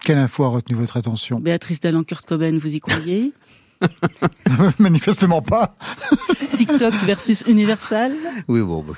Quelle 0.00 0.18
info 0.18 0.44
a 0.44 0.48
retenu 0.48 0.76
votre 0.76 0.96
attention? 0.96 1.40
Béatrice 1.40 1.80
Dallan, 1.80 2.04
Kurt 2.04 2.24
Cobain, 2.26 2.56
vous 2.58 2.72
y 2.72 2.78
croyez? 2.80 3.32
Manifestement 4.78 5.42
pas. 5.42 5.76
TikTok 6.56 6.94
versus 7.04 7.44
Universal? 7.48 8.12
Oui, 8.48 8.60
bon, 8.60 8.82
bah, 8.82 8.94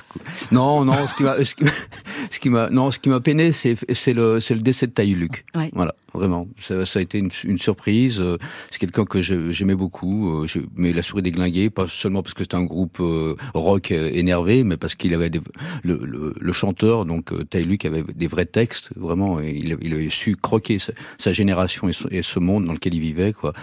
non, 0.51 0.85
non, 0.85 1.07
ce 1.07 1.15
qui 1.15 1.23
m'a, 1.23 1.43
ce 1.43 1.55
qui, 1.55 1.65
ce 2.31 2.39
qui 2.39 2.49
m'a, 2.49 2.69
non, 2.69 2.91
ce 2.91 2.99
qui 2.99 3.09
m'a 3.09 3.19
peiné, 3.19 3.51
c'est, 3.51 3.75
c'est 3.93 4.13
le, 4.13 4.39
c'est 4.39 4.53
le 4.53 4.61
décès 4.61 4.87
de 4.87 4.91
Taï 4.91 5.15
Luc. 5.15 5.43
Ouais. 5.55 5.71
Voilà, 5.73 5.95
vraiment. 6.13 6.47
Ça, 6.59 6.85
ça 6.85 6.99
a 6.99 7.01
été 7.01 7.17
une, 7.19 7.29
une 7.43 7.57
surprise. 7.57 8.19
Euh, 8.19 8.37
C'est 8.71 8.79
quelqu'un 8.79 9.05
que 9.05 9.21
j'aimais 9.21 9.75
beaucoup. 9.75 10.29
euh, 10.43 10.47
je- 10.47 10.59
mais 10.75 10.93
la 10.93 11.03
souris 11.03 11.21
déglinguée, 11.21 11.69
pas 11.69 11.87
seulement 11.87 12.21
parce 12.23 12.33
que 12.33 12.43
c'était 12.43 12.55
un 12.55 12.63
groupe 12.63 12.97
euh, 12.99 13.35
rock 13.53 13.91
énervé, 13.91 14.63
mais 14.63 14.77
parce 14.77 14.95
qu'il 14.95 15.13
avait 15.13 15.29
des, 15.29 15.41
le, 15.83 15.99
le, 16.03 16.33
le 16.39 16.53
chanteur, 16.53 17.05
donc 17.05 17.31
Taï 17.49 17.63
Luc, 17.65 17.85
avait 17.85 18.03
des 18.03 18.27
vrais 18.27 18.45
textes. 18.45 18.89
Vraiment, 18.95 19.39
il, 19.39 19.77
il 19.81 19.93
avait 19.93 20.09
su 20.09 20.35
croquer 20.35 20.79
sa, 20.79 20.93
sa 21.17 21.33
génération 21.33 21.89
et 21.89 22.21
ce, 22.23 22.39
monde 22.39 22.65
dans 22.65 22.73
lequel 22.73 22.93
il 22.93 23.01
vivait, 23.01 23.33
quoi. 23.33 23.53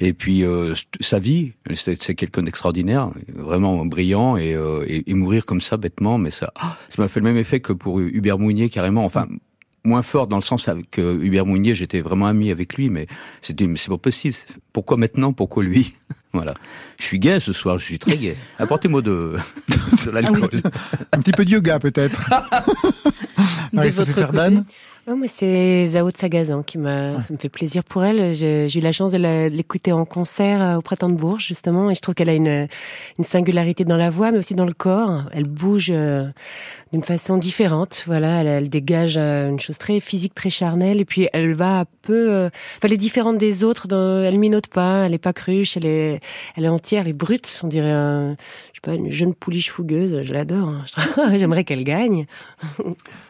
Et 0.00 0.12
puis 0.12 0.44
euh, 0.44 0.74
sa 1.00 1.18
vie, 1.18 1.52
c'est 1.74 2.14
quelqu'un 2.14 2.42
d'extraordinaire, 2.42 3.10
vraiment 3.34 3.84
brillant 3.86 4.36
et, 4.36 4.54
euh, 4.54 4.84
et 4.88 5.14
mourir 5.14 5.46
comme 5.46 5.60
ça 5.60 5.76
bêtement, 5.76 6.18
mais 6.18 6.30
ça, 6.30 6.52
ah, 6.56 6.76
ça 6.90 7.00
m'a 7.02 7.08
fait 7.08 7.20
le 7.20 7.24
même 7.24 7.36
effet 7.38 7.60
que 7.60 7.72
pour 7.72 8.00
Hubert 8.00 8.38
Mounier 8.38 8.68
carrément. 8.68 9.04
Enfin, 9.04 9.26
moins 9.84 10.02
fort 10.02 10.26
dans 10.26 10.36
le 10.36 10.42
sens 10.42 10.68
que 10.90 11.22
Hubert 11.22 11.46
Mounier, 11.46 11.74
j'étais 11.74 12.00
vraiment 12.00 12.26
ami 12.26 12.50
avec 12.50 12.74
lui, 12.74 12.90
mais 12.90 13.06
c'est 13.42 13.56
pas 13.88 13.98
possible. 13.98 14.36
Pourquoi 14.72 14.96
maintenant? 14.96 15.32
Pourquoi 15.32 15.62
lui? 15.64 15.94
Voilà. 16.32 16.54
Je 16.96 17.06
suis 17.06 17.18
gay 17.18 17.40
ce 17.40 17.52
soir, 17.52 17.80
je 17.80 17.84
suis 17.86 17.98
très 17.98 18.16
gay. 18.16 18.36
Apportez-moi 18.60 19.02
de, 19.02 19.34
de 20.06 20.10
l'alcool. 20.12 20.48
Un 21.10 21.20
petit 21.22 21.32
peu 21.32 21.44
de 21.44 21.50
yoga 21.50 21.80
peut-être. 21.80 22.30
Marie-Sophie 23.72 24.12
Ferdan 24.12 24.64
Oh, 25.12 25.16
moi, 25.16 25.26
c'est 25.26 25.86
Zao 25.86 26.12
de 26.12 26.16
Sagazan 26.16 26.62
qui 26.62 26.78
m'a. 26.78 27.20
Ça 27.20 27.32
me 27.32 27.38
fait 27.38 27.48
plaisir 27.48 27.82
pour 27.82 28.04
elle. 28.04 28.32
J'ai 28.32 28.68
eu 28.72 28.80
la 28.80 28.92
chance 28.92 29.10
de 29.10 29.48
l'écouter 29.48 29.90
en 29.90 30.04
concert 30.04 30.62
euh, 30.62 30.76
au 30.76 30.82
Printemps 30.82 31.08
de 31.08 31.16
Bourges, 31.16 31.44
justement, 31.44 31.90
et 31.90 31.96
je 31.96 32.00
trouve 32.00 32.14
qu'elle 32.14 32.28
a 32.28 32.34
une, 32.34 32.68
une 33.18 33.24
singularité 33.24 33.84
dans 33.84 33.96
la 33.96 34.08
voix, 34.08 34.30
mais 34.30 34.38
aussi 34.38 34.54
dans 34.54 34.66
le 34.66 34.72
corps. 34.72 35.24
Elle 35.32 35.48
bouge 35.48 35.88
euh, 35.90 36.26
d'une 36.92 37.02
façon 37.02 37.38
différente. 37.38 38.04
Voilà, 38.06 38.42
elle, 38.42 38.46
elle 38.46 38.68
dégage 38.68 39.16
euh, 39.16 39.48
une 39.50 39.58
chose 39.58 39.78
très 39.78 39.98
physique, 39.98 40.32
très 40.34 40.50
charnelle, 40.50 41.00
et 41.00 41.04
puis 41.04 41.28
elle 41.32 41.54
va 41.54 41.80
un 41.80 41.84
peu. 42.02 42.30
euh, 42.30 42.46
enfin, 42.46 42.80
elle 42.84 42.92
est 42.92 42.96
différente 42.96 43.36
des 43.36 43.64
autres. 43.64 43.88
Dans, 43.88 44.22
elle 44.22 44.38
minote 44.38 44.68
pas, 44.68 45.06
elle 45.06 45.14
est 45.14 45.18
pas 45.18 45.32
cruche, 45.32 45.76
elle 45.76 45.86
est, 45.86 46.20
elle 46.56 46.66
est 46.66 46.68
entière, 46.68 47.00
elle 47.02 47.08
est 47.08 47.12
brute. 47.14 47.58
On 47.64 47.66
dirait 47.66 47.90
un, 47.90 48.36
je 48.72 48.76
sais 48.76 48.80
pas, 48.82 48.94
une 48.94 49.10
jeune 49.10 49.34
pouliche 49.34 49.72
fougueuse. 49.72 50.22
Je 50.22 50.32
l'adore. 50.32 50.68
hein. 50.68 51.32
J'aimerais 51.36 51.64
qu'elle 51.64 51.82
gagne. 51.82 52.26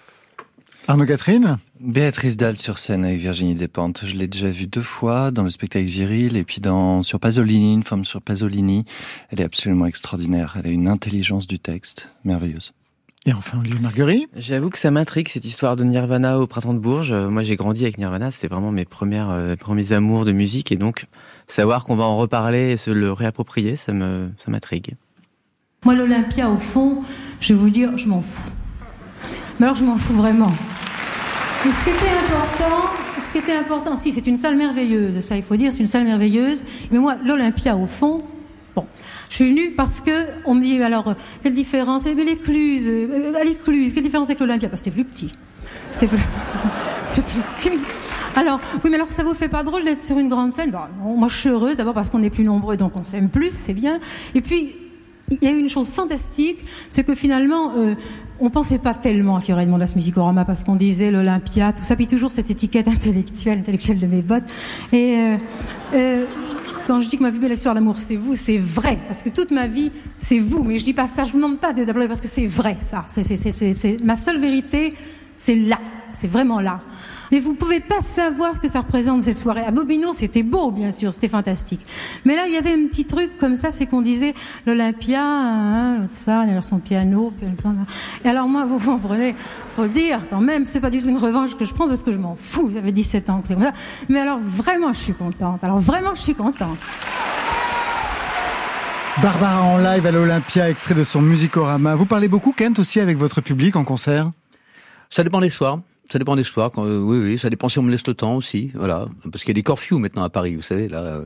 Arnaud 0.88 1.06
Catherine 1.06 1.58
Béatrice 1.78 2.36
Dalle 2.36 2.58
sur 2.58 2.78
scène 2.78 3.04
avec 3.04 3.18
Virginie 3.18 3.54
Despentes. 3.54 4.02
Je 4.04 4.16
l'ai 4.16 4.26
déjà 4.26 4.50
vue 4.50 4.66
deux 4.66 4.82
fois 4.82 5.30
dans 5.30 5.42
le 5.42 5.50
spectacle 5.50 5.86
Viril 5.86 6.36
et 6.36 6.44
puis 6.44 6.60
dans 6.60 7.00
sur 7.02 7.18
Pasolini, 7.20 7.74
une 7.74 7.82
femme 7.82 8.04
sur 8.04 8.20
Pasolini. 8.20 8.84
Elle 9.30 9.40
est 9.40 9.44
absolument 9.44 9.86
extraordinaire. 9.86 10.56
Elle 10.58 10.70
a 10.70 10.72
une 10.74 10.88
intelligence 10.88 11.46
du 11.46 11.58
texte 11.58 12.12
merveilleuse. 12.24 12.74
Et 13.26 13.32
enfin 13.32 13.58
Olivier 13.60 13.80
Marguerite. 13.80 14.28
J'avoue 14.36 14.70
que 14.70 14.78
ça 14.78 14.90
m'intrigue 14.90 15.28
cette 15.28 15.44
histoire 15.44 15.76
de 15.76 15.84
Nirvana 15.84 16.38
au 16.38 16.46
printemps 16.46 16.74
de 16.74 16.78
Bourges. 16.78 17.12
Euh, 17.12 17.30
Moi, 17.30 17.44
j'ai 17.44 17.56
grandi 17.56 17.82
avec 17.84 17.98
Nirvana, 17.98 18.30
c'était 18.30 18.48
vraiment 18.48 18.72
mes 18.72 18.86
premières, 18.86 19.30
euh, 19.30 19.56
premiers 19.56 19.92
amours 19.92 20.24
de 20.24 20.32
musique, 20.32 20.72
et 20.72 20.76
donc 20.76 21.06
savoir 21.46 21.84
qu'on 21.84 21.96
va 21.96 22.04
en 22.04 22.16
reparler 22.16 22.70
et 22.70 22.76
se 22.78 22.90
le 22.90 23.12
réapproprier, 23.12 23.76
ça 23.76 23.92
me, 23.92 24.30
ça 24.38 24.50
m'intrigue. 24.50 24.96
Moi, 25.84 25.94
l'Olympia, 25.94 26.48
au 26.50 26.58
fond, 26.58 27.02
je 27.40 27.52
vais 27.52 27.58
vous 27.60 27.70
dire, 27.70 27.96
je 27.98 28.08
m'en 28.08 28.22
fous. 28.22 28.50
Mais 29.60 29.66
alors, 29.66 29.76
je 29.76 29.84
m'en 29.84 29.98
fous 29.98 30.14
vraiment. 30.14 30.50
Ce 31.62 31.84
qui 31.84 31.90
était 31.90 32.08
important, 32.08 32.88
ce 33.18 33.30
qui 33.30 33.38
était 33.38 33.56
important, 33.56 33.96
si, 33.98 34.10
c'est 34.10 34.26
une 34.26 34.38
salle 34.38 34.56
merveilleuse, 34.56 35.20
ça, 35.20 35.36
il 35.36 35.42
faut 35.42 35.56
dire, 35.56 35.70
c'est 35.72 35.80
une 35.80 35.86
salle 35.86 36.04
merveilleuse. 36.04 36.64
Mais 36.90 36.98
moi, 36.98 37.16
l'Olympia, 37.22 37.76
au 37.76 37.86
fond, 37.86 38.22
bon, 38.74 38.86
je 39.28 39.34
suis 39.34 39.50
venue 39.50 39.72
parce 39.72 40.00
que 40.00 40.28
on 40.46 40.54
me 40.54 40.62
dit, 40.62 40.82
alors, 40.82 41.14
quelle 41.42 41.52
différence? 41.52 42.06
Eh, 42.06 42.14
Mais 42.14 42.24
l'écluse, 42.24 42.86
euh, 42.88 43.34
à 43.38 43.44
l'écluse, 43.44 43.92
quelle 43.92 44.02
différence 44.02 44.28
avec 44.28 44.40
l'Olympia? 44.40 44.70
Parce 44.70 44.80
que 44.80 44.90
c'était 44.90 45.04
plus 45.04 45.04
petit. 45.04 45.34
C'était 47.04 47.22
plus, 47.22 47.40
petit. 47.58 47.78
Alors, 48.36 48.60
oui, 48.82 48.90
mais 48.90 48.96
alors 48.96 49.10
ça 49.10 49.24
vous 49.24 49.34
fait 49.34 49.48
pas 49.48 49.62
drôle 49.62 49.84
d'être 49.84 50.00
sur 50.00 50.18
une 50.18 50.28
grande 50.28 50.54
scène? 50.54 50.70
Bon, 50.70 50.78
non, 51.02 51.16
Moi, 51.16 51.28
je 51.28 51.36
suis 51.36 51.48
heureuse, 51.50 51.76
d'abord 51.76 51.92
parce 51.92 52.08
qu'on 52.08 52.22
est 52.22 52.30
plus 52.30 52.44
nombreux, 52.44 52.78
donc 52.78 52.96
on 52.96 53.04
s'aime 53.04 53.28
plus, 53.28 53.50
c'est 53.50 53.74
bien. 53.74 54.00
Et 54.34 54.40
puis, 54.40 54.74
il 55.30 55.38
y 55.42 55.46
a 55.46 55.50
une 55.50 55.68
chose 55.68 55.90
fantastique, 55.90 56.64
c'est 56.88 57.04
que 57.04 57.14
finalement, 57.14 57.72
euh, 57.76 57.94
on 58.40 58.50
pensait 58.50 58.78
pas 58.78 58.94
tellement 58.94 59.38
qu'il 59.40 59.50
y 59.50 59.52
aurait 59.52 59.66
de 59.66 59.72
à 59.72 59.86
ce 59.86 59.94
musicorama 59.94 60.44
parce 60.44 60.64
qu'on 60.64 60.76
disait 60.76 61.10
l'Olympia, 61.10 61.72
tout 61.72 61.82
ça, 61.84 61.96
puis 61.96 62.06
toujours 62.06 62.30
cette 62.30 62.50
étiquette 62.50 62.88
intellectuelle, 62.88 63.58
intellectuelle 63.58 63.98
de 63.98 64.06
mes 64.06 64.22
bottes. 64.22 64.44
Et 64.92 65.14
euh, 65.16 65.36
euh, 65.94 66.24
quand 66.86 67.00
je 67.00 67.08
dis 67.08 67.18
que 67.18 67.22
ma 67.22 67.30
plus 67.30 67.38
belle 67.40 67.52
histoire 67.52 67.74
d'amour, 67.74 67.96
c'est 67.98 68.16
vous, 68.16 68.34
c'est 68.34 68.58
vrai, 68.58 68.98
parce 69.06 69.22
que 69.22 69.28
toute 69.28 69.50
ma 69.50 69.66
vie, 69.66 69.92
c'est 70.18 70.38
vous. 70.38 70.64
Mais 70.64 70.78
je 70.78 70.84
dis 70.84 70.94
pas 70.94 71.06
ça, 71.06 71.24
je 71.24 71.32
vous 71.32 71.38
demande 71.38 71.58
pas 71.58 71.72
d'applaudir 71.72 72.08
parce 72.08 72.20
que 72.20 72.28
c'est 72.28 72.46
vrai, 72.46 72.76
ça. 72.80 73.04
C'est- 73.08 74.02
ma 74.02 74.16
seule 74.16 74.40
vérité, 74.40 74.94
c'est 75.36 75.54
là, 75.54 75.78
c'est 76.12 76.26
vraiment 76.28 76.60
là. 76.60 76.80
Mais 77.30 77.40
vous 77.40 77.54
pouvez 77.54 77.80
pas 77.80 78.00
savoir 78.00 78.54
ce 78.54 78.60
que 78.60 78.68
ça 78.68 78.80
représente 78.80 79.22
cette 79.22 79.36
soirée. 79.36 79.62
À 79.62 79.70
Bobino, 79.70 80.12
c'était 80.14 80.42
beau, 80.42 80.70
bien 80.70 80.92
sûr, 80.92 81.12
c'était 81.12 81.28
fantastique. 81.28 81.80
Mais 82.24 82.36
là, 82.36 82.46
il 82.46 82.52
y 82.52 82.56
avait 82.56 82.72
un 82.72 82.86
petit 82.86 83.04
truc 83.04 83.38
comme 83.38 83.56
ça, 83.56 83.70
c'est 83.70 83.86
qu'on 83.86 84.02
disait 84.02 84.34
l'Olympia, 84.66 85.22
hein, 85.22 85.98
ça, 86.10 86.44
derrière 86.44 86.64
son 86.64 86.78
piano, 86.78 87.32
puis 87.36 87.48
le 87.48 87.54
plan, 87.54 87.72
là. 87.72 87.84
Et 88.24 88.28
alors 88.28 88.48
moi, 88.48 88.64
vous 88.64 88.78
comprenez, 88.78 89.34
faut 89.68 89.86
dire 89.86 90.20
quand 90.30 90.40
même, 90.40 90.66
c'est 90.66 90.80
pas 90.80 90.90
du 90.90 91.00
tout 91.00 91.08
une 91.08 91.18
revanche 91.18 91.56
que 91.56 91.64
je 91.64 91.74
prends 91.74 91.88
parce 91.88 92.02
que 92.02 92.12
je 92.12 92.18
m'en 92.18 92.34
fous. 92.34 92.70
J'avais 92.72 92.92
17 92.92 93.30
ans, 93.30 93.42
c'est 93.44 93.54
comme 93.54 93.62
ça. 93.62 93.72
Mais 94.08 94.20
alors 94.20 94.38
vraiment, 94.38 94.92
je 94.92 94.98
suis 94.98 95.14
contente. 95.14 95.62
Alors 95.62 95.78
vraiment, 95.78 96.14
je 96.14 96.20
suis 96.20 96.34
contente. 96.34 96.78
Barbara 99.22 99.62
en 99.64 99.78
live 99.78 100.06
à 100.06 100.10
l'Olympia, 100.12 100.70
extrait 100.70 100.94
de 100.94 101.04
son 101.04 101.20
Musicorama. 101.20 101.94
Vous 101.94 102.06
parlez 102.06 102.28
beaucoup, 102.28 102.52
Kent, 102.52 102.78
aussi 102.78 103.00
avec 103.00 103.18
votre 103.18 103.40
public 103.40 103.76
en 103.76 103.84
concert? 103.84 104.28
Ça 105.10 105.22
dépend 105.24 105.40
des 105.40 105.50
soirs. 105.50 105.80
Ça 106.10 106.18
dépend 106.18 106.34
des 106.34 106.44
soirs. 106.44 106.70
Quand, 106.72 106.84
euh, 106.84 106.98
oui, 106.98 107.18
oui, 107.18 107.38
ça 107.38 107.50
dépend 107.50 107.68
si 107.68 107.78
on 107.78 107.82
me 107.82 107.90
laisse 107.90 108.06
le 108.06 108.14
temps 108.14 108.34
aussi. 108.34 108.70
Voilà, 108.74 109.06
parce 109.30 109.44
qu'il 109.44 109.50
y 109.50 109.52
a 109.52 109.54
des 109.54 109.62
corfious 109.62 109.98
maintenant 109.98 110.22
à 110.24 110.28
Paris. 110.28 110.56
Vous 110.56 110.62
savez, 110.62 110.88
là, 110.88 110.98
euh, 110.98 111.24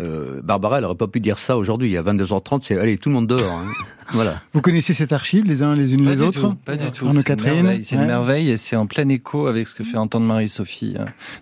euh, 0.00 0.40
Barbara, 0.42 0.78
elle 0.78 0.84
aurait 0.84 0.94
pas 0.94 1.06
pu 1.08 1.20
dire 1.20 1.38
ça 1.38 1.56
aujourd'hui. 1.56 1.88
Il 1.88 1.92
y 1.92 1.96
a 1.96 2.02
22h30, 2.02 2.60
c'est 2.62 2.78
allez, 2.78 2.98
tout 2.98 3.08
le 3.08 3.14
monde 3.14 3.26
dehors. 3.28 3.40
hein. 3.50 3.64
voilà. 4.12 4.34
Vous 4.52 4.60
connaissez 4.60 4.92
cette 4.92 5.12
archive 5.12 5.44
les 5.46 5.62
uns 5.62 5.74
les 5.74 5.94
unes 5.94 6.04
Pas 6.04 6.10
les 6.10 6.20
autres 6.22 6.40
tout, 6.40 6.54
pas 6.64 6.76
du 6.76 6.90
tout. 6.90 7.08
C'est 7.10 7.16
une 7.16 7.22
Catherine 7.24 7.62
merveille, 7.62 7.84
C'est 7.84 7.94
une 7.94 8.02
Ouais. 8.02 8.06
merveille 8.06 8.50
et 8.50 8.56
c'est 8.58 8.76
en 8.76 8.86
plein 8.86 9.08
écho 9.08 9.46
avec 9.46 9.66
ce 9.68 9.74
que 9.74 9.82
fait 9.84 9.96
entendre 9.96 10.26
Marie-Sophie 10.26 10.96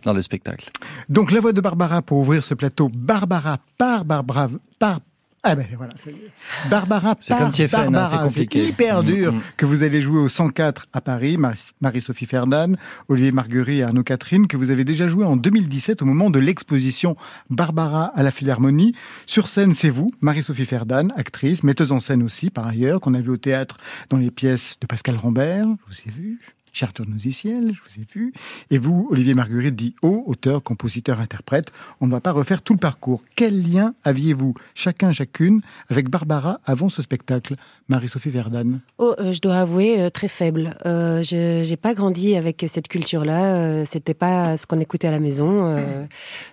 dans 0.05 0.13
le 0.13 0.23
spectacle. 0.23 0.71
Donc 1.09 1.33
la 1.33 1.41
voix 1.41 1.53
de 1.53 1.61
Barbara 1.61 2.01
pour 2.01 2.19
ouvrir 2.19 2.45
ce 2.45 2.55
plateau. 2.55 2.89
Barbara 2.97 3.59
par 3.77 4.05
Barbara 4.05 4.49
par. 4.79 5.01
Ah 5.47 5.55
ben 5.55 5.67
voilà, 5.77 5.93
ça 5.97 6.11
y 6.11 6.15
est. 6.15 6.69
Barbara 6.71 7.17
C'est 7.21 7.37
comme 7.37 7.51
Tiefen, 7.51 7.95
hein, 7.95 8.05
c'est 8.07 8.17
compliqué. 8.19 8.67
hyper 8.67 9.03
Mm, 9.03 9.07
dur 9.07 9.33
mm. 9.35 9.41
que 9.59 9.67
vous 9.67 9.83
allez 9.83 10.01
jouer 10.01 10.19
au 10.19 10.29
104 10.31 10.87
à 10.95 11.01
Paris, 11.03 11.37
Marie- 11.37 11.71
Marie-Sophie 11.83 12.25
Ferdan, 12.27 12.77
Olivier 13.09 13.31
Marguerite 13.31 13.81
et 13.81 13.83
Arnaud 13.83 14.03
Catherine, 14.05 14.47
que 14.49 14.57
vous 14.57 14.71
avez 14.71 14.85
déjà 14.85 15.07
joué 15.07 15.25
en 15.25 15.37
2017 15.37 16.01
au 16.03 16.07
moment 16.07 16.31
de 16.31 16.39
l'exposition 16.39 17.17
Barbara 17.51 18.07
à 18.15 18.23
la 18.23 18.31
Philharmonie. 18.31 18.95
Sur 19.27 19.49
scène, 19.49 19.75
c'est 19.75 19.91
vous, 19.91 20.09
Marie-Sophie 20.23 20.65
Ferdan, 20.65 21.09
actrice, 21.17 21.63
metteuse 21.63 21.93
en 21.93 21.99
scène 21.99 22.23
aussi 22.23 22.49
par 22.51 22.67
ailleurs, 22.67 23.01
qu'on 23.01 23.15
a 23.15 23.21
vu 23.21 23.31
au 23.31 23.37
théâtre 23.37 23.77
dans 24.11 24.17
les 24.17 24.31
pièces 24.31 24.77
de 24.81 24.87
Pascal 24.87 25.17
Rambert, 25.17 25.67
je 25.91 25.95
vous 25.95 26.01
ai 26.09 26.11
vu. 26.11 26.41
Cher 26.75 26.93
tourneau 26.93 27.16
ciel, 27.20 27.72
je 27.72 27.81
vous 27.81 28.03
ai 28.03 28.05
vu. 28.12 28.33
Et 28.68 28.79
vous, 28.79 29.07
Olivier 29.09 29.35
Marguerite, 29.35 29.77
dit 29.77 29.95
haut, 30.03 30.25
auteur, 30.27 30.61
compositeur, 30.61 31.20
interprète. 31.20 31.70
On 32.01 32.09
ne 32.09 32.11
va 32.11 32.20
pas 32.20 32.33
refaire 32.33 32.62
tout 32.62 32.72
le 32.72 32.81
parcours. 32.81 33.22
Quel 33.37 33.62
lien 33.62 33.95
aviez-vous, 34.03 34.55
chacun, 34.75 35.12
chacune, 35.12 35.61
avec 35.89 36.09
Barbara 36.09 36.59
avant 36.64 36.89
ce 36.89 37.01
spectacle? 37.01 37.55
Marie-Sophie 37.87 38.31
Verdane 38.31 38.81
Oh, 38.99 39.14
euh, 39.20 39.33
je 39.33 39.41
dois 39.41 39.59
avouer 39.59 40.01
euh, 40.01 40.11
très 40.11 40.27
faible. 40.27 40.77
Euh, 40.85 41.22
je 41.22 41.62
j'ai 41.62 41.77
pas 41.77 41.95
grandi 41.95 42.35
avec 42.35 42.64
cette 42.66 42.89
culture-là. 42.89 43.85
C'était 43.85 44.12
pas 44.12 44.57
ce 44.57 44.66
qu'on 44.66 44.81
écoutait 44.81 45.07
à 45.07 45.12
la 45.12 45.20
maison. 45.20 45.77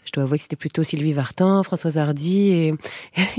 Je 0.06 0.12
dois 0.14 0.26
avouer 0.26 0.38
que 0.38 0.44
c'était 0.44 0.56
plutôt 0.56 0.84
Sylvie 0.84 1.14
Vartan, 1.14 1.64
Françoise 1.64 1.98
Hardy. 1.98 2.52
Et, 2.52 2.74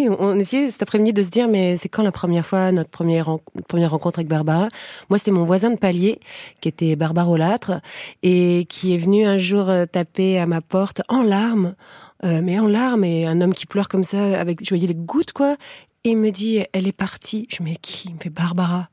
on 0.08 0.36
essayait 0.40 0.68
cet 0.70 0.82
après-midi 0.82 1.12
de 1.12 1.22
se 1.22 1.30
dire, 1.30 1.46
mais 1.46 1.76
c'est 1.76 1.88
quand 1.88 2.02
la 2.02 2.10
première 2.10 2.44
fois 2.44 2.72
notre 2.72 2.90
première 2.90 3.36
première 3.68 3.92
rencontre 3.92 4.18
avec 4.18 4.28
Barbara? 4.28 4.66
Moi, 5.10 5.18
c'était 5.18 5.30
mon 5.30 5.44
voisin 5.44 5.70
de 5.70 5.76
palier 5.76 6.18
qui 6.60 6.71
était 6.72 6.96
Barbara 6.96 7.30
Olâtre 7.30 7.80
et 8.22 8.66
qui 8.68 8.94
est 8.94 8.98
venu 8.98 9.24
un 9.24 9.36
jour 9.36 9.68
euh, 9.68 9.86
taper 9.86 10.38
à 10.38 10.46
ma 10.46 10.60
porte 10.60 11.02
en 11.08 11.22
larmes. 11.22 11.74
Euh, 12.24 12.40
mais 12.42 12.58
en 12.58 12.68
larmes, 12.68 13.04
et 13.04 13.26
un 13.26 13.40
homme 13.40 13.52
qui 13.52 13.66
pleure 13.66 13.88
comme 13.88 14.04
ça, 14.04 14.40
avec, 14.40 14.64
je 14.64 14.68
voyais 14.68 14.86
les 14.86 14.94
gouttes, 14.94 15.32
quoi. 15.32 15.56
Il 16.04 16.16
me 16.18 16.30
dit, 16.30 16.62
elle 16.72 16.86
est 16.86 16.92
partie. 16.92 17.48
Je 17.50 17.62
me 17.62 17.66
dis, 17.66 17.72
mais 17.72 17.78
qui? 17.82 18.08
Il 18.08 18.14
me 18.14 18.20
fait 18.20 18.30
Barbara. 18.30 18.88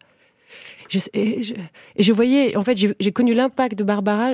Je, 0.89 0.99
et, 1.13 1.43
je, 1.43 1.53
et 1.95 2.03
je 2.03 2.13
voyais, 2.13 2.57
en 2.57 2.63
fait, 2.63 2.75
j'ai 2.77 3.11
connu 3.11 3.35
l'impact 3.35 3.77
de 3.77 3.83
Barbara. 3.83 4.31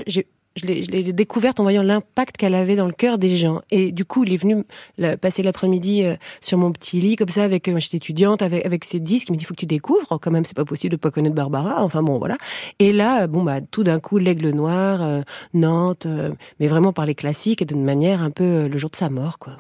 Je 0.55 0.65
l'ai 0.65 1.13
découverte 1.13 1.59
en 1.59 1.63
voyant 1.63 1.83
l'impact 1.83 2.37
qu'elle 2.37 2.55
avait 2.55 2.75
dans 2.75 2.85
le 2.85 2.93
cœur 2.93 3.17
des 3.17 3.35
gens. 3.35 3.61
Et 3.71 3.91
du 3.91 4.05
coup, 4.05 4.23
il 4.23 4.33
est 4.33 4.37
venu 4.37 4.63
la- 4.97 5.17
passer 5.17 5.43
l'après-midi 5.43 6.03
euh, 6.03 6.15
sur 6.41 6.57
mon 6.57 6.71
petit 6.71 6.99
lit, 7.01 7.15
comme 7.17 7.29
ça, 7.29 7.43
avec, 7.43 7.67
euh, 7.67 7.77
j'étais 7.79 7.97
étudiante, 7.97 8.41
avec, 8.41 8.65
avec 8.65 8.85
ses 8.85 8.99
disques. 8.99 9.27
Il 9.29 9.33
me 9.33 9.37
dit, 9.37 9.43
faut 9.45 9.53
que 9.53 9.59
tu 9.59 9.65
découvres. 9.65 10.17
Quand 10.21 10.31
même, 10.31 10.45
c'est 10.45 10.55
pas 10.55 10.65
possible 10.65 10.91
de 10.93 10.97
pas 10.97 11.11
connaître 11.11 11.35
Barbara. 11.35 11.83
Enfin 11.83 12.01
bon, 12.03 12.17
voilà. 12.19 12.37
Et 12.79 12.93
là, 12.93 13.23
euh, 13.23 13.27
bon, 13.27 13.43
bah, 13.43 13.59
tout 13.61 13.83
d'un 13.83 13.99
coup, 13.99 14.17
l'Aigle 14.17 14.51
Noir, 14.51 15.01
euh, 15.01 15.21
Nantes, 15.53 16.05
euh, 16.05 16.31
mais 16.59 16.67
vraiment 16.67 16.93
par 16.93 17.05
les 17.05 17.15
classiques 17.15 17.61
et 17.61 17.65
d'une 17.65 17.83
manière 17.83 18.21
un 18.21 18.31
peu 18.31 18.67
le 18.67 18.77
jour 18.77 18.89
de 18.89 18.95
sa 18.95 19.09
mort, 19.09 19.39
quoi. 19.39 19.57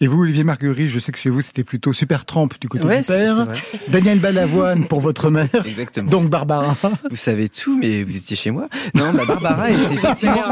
Et 0.00 0.06
vous, 0.06 0.22
Olivier 0.22 0.44
Marguerite, 0.44 0.88
je 0.88 0.98
sais 0.98 1.10
que 1.12 1.18
chez 1.18 1.28
vous, 1.30 1.40
c'était 1.40 1.64
plutôt 1.64 1.92
Super 1.92 2.24
Tramp 2.24 2.48
du 2.60 2.68
côté 2.68 2.84
Ouais, 2.84 3.00
du 3.00 3.06
père. 3.06 3.36
c'est 3.36 3.42
vrai. 3.44 3.58
Daniel 3.88 4.18
Balavoine 4.20 4.86
pour 4.86 5.00
votre 5.00 5.30
mère. 5.30 5.48
Exactement. 5.66 6.08
Donc 6.10 6.30
Barbara. 6.30 6.76
Vous 7.10 7.16
savez 7.16 7.48
tout, 7.48 7.78
mais 7.78 8.04
vous 8.04 8.16
étiez 8.16 8.36
chez 8.36 8.50
moi. 8.50 8.68
Non, 8.94 9.12
bah 9.12 9.22
Barbara 9.26 9.70
était 9.70 9.82
effectivement. 9.94 10.42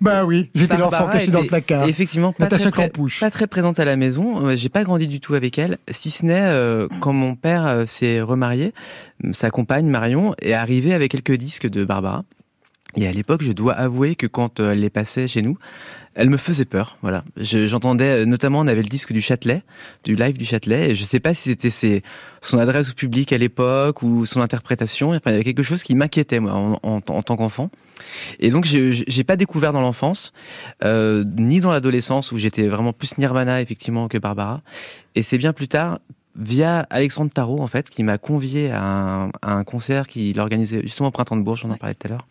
bah 0.00 0.24
oui, 0.24 0.50
j'étais 0.54 0.76
l'enfant 0.76 1.08
caché 1.08 1.30
dans 1.30 1.40
le 1.40 1.46
placard. 1.46 1.88
Effectivement, 1.88 2.32
pas 2.32 2.48
très, 2.48 2.70
pré- 2.70 2.90
pas 3.20 3.30
très 3.30 3.46
présente 3.46 3.78
à 3.80 3.84
la 3.84 3.96
maison. 3.96 4.46
Euh, 4.46 4.56
J'ai 4.56 4.68
pas 4.68 4.84
grandi 4.84 5.06
du 5.06 5.20
tout 5.20 5.34
avec 5.34 5.58
elle, 5.58 5.78
si 5.90 6.10
ce 6.10 6.24
n'est 6.24 6.34
euh, 6.40 6.86
quand 7.00 7.12
mon 7.12 7.34
père 7.34 7.66
euh, 7.66 7.86
s'est 7.86 8.20
remarié, 8.20 8.72
sa 9.32 9.50
compagne 9.50 9.86
Marion 9.88 10.34
est 10.42 10.52
arrivée 10.52 10.92
avec 10.92 11.12
quelques 11.12 11.32
disques 11.38 11.68
de 11.68 11.84
Barbara. 11.84 12.24
Et 12.98 13.06
à 13.06 13.12
l'époque, 13.12 13.42
je 13.42 13.52
dois 13.52 13.74
avouer 13.74 14.14
que 14.14 14.26
quand 14.26 14.58
elle 14.60 14.80
les 14.80 14.88
passait 14.90 15.28
chez 15.28 15.42
nous, 15.42 15.58
elle 16.16 16.30
me 16.30 16.36
faisait 16.38 16.64
peur. 16.64 16.96
Voilà, 17.02 17.22
Je- 17.36 17.66
j'entendais 17.66 18.22
euh, 18.22 18.24
notamment, 18.26 18.60
on 18.60 18.66
avait 18.66 18.82
le 18.82 18.88
disque 18.88 19.12
du 19.12 19.20
Châtelet, 19.20 19.62
du 20.02 20.16
live 20.16 20.36
du 20.36 20.44
Châtelet, 20.44 20.90
et 20.90 20.94
je 20.94 21.04
sais 21.04 21.20
pas 21.20 21.34
si 21.34 21.50
c'était 21.50 22.02
son 22.40 22.58
adresse 22.58 22.90
au 22.90 22.94
public 22.94 23.32
à 23.32 23.38
l'époque 23.38 24.02
ou 24.02 24.26
son 24.26 24.40
interprétation. 24.40 25.10
Enfin, 25.10 25.20
il 25.26 25.32
y 25.32 25.34
avait 25.34 25.44
quelque 25.44 25.62
chose 25.62 25.82
qui 25.82 25.94
m'inquiétait 25.94 26.40
moi 26.40 26.78
en, 26.82 27.00
tant 27.00 27.36
qu'enfant. 27.36 27.70
Et 28.40 28.50
donc, 28.50 28.64
j'ai 28.64 29.24
pas 29.24 29.36
découvert 29.36 29.72
dans 29.72 29.80
l'enfance, 29.80 30.32
euh, 30.84 31.24
ni 31.38 31.60
dans 31.60 31.70
l'adolescence 31.70 32.32
où 32.32 32.38
j'étais 32.38 32.66
vraiment 32.66 32.92
plus 32.92 33.16
Nirvana 33.18 33.60
effectivement 33.60 34.08
que 34.08 34.18
Barbara. 34.18 34.62
Et 35.14 35.22
c'est 35.22 35.38
bien 35.38 35.52
plus 35.52 35.68
tard, 35.68 36.00
via 36.38 36.86
Alexandre 36.90 37.30
Tarot 37.32 37.60
en 37.60 37.66
fait, 37.66 37.90
qui 37.90 38.02
m'a 38.02 38.18
convié 38.18 38.70
à 38.70 38.82
un, 38.82 39.26
à 39.42 39.54
un 39.54 39.64
concert 39.64 40.06
qu'il 40.08 40.38
organisait 40.40 40.82
justement 40.82 41.08
au 41.08 41.12
printemps 41.12 41.36
de 41.36 41.42
Bourges, 41.42 41.64
on 41.64 41.70
en 41.70 41.76
parlait 41.76 41.94
tout 41.94 42.06
à 42.06 42.10
l'heure. 42.10 42.26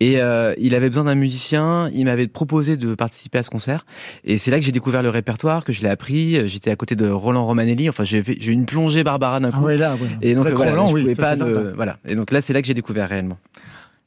Et 0.00 0.20
euh, 0.20 0.54
il 0.58 0.74
avait 0.74 0.88
besoin 0.88 1.04
d'un 1.04 1.14
musicien, 1.14 1.90
il 1.92 2.04
m'avait 2.04 2.26
proposé 2.26 2.76
de 2.76 2.94
participer 2.94 3.38
à 3.38 3.42
ce 3.42 3.50
concert. 3.50 3.86
Et 4.24 4.38
c'est 4.38 4.50
là 4.50 4.58
que 4.58 4.64
j'ai 4.64 4.72
découvert 4.72 5.02
le 5.02 5.10
répertoire, 5.10 5.64
que 5.64 5.72
je 5.72 5.82
l'ai 5.82 5.88
appris. 5.88 6.48
J'étais 6.48 6.70
à 6.70 6.76
côté 6.76 6.96
de 6.96 7.08
Roland 7.08 7.46
Romanelli. 7.46 7.88
Enfin, 7.88 8.04
j'ai 8.04 8.18
eu 8.18 8.50
une 8.50 8.66
plongée 8.66 9.04
Barbara 9.04 9.40
d'un 9.40 9.50
coup. 9.50 9.58
Ah 9.60 9.64
ouais, 9.64 9.76
là, 9.76 9.94
ouais. 9.94 10.08
Et 10.22 10.34
donc 10.34 10.46
euh, 10.46 10.54
voilà, 10.54 10.72
Roland, 10.72 10.88
je 10.88 10.94
oui, 10.94 11.02
pouvais 11.02 11.14
ça, 11.14 11.36
pas 11.36 11.44
voilà. 11.74 11.98
Et 12.06 12.14
donc 12.14 12.32
là, 12.32 12.40
c'est 12.40 12.52
là 12.52 12.60
que 12.60 12.66
j'ai 12.66 12.74
découvert 12.74 13.08
réellement. 13.08 13.38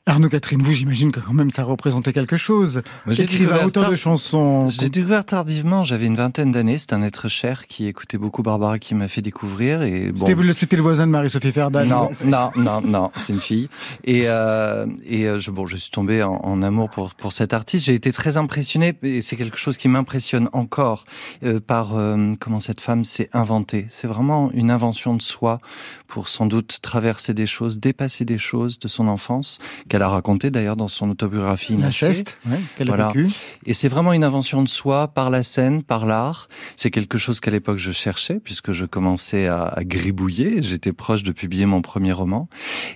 Arnaud 0.08 0.30
Catherine, 0.30 0.64
vous, 0.64 0.74
j'imagine 0.74 1.12
que 1.12 1.20
quand 1.20 1.34
même 1.34 1.52
ça 1.52 1.64
représentait 1.64 2.12
quelque 2.12 2.36
chose. 2.36 2.82
Écrivain, 3.08 3.64
auteur 3.66 3.84
tard- 3.84 3.91
de 3.91 3.95
chansons. 3.95 4.68
J'ai 4.70 4.89
découvert 4.89 5.24
tardivement, 5.24 5.84
j'avais 5.84 6.08
une 6.08 6.16
vingtaine 6.16 6.52
d'années, 6.52 6.80
c'est 6.80 6.93
un 6.93 7.04
être 7.04 7.28
cher 7.30 7.68
qui 7.68 7.86
écoutait 7.86 8.18
beaucoup 8.18 8.41
Barbara 8.41 8.80
qui 8.80 8.95
m'a 8.95 9.08
fait 9.08 9.22
découvrir 9.22 9.84
et 9.84 10.12
bon. 10.12 10.26
C'était 10.54 10.76
le, 10.76 10.82
voisin 10.82 11.06
de 11.06 11.12
Marie-Sophie 11.12 11.52
Ferdan. 11.52 11.86
Non, 11.86 12.10
non, 12.26 12.49
non, 12.56 12.82
non, 12.82 13.12
c'est 13.16 13.32
une 13.32 13.39
fille. 13.39 13.70
Et, 14.04 14.24
euh, 14.26 14.88
et 15.06 15.28
euh, 15.28 15.39
je, 15.39 15.52
bon, 15.52 15.68
je 15.68 15.78
suis 15.78 15.91
tombé 15.91 16.24
en, 16.24 16.34
en 16.34 16.64
amour 16.64 16.89
pour, 16.89 17.14
pour 17.14 17.32
cet 17.32 17.54
artiste. 17.54 17.86
J'ai 17.86 17.93
été 17.93 18.12
très 18.12 18.38
impressionné, 18.38 18.95
et 19.04 19.22
c'est 19.22 19.36
quelque 19.36 19.58
chose 19.58 19.78
qui 19.78 19.88
m'impressionne 19.88 20.49
encore, 20.52 21.06
euh, 21.43 21.60
par 21.60 21.95
euh, 21.95 22.34
comment 22.39 22.60
cette 22.60 22.82
femme 22.82 23.06
s'est 23.06 23.30
inventée. 23.34 23.86
C'est 23.91 24.08
vraiment 24.08 24.49
une 24.54 24.72
invention 24.72 25.14
de 25.16 25.22
soi 25.22 25.60
pour 26.08 26.28
sans 26.28 26.47
doute 26.47 26.80
traverser 26.82 27.36
des 27.36 27.45
choses, 27.45 27.80
dépasser 27.80 28.26
des 28.26 28.39
choses 28.39 28.80
de 28.80 28.88
son 28.88 29.08
enfance, 29.08 29.60
qu'elle 29.92 30.04
a 30.04 30.08
raconté 30.08 30.52
d'ailleurs 30.52 30.78
dans 30.78 30.88
son 30.88 31.10
autobiographie 31.10 31.78
cheste, 31.92 32.39
ouais, 32.50 32.60
qu'elle 32.78 32.88
a 32.88 32.96
Voilà. 32.96 33.08
vécu. 33.10 33.28
Et 33.66 33.74
c'est 33.74 33.89
vraiment 33.89 34.14
une 34.14 34.24
invention 34.24 34.64
de 34.64 34.70
soi 34.70 35.10
par 35.10 35.30
la 35.30 35.44
scène, 35.44 35.84
par 35.84 36.06
l'art. 36.06 36.48
C'est 36.78 36.92
quelque 36.92 37.18
chose 37.18 37.42
qu'à 37.42 37.52
l'époque 37.52 37.78
je 37.78 37.92
cherchais 37.92 38.39
puisque 38.42 38.72
je 38.72 38.86
commençais 38.86 39.48
à, 39.48 39.64
à 39.66 39.84
gribouiller. 39.84 40.64
J'étais 40.64 40.94
proche 40.94 41.24
de 41.24 41.34
publier 41.34 41.66
mon 41.66 41.82
premier 41.82 42.14
roman. 42.14 42.48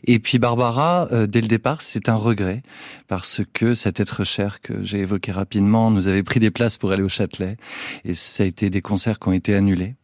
Et 0.06 0.20
puis 0.20 0.40
Barbara, 0.40 1.10
euh, 1.12 1.28
dès 1.28 1.42
le 1.42 1.48
départ, 1.48 1.82
c'est 1.82 2.08
un 2.08 2.16
regret 2.16 2.64
parce 3.10 3.42
que 3.52 3.76
cet 3.76 4.00
être 4.00 4.24
cher 4.24 4.62
que 4.62 4.82
j'ai 4.82 5.00
évoqué 5.00 5.34
rapidement 5.34 5.92
nous 5.92 6.08
avait 6.08 6.24
pris 6.24 6.40
des 6.40 6.50
places 6.50 6.78
pour 6.78 6.94
aller 6.94 7.04
au 7.04 7.10
Châtelet 7.10 7.58
et 8.06 8.14
ça 8.16 8.44
a 8.44 8.46
été 8.46 8.70
des 8.70 8.82
concerts 8.82 9.20
qui 9.20 9.28
ont 9.28 9.34
été 9.34 9.54
annulés. 9.54 9.96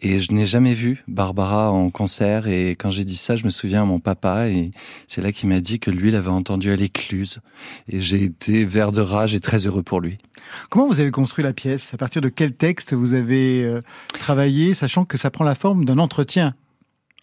Et 0.00 0.20
je 0.20 0.32
n'ai 0.32 0.44
jamais 0.44 0.74
vu 0.74 1.02
Barbara 1.08 1.70
en 1.70 1.90
concert. 1.90 2.46
Et 2.46 2.70
quand 2.70 2.90
j'ai 2.90 3.04
dit 3.04 3.16
ça, 3.16 3.36
je 3.36 3.44
me 3.44 3.50
souviens 3.50 3.82
à 3.82 3.84
mon 3.84 4.00
papa. 4.00 4.48
Et 4.48 4.70
c'est 5.08 5.22
là 5.22 5.32
qu'il 5.32 5.48
m'a 5.48 5.60
dit 5.60 5.80
que 5.80 5.90
lui 5.90 6.10
l'avait 6.10 6.28
entendu 6.28 6.70
à 6.70 6.76
l'écluse. 6.76 7.40
Et 7.88 8.00
j'ai 8.00 8.22
été 8.22 8.64
vert 8.64 8.92
de 8.92 9.00
rage 9.00 9.34
et 9.34 9.40
très 9.40 9.66
heureux 9.66 9.82
pour 9.82 10.00
lui. 10.00 10.18
Comment 10.68 10.86
vous 10.86 11.00
avez 11.00 11.10
construit 11.10 11.42
la 11.44 11.52
pièce? 11.52 11.94
À 11.94 11.96
partir 11.96 12.20
de 12.20 12.28
quel 12.28 12.52
texte 12.52 12.92
vous 12.92 13.14
avez 13.14 13.64
euh, 13.64 13.80
travaillé, 14.18 14.74
sachant 14.74 15.04
que 15.04 15.16
ça 15.16 15.30
prend 15.30 15.44
la 15.44 15.54
forme 15.54 15.84
d'un 15.84 15.98
entretien? 15.98 16.54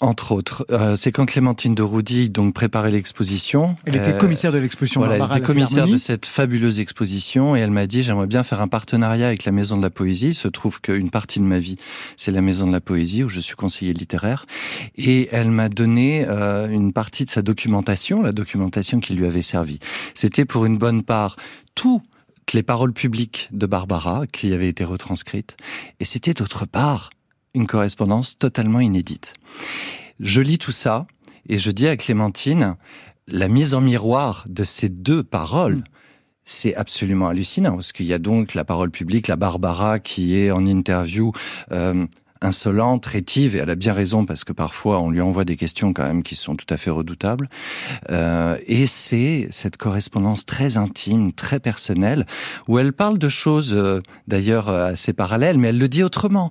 Entre 0.01 0.31
autres, 0.31 0.65
euh, 0.71 0.95
c'est 0.95 1.11
quand 1.11 1.27
Clémentine 1.27 1.75
de 1.75 1.83
Roudy 1.83 2.31
donc 2.31 2.55
préparait 2.55 2.89
l'exposition. 2.89 3.75
Elle 3.85 3.97
était 3.97 4.13
Euh, 4.13 4.17
commissaire 4.17 4.51
de 4.51 4.57
l'exposition 4.57 4.99
Voilà, 4.99 5.13
elle 5.13 5.19
Barbara 5.19 5.37
était 5.37 5.45
commissaire 5.45 5.87
de 5.87 5.97
cette 5.97 6.25
fabuleuse 6.25 6.79
exposition 6.79 7.55
et 7.55 7.59
elle 7.59 7.69
m'a 7.69 7.85
dit 7.85 8.01
j'aimerais 8.01 8.25
bien 8.25 8.41
faire 8.41 8.61
un 8.61 8.67
partenariat 8.67 9.27
avec 9.27 9.45
la 9.45 9.51
Maison 9.51 9.77
de 9.77 9.83
la 9.83 9.91
Poésie. 9.91 10.29
Il 10.29 10.33
se 10.33 10.47
trouve 10.47 10.81
qu'une 10.81 11.11
partie 11.11 11.39
de 11.39 11.45
ma 11.45 11.59
vie 11.59 11.77
c'est 12.17 12.31
la 12.31 12.41
Maison 12.41 12.65
de 12.65 12.71
la 12.71 12.81
Poésie 12.81 13.23
où 13.23 13.29
je 13.29 13.39
suis 13.39 13.55
conseiller 13.55 13.93
littéraire 13.93 14.47
et 14.97 15.29
elle 15.31 15.51
m'a 15.51 15.69
donné 15.69 16.25
euh, 16.27 16.67
une 16.67 16.93
partie 16.93 17.25
de 17.25 17.29
sa 17.29 17.43
documentation, 17.43 18.23
la 18.23 18.31
documentation 18.31 19.01
qui 19.01 19.13
lui 19.13 19.27
avait 19.27 19.43
servi. 19.43 19.77
C'était 20.15 20.45
pour 20.45 20.65
une 20.65 20.79
bonne 20.79 21.03
part 21.03 21.35
tout 21.75 22.01
les 22.53 22.63
paroles 22.63 22.93
publiques 22.93 23.49
de 23.51 23.65
Barbara 23.65 24.23
qui 24.31 24.51
avaient 24.53 24.67
été 24.67 24.83
retranscrites 24.83 25.55
et 25.99 26.05
c'était 26.05 26.33
d'autre 26.33 26.65
part 26.65 27.11
une 27.53 27.67
correspondance 27.67 28.37
totalement 28.37 28.79
inédite. 28.79 29.33
Je 30.19 30.41
lis 30.41 30.57
tout 30.57 30.71
ça 30.71 31.07
et 31.49 31.57
je 31.57 31.71
dis 31.71 31.87
à 31.87 31.97
Clémentine, 31.97 32.75
la 33.27 33.47
mise 33.47 33.73
en 33.73 33.81
miroir 33.81 34.45
de 34.49 34.63
ces 34.63 34.89
deux 34.89 35.23
paroles, 35.23 35.83
c'est 36.43 36.75
absolument 36.75 37.27
hallucinant 37.27 37.73
parce 37.73 37.91
qu'il 37.91 38.05
y 38.05 38.13
a 38.13 38.19
donc 38.19 38.55
la 38.55 38.63
parole 38.63 38.91
publique, 38.91 39.27
la 39.27 39.35
Barbara 39.35 39.99
qui 39.99 40.35
est 40.37 40.51
en 40.51 40.65
interview 40.65 41.31
euh, 41.71 42.05
insolente, 42.41 43.05
rétive, 43.05 43.55
et 43.55 43.59
elle 43.59 43.69
a 43.69 43.75
bien 43.75 43.93
raison 43.93 44.25
parce 44.25 44.43
que 44.43 44.53
parfois 44.53 45.01
on 45.01 45.09
lui 45.09 45.21
envoie 45.21 45.45
des 45.45 45.55
questions 45.55 45.93
quand 45.93 46.05
même 46.05 46.23
qui 46.23 46.35
sont 46.35 46.55
tout 46.55 46.65
à 46.69 46.77
fait 46.77 46.89
redoutables. 46.89 47.49
Euh, 48.09 48.57
et 48.65 48.87
c'est 48.87 49.47
cette 49.51 49.77
correspondance 49.77 50.45
très 50.45 50.77
intime, 50.77 51.33
très 51.33 51.59
personnelle, 51.59 52.25
où 52.67 52.79
elle 52.79 52.93
parle 52.93 53.17
de 53.17 53.29
choses 53.29 53.73
euh, 53.73 53.99
d'ailleurs 54.27 54.69
euh, 54.69 54.91
assez 54.91 55.13
parallèles, 55.13 55.57
mais 55.57 55.69
elle 55.69 55.77
le 55.77 55.87
dit 55.87 56.03
autrement. 56.03 56.49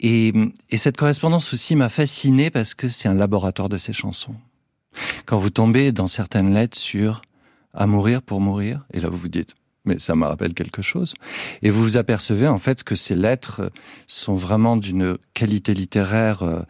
Et, 0.00 0.32
et 0.70 0.76
cette 0.76 0.96
correspondance 0.96 1.52
aussi 1.52 1.76
m'a 1.76 1.88
fasciné 1.88 2.50
parce 2.50 2.74
que 2.74 2.88
c'est 2.88 3.08
un 3.08 3.14
laboratoire 3.14 3.68
de 3.68 3.76
ses 3.76 3.92
chansons. 3.92 4.34
Quand 5.26 5.38
vous 5.38 5.50
tombez 5.50 5.92
dans 5.92 6.08
certaines 6.08 6.52
lettres 6.52 6.78
sur 6.78 7.22
à 7.72 7.86
mourir 7.86 8.22
pour 8.22 8.40
mourir, 8.40 8.84
et 8.92 9.00
là 9.00 9.08
vous 9.08 9.16
vous 9.16 9.28
dites, 9.28 9.54
mais 9.84 9.98
ça 9.98 10.14
me 10.14 10.24
rappelle 10.24 10.54
quelque 10.54 10.82
chose. 10.82 11.14
Et 11.62 11.70
vous 11.70 11.82
vous 11.82 11.96
apercevez 11.96 12.48
en 12.48 12.58
fait 12.58 12.84
que 12.84 12.96
ces 12.96 13.14
lettres 13.14 13.70
sont 14.06 14.34
vraiment 14.34 14.76
d'une 14.76 15.16
qualité 15.34 15.74
littéraire 15.74 16.42
euh, 16.42 16.60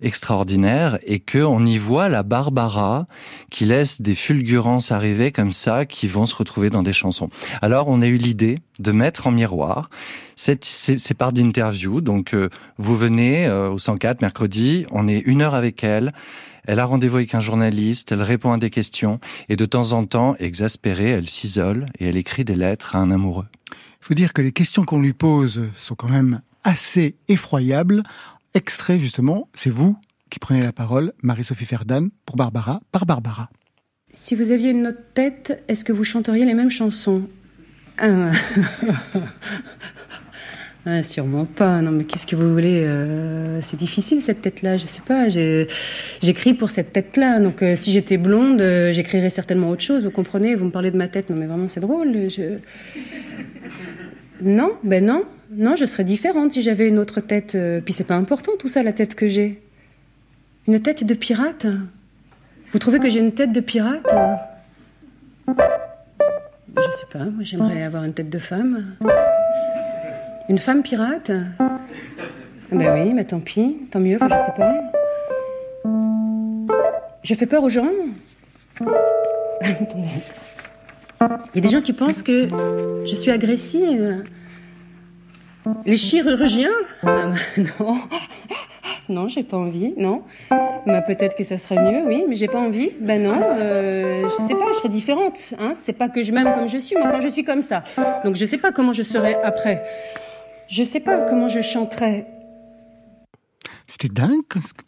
extraordinaire 0.00 0.98
et 1.04 1.18
que 1.18 1.38
on 1.38 1.64
y 1.66 1.78
voit 1.78 2.08
la 2.08 2.22
Barbara 2.22 3.06
qui 3.50 3.64
laisse 3.64 4.00
des 4.00 4.14
fulgurances 4.14 4.92
arriver 4.92 5.32
comme 5.32 5.52
ça 5.52 5.86
qui 5.86 6.06
vont 6.06 6.26
se 6.26 6.36
retrouver 6.36 6.70
dans 6.70 6.82
des 6.82 6.92
chansons. 6.92 7.28
Alors 7.62 7.88
on 7.88 8.00
a 8.02 8.06
eu 8.06 8.16
l'idée 8.16 8.58
de 8.78 8.92
mettre 8.92 9.26
en 9.26 9.30
miroir 9.32 9.90
cette, 10.36 10.64
ces, 10.64 10.96
d'interview. 11.32 12.00
Donc 12.00 12.32
euh, 12.32 12.48
vous 12.78 12.96
venez 12.96 13.46
euh, 13.46 13.70
au 13.70 13.78
104 13.78 14.22
mercredi, 14.22 14.86
on 14.90 15.08
est 15.08 15.18
une 15.18 15.42
heure 15.42 15.54
avec 15.54 15.82
elle. 15.82 16.12
Elle 16.66 16.80
a 16.80 16.84
rendez-vous 16.84 17.16
avec 17.16 17.34
un 17.34 17.40
journaliste, 17.40 18.12
elle 18.12 18.22
répond 18.22 18.52
à 18.52 18.58
des 18.58 18.70
questions 18.70 19.20
et 19.48 19.56
de 19.56 19.64
temps 19.64 19.94
en 19.94 20.04
temps, 20.04 20.36
exaspérée, 20.38 21.10
elle 21.10 21.28
s'isole 21.28 21.86
et 21.98 22.08
elle 22.08 22.16
écrit 22.16 22.44
des 22.44 22.54
lettres 22.54 22.94
à 22.94 22.98
un 22.98 23.10
amoureux. 23.10 23.46
Il 23.72 24.04
faut 24.04 24.14
dire 24.14 24.32
que 24.32 24.42
les 24.42 24.52
questions 24.52 24.84
qu'on 24.84 25.00
lui 25.00 25.14
pose 25.14 25.62
sont 25.76 25.94
quand 25.94 26.08
même 26.08 26.42
assez 26.64 27.16
effroyables. 27.28 28.02
Extrait 28.54 28.98
justement, 28.98 29.48
c'est 29.54 29.70
vous 29.70 29.96
qui 30.30 30.38
prenez 30.38 30.62
la 30.62 30.72
parole, 30.72 31.12
Marie-Sophie 31.22 31.64
Ferdan, 31.64 32.08
pour 32.26 32.36
Barbara, 32.36 32.80
par 32.92 33.06
Barbara. 33.06 33.48
Si 34.10 34.34
vous 34.34 34.50
aviez 34.50 34.70
une 34.70 34.86
autre 34.88 35.02
tête, 35.14 35.62
est-ce 35.68 35.84
que 35.84 35.92
vous 35.92 36.04
chanteriez 36.04 36.44
les 36.44 36.54
mêmes 36.54 36.70
chansons? 36.70 37.28
Ah. 37.98 38.30
Ah, 40.90 41.02
sûrement 41.02 41.44
pas. 41.44 41.82
Non, 41.82 41.90
mais 41.90 42.04
qu'est-ce 42.04 42.26
que 42.26 42.34
vous 42.34 42.50
voulez 42.50 42.82
euh, 42.86 43.60
C'est 43.60 43.76
difficile 43.76 44.22
cette 44.22 44.40
tête-là. 44.40 44.78
Je 44.78 44.86
sais 44.86 45.02
pas. 45.06 45.28
J'écris 45.28 46.54
pour 46.54 46.70
cette 46.70 46.94
tête-là. 46.94 47.40
Donc, 47.40 47.62
euh, 47.62 47.76
si 47.76 47.92
j'étais 47.92 48.16
blonde, 48.16 48.62
euh, 48.62 48.90
j'écrirais 48.90 49.28
certainement 49.28 49.68
autre 49.68 49.82
chose. 49.82 50.04
Vous 50.04 50.10
comprenez? 50.10 50.54
Vous 50.54 50.64
me 50.64 50.70
parlez 50.70 50.90
de 50.90 50.96
ma 50.96 51.08
tête. 51.08 51.28
Non, 51.28 51.36
mais 51.36 51.44
vraiment, 51.44 51.68
c'est 51.68 51.80
drôle. 51.80 52.30
Je... 52.30 52.56
Non, 54.40 54.72
ben 54.82 55.04
non. 55.04 55.24
Non, 55.50 55.76
je 55.76 55.86
serais 55.86 56.04
différente 56.04 56.52
si 56.52 56.62
j'avais 56.62 56.88
une 56.88 56.98
autre 56.98 57.20
tête. 57.20 57.54
Euh, 57.54 57.80
Puis 57.80 57.94
c'est 57.94 58.04
pas 58.04 58.16
important 58.16 58.52
tout 58.58 58.68
ça, 58.68 58.82
la 58.82 58.92
tête 58.92 59.14
que 59.14 59.28
j'ai. 59.28 59.62
Une 60.66 60.80
tête 60.80 61.04
de 61.04 61.14
pirate? 61.14 61.66
Vous 62.72 62.78
trouvez 62.78 62.98
que 62.98 63.08
j'ai 63.08 63.20
une 63.20 63.32
tête 63.32 63.52
de 63.52 63.60
pirate? 63.60 64.06
Bah, 65.46 65.72
Je 66.76 66.90
sais 66.96 67.06
pas, 67.10 67.24
moi 67.24 67.42
j'aimerais 67.42 67.82
avoir 67.82 68.04
une 68.04 68.12
tête 68.12 68.28
de 68.28 68.38
femme. 68.38 68.94
Une 70.50 70.58
femme 70.58 70.82
pirate? 70.82 71.30
Ben 72.70 72.92
oui, 73.02 73.14
mais 73.14 73.24
tant 73.24 73.40
pis, 73.40 73.78
tant 73.90 74.00
mieux, 74.00 74.18
je 74.20 74.28
sais 74.28 74.52
pas. 74.54 74.74
Je 77.22 77.34
fais 77.34 77.46
peur 77.46 77.62
aux 77.62 77.70
gens. 77.70 77.88
Il 78.80 78.86
y 81.54 81.58
a 81.58 81.60
des 81.62 81.68
gens 81.70 81.80
qui 81.80 81.94
pensent 81.94 82.22
que 82.22 82.46
je 83.06 83.14
suis 83.14 83.30
agressive. 83.30 84.22
Les 85.84 85.96
chirurgiens 85.96 86.70
Ah, 87.02 87.26
bah, 87.26 87.62
Non. 87.80 87.96
Non, 89.08 89.26
j'ai 89.26 89.42
pas 89.42 89.56
envie, 89.56 89.94
non. 89.96 90.22
Bah, 90.50 91.00
peut-être 91.00 91.34
que 91.34 91.44
ça 91.44 91.56
serait 91.56 91.82
mieux, 91.82 92.02
oui, 92.06 92.24
mais 92.28 92.36
j'ai 92.36 92.48
pas 92.48 92.58
envie. 92.58 92.90
Ben 93.00 93.22
non, 93.22 93.40
euh, 93.42 94.24
je 94.28 94.42
sais 94.46 94.54
pas, 94.54 94.66
je 94.72 94.78
serais 94.78 94.88
différente. 94.90 95.54
Hein. 95.58 95.72
C'est 95.74 95.94
pas 95.94 96.10
que 96.10 96.22
je 96.22 96.30
m'aime 96.32 96.52
comme 96.54 96.68
je 96.68 96.78
suis, 96.78 96.94
mais 96.94 97.02
enfin 97.06 97.20
je 97.20 97.28
suis 97.28 97.44
comme 97.44 97.62
ça. 97.62 97.84
Donc 98.24 98.36
je 98.36 98.44
sais 98.44 98.58
pas 98.58 98.70
comment 98.70 98.92
je 98.92 99.02
serai 99.02 99.34
après. 99.42 99.82
Je 100.68 100.84
sais 100.84 101.00
pas 101.00 101.22
comment 101.22 101.48
je 101.48 101.60
chanterai. 101.62 102.26
C'était 103.90 104.08
dingue 104.08 104.42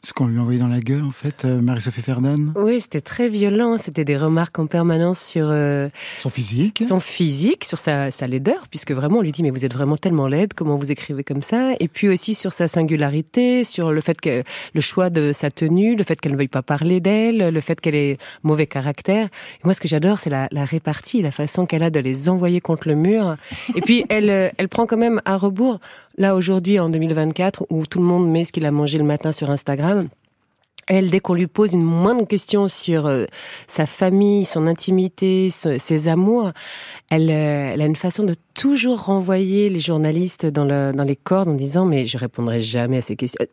ce 0.05 0.13
qu'on 0.13 0.27
lui 0.27 0.37
a 0.39 0.43
envoyé 0.43 0.59
dans 0.59 0.67
la 0.69 0.81
gueule, 0.81 1.03
en 1.03 1.11
fait, 1.11 1.47
euh, 1.47 1.63
Marie-Sophie 1.63 2.03
Ferdinand? 2.03 2.53
Oui, 2.55 2.83
c'était 2.83 3.01
très 3.01 3.31
violent. 3.31 3.79
C'était 3.79 4.05
des 4.05 4.19
remarques 4.19 4.59
en 4.59 4.67
permanence 4.67 5.19
sur 5.19 5.47
euh, 5.49 5.89
Son 6.21 6.29
physique. 6.29 6.83
son 6.87 7.01
physique, 7.01 7.65
sur 7.65 7.79
sa, 7.79 8.11
sa 8.11 8.27
laideur, 8.27 8.69
puisque 8.69 8.93
vraiment 8.93 9.19
on 9.19 9.23
lui 9.23 9.33
dit 9.33 9.43
mais 9.43 9.51
vous 9.51 9.65
êtes 9.65 9.73
vraiment 9.73 9.97
tellement 9.97 10.27
laide, 10.27 10.53
comment 10.53 10.77
vous 10.77 10.93
écrivez 10.93 11.25
comme 11.25 11.43
ça? 11.43 11.73
Et 11.81 11.89
puis 11.89 12.11
aussi 12.11 12.35
sur 12.35 12.53
sa 12.53 12.69
singularité, 12.69 13.65
sur 13.65 13.91
le 13.91 14.03
fait 14.03 14.21
que 14.21 14.43
le 14.75 14.81
choix 14.83 15.09
de 15.09 15.33
sa 15.33 15.51
tenue, 15.51 15.97
le 15.97 16.05
fait 16.05 16.21
qu'elle 16.21 16.33
ne 16.33 16.37
veuille 16.37 16.49
pas 16.49 16.63
parler 16.63 17.01
d'elle, 17.01 17.39
le 17.49 17.61
fait 17.61 17.81
qu'elle 17.81 17.95
ait 17.95 18.19
mauvais 18.43 18.67
caractère. 18.67 19.27
Et 19.27 19.65
moi, 19.65 19.73
ce 19.73 19.81
que 19.81 19.89
j'adore, 19.89 20.19
c'est 20.19 20.31
la, 20.31 20.47
la 20.53 20.67
répartie, 20.67 21.23
la 21.23 21.33
façon 21.33 21.65
qu'elle 21.65 21.83
a 21.83 21.91
de 21.91 22.01
les 22.01 22.29
envoyer 22.29 22.61
contre 22.61 22.87
le 22.87 22.97
mur. 22.97 23.37
Et 23.75 23.81
puis 23.81 24.05
elle, 24.11 24.29
euh, 24.29 24.51
elle 24.59 24.69
prend 24.69 24.85
quand 24.85 24.99
même 24.99 25.23
à 25.25 25.39
rebours. 25.39 25.81
Là 26.19 26.35
aujourd'hui, 26.35 26.79
en 26.79 26.91
2024, 26.91 27.67
où 27.71 27.87
tout 27.87 27.99
le 27.99 28.05
monde 28.05 28.31
met 28.31 28.45
ce 28.45 28.53
qu'il 28.53 28.67
a 28.67 28.71
mangé 28.71 28.99
le 28.99 29.05
matin 29.05 29.33
sur 29.33 29.51
Instagram. 29.51 30.09
Elle, 30.87 31.09
dès 31.09 31.21
qu'on 31.21 31.35
lui 31.35 31.47
pose 31.47 31.73
une 31.73 31.85
moindre 31.85 32.27
question 32.27 32.67
sur 32.67 33.07
euh, 33.07 33.27
sa 33.69 33.87
famille, 33.87 34.45
son 34.45 34.67
intimité, 34.67 35.49
ses 35.51 36.09
amours, 36.09 36.51
elle, 37.11 37.31
euh, 37.31 37.71
elle 37.73 37.81
a 37.81 37.87
une 37.87 37.95
façon 37.95 38.25
de 38.25 38.35
toujours 38.55 39.05
renvoyer 39.05 39.71
les 39.71 39.79
journalistes 39.79 40.47
dans, 40.47 40.67
dans 40.67 41.05
les 41.05 41.15
cordes 41.15 41.49
en 41.49 41.55
disant 41.55 41.85
mais 41.85 42.07
je 42.07 42.19
répondrai 42.19 42.61
jamais 42.61 42.97
à 42.99 43.03
ces 43.03 43.15
questions. 43.15 43.45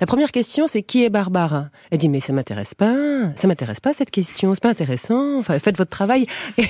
La 0.00 0.06
première 0.06 0.32
question 0.32 0.66
c'est 0.66 0.82
qui 0.82 1.04
est 1.04 1.10
Barbara? 1.10 1.68
Elle 1.90 1.98
dit 1.98 2.08
mais 2.08 2.20
ça 2.20 2.32
m'intéresse 2.32 2.74
pas, 2.74 2.96
ça 3.36 3.46
m'intéresse 3.46 3.80
pas 3.80 3.92
cette 3.92 4.10
question, 4.10 4.54
c'est 4.54 4.62
pas 4.62 4.70
intéressant. 4.70 5.38
Enfin, 5.38 5.58
faites 5.58 5.76
votre 5.76 5.90
travail. 5.90 6.26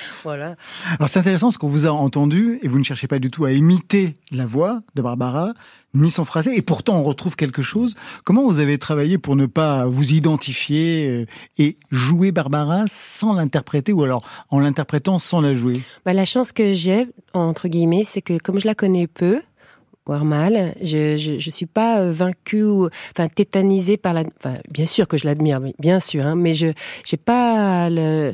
voilà. 0.24 0.56
Alors 0.98 1.08
c'est 1.08 1.18
intéressant 1.18 1.50
ce 1.50 1.58
qu'on 1.58 1.68
vous 1.68 1.86
a 1.86 1.90
entendu 1.90 2.58
et 2.62 2.68
vous 2.68 2.78
ne 2.78 2.84
cherchez 2.84 3.06
pas 3.06 3.18
du 3.18 3.30
tout 3.30 3.44
à 3.44 3.52
imiter 3.52 4.14
la 4.30 4.46
voix 4.46 4.82
de 4.94 5.02
Barbara 5.02 5.54
ni 5.94 6.10
son 6.10 6.24
phrasé 6.24 6.56
et 6.56 6.62
pourtant 6.62 6.96
on 6.96 7.02
retrouve 7.02 7.36
quelque 7.36 7.62
chose. 7.62 7.94
Comment 8.24 8.44
vous 8.44 8.60
avez 8.60 8.78
travaillé 8.78 9.18
pour 9.18 9.36
ne 9.36 9.46
pas 9.46 9.86
vous 9.86 10.12
identifier 10.12 11.08
euh, 11.08 11.26
et 11.58 11.76
jouer 11.90 12.32
Barbara 12.32 12.84
sans 12.86 13.34
l'interpréter 13.34 13.92
ou 13.92 14.02
alors 14.02 14.22
en 14.50 14.60
l'interprétant 14.60 15.18
sans 15.18 15.40
la 15.40 15.54
jouer? 15.54 15.82
Bah, 16.04 16.14
la 16.14 16.24
chance 16.24 16.52
que 16.52 16.72
j'ai, 16.72 17.08
entre 17.34 17.68
guillemets, 17.68 18.04
c'est 18.04 18.22
que 18.22 18.38
comme 18.38 18.58
je 18.58 18.66
la 18.66 18.74
connais 18.74 19.06
peu, 19.06 19.42
voire 20.06 20.24
mal, 20.24 20.74
je, 20.82 21.16
je 21.16 21.50
suis 21.50 21.66
pas 21.66 22.00
euh, 22.00 22.10
vaincue 22.10 22.64
ou 22.64 22.88
enfin 23.12 23.28
tétanisée 23.28 23.96
par 23.96 24.12
la. 24.14 24.24
Enfin, 24.38 24.56
bien 24.68 24.86
sûr 24.86 25.06
que 25.06 25.16
je 25.16 25.26
l'admire, 25.26 25.60
bien 25.78 26.00
sûr, 26.00 26.26
hein, 26.26 26.34
mais 26.34 26.54
je 26.54 26.72
j'ai 27.04 27.16
pas 27.16 27.88
le, 27.88 28.32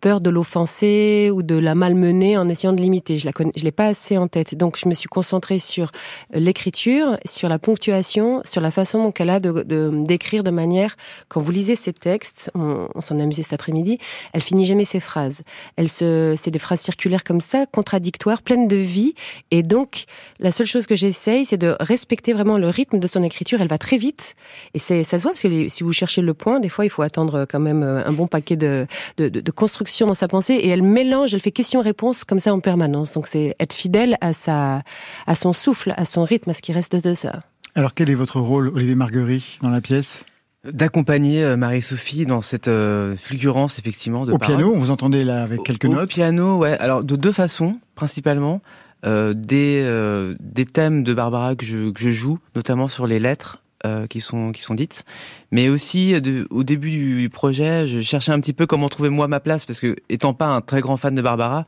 peur 0.00 0.20
de 0.20 0.28
l'offenser 0.28 1.30
ou 1.32 1.42
de 1.42 1.54
la 1.54 1.74
malmener 1.74 2.36
en 2.36 2.48
essayant 2.48 2.74
de 2.74 2.82
l'imiter. 2.82 3.16
Je 3.16 3.24
la 3.24 3.32
connais, 3.32 3.52
je 3.56 3.64
l'ai 3.64 3.72
pas 3.72 3.86
assez 3.86 4.18
en 4.18 4.28
tête, 4.28 4.54
donc 4.54 4.78
je 4.78 4.88
me 4.88 4.94
suis 4.94 5.08
concentrée 5.08 5.58
sur 5.58 5.90
euh, 6.34 6.38
l'écriture, 6.38 7.18
sur 7.24 7.48
la 7.48 7.58
ponctuation, 7.58 8.42
sur 8.44 8.60
la 8.60 8.70
façon 8.70 9.10
qu'elle 9.10 9.30
a 9.30 9.40
de 9.40 9.64
d'écrire 10.04 10.44
de, 10.44 10.50
manière. 10.50 10.96
Quand 11.28 11.40
vous 11.40 11.50
lisez 11.50 11.76
ses 11.76 11.94
textes, 11.94 12.50
on, 12.54 12.88
on 12.94 13.00
s'en 13.00 13.18
amusé 13.18 13.42
cet 13.42 13.54
après-midi, 13.54 13.98
elle 14.34 14.42
finit 14.42 14.66
jamais 14.66 14.84
ses 14.84 15.00
phrases. 15.00 15.42
Elle 15.76 15.88
se, 15.88 16.34
c'est 16.36 16.50
des 16.50 16.58
phrases 16.58 16.80
circulaires 16.80 17.24
comme 17.24 17.40
ça, 17.40 17.64
contradictoires, 17.64 18.42
pleines 18.42 18.68
de 18.68 18.76
vie, 18.76 19.14
et 19.50 19.62
donc 19.62 20.04
la 20.38 20.52
seule 20.52 20.66
chose 20.66 20.86
que 20.86 20.94
j'essaye, 21.06 21.44
c'est 21.44 21.56
de 21.56 21.76
respecter 21.80 22.32
vraiment 22.32 22.58
le 22.58 22.68
rythme 22.68 22.98
de 22.98 23.06
son 23.06 23.22
écriture. 23.22 23.60
Elle 23.60 23.68
va 23.68 23.78
très 23.78 23.96
vite, 23.96 24.34
et 24.74 24.78
c'est, 24.78 25.04
ça 25.04 25.18
se 25.18 25.22
voit 25.22 25.32
parce 25.32 25.42
que 25.42 25.48
les- 25.48 25.68
si 25.68 25.82
vous 25.84 25.92
cherchez 25.92 26.22
le 26.22 26.34
point, 26.34 26.60
des 26.60 26.68
fois, 26.68 26.84
il 26.84 26.90
faut 26.90 27.02
attendre 27.02 27.46
quand 27.48 27.60
même 27.60 27.82
euh, 27.82 28.04
un 28.06 28.12
bon 28.12 28.26
paquet 28.26 28.56
de, 28.56 28.86
de, 29.18 29.28
de, 29.28 29.40
de 29.40 29.50
construction 29.50 30.06
dans 30.06 30.14
sa 30.14 30.28
pensée. 30.28 30.54
Et 30.54 30.68
elle 30.68 30.82
mélange, 30.82 31.34
elle 31.34 31.40
fait 31.40 31.52
question-réponse 31.52 32.24
comme 32.24 32.38
ça 32.38 32.52
en 32.52 32.60
permanence. 32.60 33.12
Donc 33.12 33.26
c'est 33.26 33.54
être 33.60 33.72
fidèle 33.74 34.16
à 34.20 34.32
sa, 34.32 34.82
à 35.26 35.34
son 35.34 35.52
souffle, 35.52 35.94
à 35.96 36.04
son 36.04 36.24
rythme, 36.24 36.50
à 36.50 36.54
ce 36.54 36.62
qui 36.62 36.72
reste 36.72 36.96
de 36.96 37.14
ça. 37.14 37.40
Alors 37.74 37.94
quel 37.94 38.10
est 38.10 38.14
votre 38.14 38.40
rôle, 38.40 38.68
Olivier 38.68 38.94
Marguerite, 38.94 39.58
dans 39.62 39.70
la 39.70 39.80
pièce? 39.80 40.24
D'accompagner 40.64 41.44
euh, 41.44 41.56
Marie-Sophie 41.56 42.26
dans 42.26 42.40
cette 42.40 42.66
euh, 42.66 43.14
fulgurance, 43.16 43.78
effectivement, 43.78 44.26
de 44.26 44.32
Au 44.32 44.38
paroles. 44.38 44.56
piano, 44.56 44.72
on 44.74 44.78
vous 44.80 44.90
entendez 44.90 45.22
là 45.22 45.42
avec 45.44 45.62
quelques 45.62 45.84
Au 45.84 45.92
notes. 45.94 46.08
piano, 46.10 46.58
ouais. 46.58 46.76
Alors 46.78 47.04
de 47.04 47.14
deux 47.14 47.30
façons, 47.30 47.78
principalement. 47.94 48.60
Euh, 49.04 49.34
des, 49.34 49.82
euh, 49.84 50.34
des 50.40 50.64
thèmes 50.64 51.04
de 51.04 51.12
Barbara 51.12 51.54
que 51.54 51.64
je, 51.66 52.10
joue, 52.10 52.38
notamment 52.56 52.88
sur 52.88 53.06
les 53.06 53.18
lettres 53.18 53.62
euh, 53.84 54.06
qui, 54.06 54.20
sont, 54.20 54.52
qui 54.52 54.62
sont 54.62 54.74
dites. 54.74 55.04
Mais 55.52 55.68
aussi, 55.68 56.14
au 56.50 56.64
début 56.64 56.90
du 56.90 57.28
projet, 57.28 57.86
je 57.86 58.00
cherchais 58.00 58.32
un 58.32 58.40
petit 58.40 58.54
peu 58.54 58.66
comment 58.66 58.88
trouver 58.88 59.10
moi 59.10 59.28
ma 59.28 59.38
place, 59.38 59.66
parce 59.66 59.78
que 59.80 59.96
étant 60.08 60.32
pas 60.32 60.46
un 60.46 60.60
très 60.60 60.80
grand 60.80 60.96
fan 60.96 61.14
de 61.14 61.22
Barbara, 61.22 61.66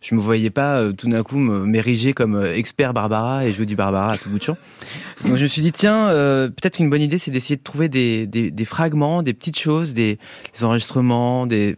je 0.00 0.14
me 0.14 0.20
voyais 0.20 0.50
pas 0.50 0.92
tout 0.92 1.08
d'un 1.08 1.22
coup 1.22 1.38
m'ériger 1.38 2.12
comme 2.12 2.44
expert 2.44 2.92
Barbara 2.92 3.46
et 3.46 3.52
jouer 3.52 3.66
du 3.66 3.74
Barbara 3.74 4.12
à 4.12 4.16
tout 4.18 4.28
bout 4.28 4.38
de 4.38 4.44
champ. 4.44 4.58
Donc 5.24 5.36
je 5.36 5.42
me 5.42 5.48
suis 5.48 5.62
dit, 5.62 5.72
tiens, 5.72 6.06
peut-être 6.08 6.76
qu'une 6.76 6.90
bonne 6.90 7.02
idée, 7.02 7.18
c'est 7.18 7.30
d'essayer 7.32 7.56
de 7.56 7.64
trouver 7.64 7.88
des, 7.88 8.26
des, 8.26 8.64
fragments, 8.64 9.22
des 9.22 9.32
petites 9.32 9.58
choses, 9.58 9.94
des, 9.94 10.18
des 10.54 10.64
enregistrements, 10.64 11.46
des- 11.46 11.76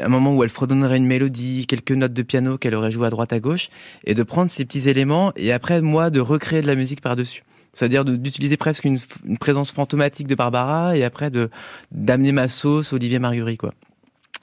un 0.00 0.08
moment 0.08 0.34
où 0.34 0.42
elle 0.42 0.48
fredonnerait 0.48 0.96
une 0.96 1.06
mélodie, 1.06 1.66
quelques 1.66 1.92
notes 1.92 2.12
de 2.12 2.22
piano 2.22 2.58
qu'elle 2.58 2.74
aurait 2.74 2.90
joué 2.90 3.06
à 3.06 3.10
droite 3.10 3.32
à 3.32 3.40
gauche, 3.40 3.68
et 4.04 4.14
de 4.14 4.22
prendre 4.22 4.50
ces 4.50 4.64
petits 4.64 4.88
éléments, 4.88 5.32
et 5.36 5.52
après, 5.52 5.80
moi, 5.80 6.10
de 6.10 6.20
recréer 6.20 6.62
de 6.62 6.66
la 6.66 6.74
musique 6.74 7.00
par-dessus. 7.00 7.42
C'est-à-dire 7.72 8.04
d'utiliser 8.04 8.56
presque 8.56 8.84
une 8.84 8.98
présence 9.38 9.72
fantomatique 9.72 10.26
de 10.26 10.34
Barbara, 10.34 10.96
et 10.96 11.04
après 11.04 11.30
de 11.30 11.50
d'amener 11.92 12.32
ma 12.32 12.48
sauce 12.48 12.92
Olivier 12.92 13.18
Marguerite, 13.18 13.60
quoi. 13.60 13.74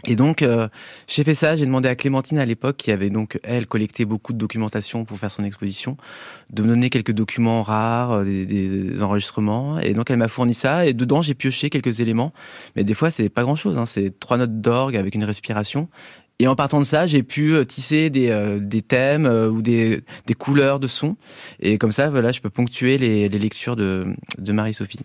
Et 0.08 0.16
donc, 0.16 0.42
euh, 0.42 0.68
j'ai 1.08 1.24
fait 1.24 1.34
ça. 1.34 1.56
J'ai 1.56 1.66
demandé 1.66 1.88
à 1.90 1.96
Clémentine 1.96 2.38
à 2.38 2.46
l'époque, 2.46 2.78
qui 2.78 2.92
avait 2.92 3.10
donc 3.10 3.40
elle 3.44 3.66
collecté 3.66 4.06
beaucoup 4.06 4.34
de 4.34 4.38
documentation 4.38 5.06
pour 5.06 5.18
faire 5.18 5.32
son 5.32 5.44
exposition, 5.44 5.98
de 6.52 6.62
me 6.62 6.68
donner 6.68 6.90
quelques 6.90 7.12
documents 7.12 7.64
rares, 7.64 8.20
euh, 8.20 8.24
des, 8.24 9.02
enregistrements. 9.02 9.80
Et 9.80 9.94
donc, 9.94 10.12
elle 10.12 10.18
m'a 10.18 10.28
fourni 10.28 10.54
ça. 10.54 10.86
Et 10.86 10.94
dedans, 10.94 11.22
j'ai 11.22 11.34
pioché 11.34 11.70
quelques 11.70 12.00
éléments. 12.00 12.34
Mais 12.76 12.84
des 12.84 12.94
fois, 12.94 13.12
c'est 13.12 13.30
pas 13.30 13.44
grand-chose. 13.44 13.78
Hein. 13.78 13.86
C'est 13.86 14.20
trois 14.20 14.38
notes 14.38 14.62
d'orgue 14.62 14.96
avec 14.96 15.16
une 15.16 15.24
respiration. 15.24 15.90
Et 16.38 16.48
en 16.48 16.56
partant 16.56 16.80
de 16.80 16.86
ça, 16.86 17.06
j'ai 17.06 17.24
pu 17.24 17.54
euh, 17.54 17.64
tisser 17.64 18.10
des, 18.10 18.82
thèmes 18.82 19.26
ou 19.26 19.62
des, 19.62 20.04
couleurs 20.38 20.80
de 20.80 20.88
son. 20.88 21.16
Et 21.60 21.78
comme 21.78 21.92
ça, 21.92 22.10
voilà, 22.10 22.32
je 22.32 22.42
peux 22.42 22.50
ponctuer 22.50 22.98
les, 22.98 23.30
lectures 23.30 23.76
de 23.76 24.06
Marie-Sophie. 24.40 25.00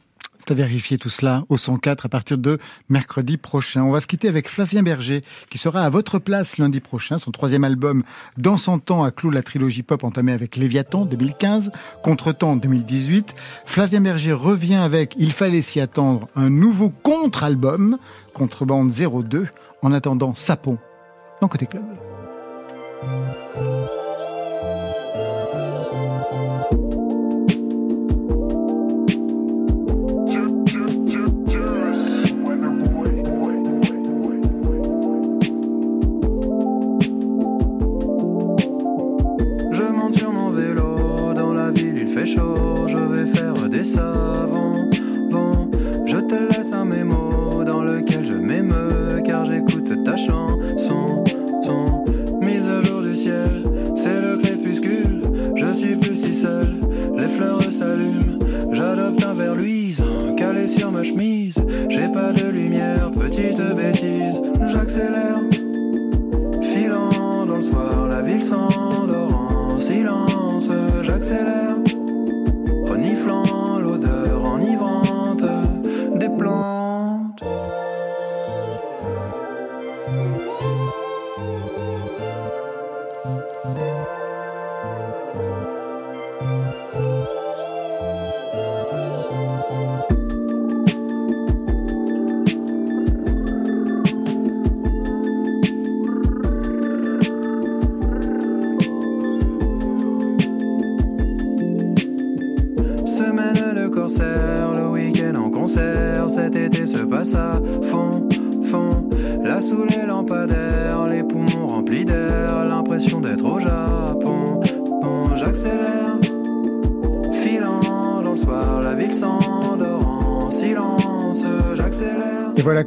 Vérifier 0.55 0.99
tout 0.99 1.11
cela 1.11 1.45
au 1.49 1.57
104 1.57 2.07
à 2.07 2.09
partir 2.09 2.37
de 2.37 2.59
mercredi 2.89 3.37
prochain. 3.37 3.83
On 3.83 3.93
va 3.93 4.01
se 4.01 4.09
quitter 4.09 4.29
avec 4.29 4.49
Flavien 4.49 4.83
Berger, 4.83 5.23
qui 5.49 5.59
sera 5.59 5.83
à 5.83 5.91
votre 5.91 6.19
place 6.19 6.59
lundi 6.59 6.81
prochain. 6.81 7.19
Son 7.19 7.31
troisième 7.31 7.63
album, 7.63 8.03
Dans 8.37 8.57
son 8.57 8.81
temps, 8.81 9.05
a 9.05 9.13
clôt 9.13 9.31
la 9.31 9.43
trilogie 9.43 9.83
pop 9.83 10.03
entamée 10.03 10.33
avec 10.33 10.57
Léviathan 10.57 11.05
2015, 11.05 11.71
Contretemps 12.03 12.57
2018. 12.57 13.35
Flavien 13.65 14.01
Berger 14.01 14.33
revient 14.33 14.75
avec 14.75 15.15
Il 15.19 15.33
fallait 15.33 15.63
s'y 15.63 15.81
attendre, 15.81 16.27
un 16.35 16.51
nouveau 16.51 16.91
contre-album, 16.91 17.99
Contrebande 18.35 18.91
02. 18.91 19.47
En 19.83 19.93
attendant, 19.93 20.35
Sapon, 20.35 20.79
dans 21.41 21.49
Côté 21.49 21.67
Club. 21.67 21.85
S'endort 68.51 68.80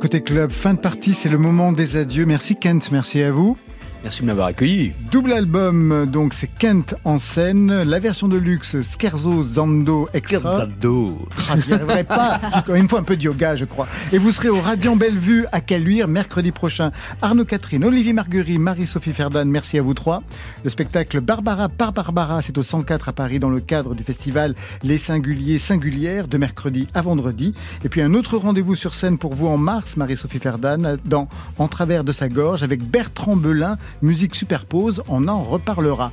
côté 0.04 0.20
club, 0.20 0.52
fin 0.52 0.74
de 0.74 0.80
partie, 0.80 1.14
c'est 1.14 1.30
le 1.30 1.38
moment 1.38 1.72
des 1.72 1.96
adieux. 1.96 2.26
Merci 2.26 2.58
Kent, 2.58 2.92
merci 2.92 3.24
à 3.24 3.32
vous. 3.32 3.58
Merci 4.04 4.22
de 4.22 4.26
m'avoir 4.26 4.48
accueilli. 4.48 4.92
Double 5.12 5.32
album, 5.32 6.06
donc 6.12 6.34
c'est 6.34 6.48
Kent 6.48 6.94
en 7.06 7.18
scène, 7.18 7.84
la 7.84 8.00
version 8.00 8.28
de 8.28 8.36
luxe 8.36 8.76
Scherzo 8.82 9.46
Zando 9.46 10.10
Extra. 10.14 10.60
Zando. 10.60 11.26
Ah, 11.50 11.56
j'y 11.56 11.72
arriverai 11.72 12.04
pas. 12.04 12.42
Encore 12.54 12.76
une 12.76 12.90
fois, 12.90 13.00
un 13.00 13.04
peu 13.04 13.16
de 13.16 13.24
yoga, 13.24 13.56
je 13.56 13.64
crois. 13.64 13.88
Et 14.12 14.18
vous 14.18 14.32
serez 14.32 14.50
au 14.50 14.60
Radiant 14.60 14.98
Bellevue 14.98 15.46
à 15.54 15.62
Caluire 15.62 16.10
mercredi 16.10 16.52
prochain. 16.52 16.92
Arnaud 17.22 17.46
Catherine, 17.46 17.86
Olivier 17.86 18.12
Marguerite, 18.12 18.60
Marie-Sophie 18.60 19.14
Ferdan, 19.14 19.46
merci 19.46 19.80
à 19.80 19.82
vous 19.82 19.94
trois. 19.94 20.22
Le 20.66 20.70
spectacle 20.70 21.22
Barbara 21.22 21.70
par 21.70 21.94
Barbara, 21.94 22.42
c'est 22.42 22.58
au 22.58 22.64
104 22.64 23.08
à 23.08 23.14
Paris 23.14 23.40
dans 23.40 23.50
le 23.50 23.62
cadre 23.62 23.96
du 23.96 24.04
festival 24.04 24.54
Les 24.84 24.98
Singuliers 24.98 25.60
Singulières 25.60 26.28
de 26.28 26.38
mercredi 26.38 26.90
à 26.94 27.02
vendredi. 27.02 27.54
Et 27.86 27.90
puis 27.90 28.02
un 28.02 28.14
autre 28.16 28.36
rendez-vous 28.36 28.76
sur 28.76 28.96
scène 28.96 29.18
pour 29.18 29.34
vous 29.34 29.48
en 29.48 29.58
mars, 29.58 29.96
Marie-Sophie 29.96 30.40
Ferdan, 30.40 30.98
dans 31.06 31.30
En 31.58 31.70
travers 31.70 32.04
de 32.04 32.12
sa 32.12 32.28
gorge 32.28 32.64
avec 32.64 32.84
Bertrand 32.84 33.38
Belin, 33.38 33.78
musique 34.02 34.36
superpose, 34.36 35.02
on 35.08 35.28
en 35.28 35.42
reparlera. 35.44 36.12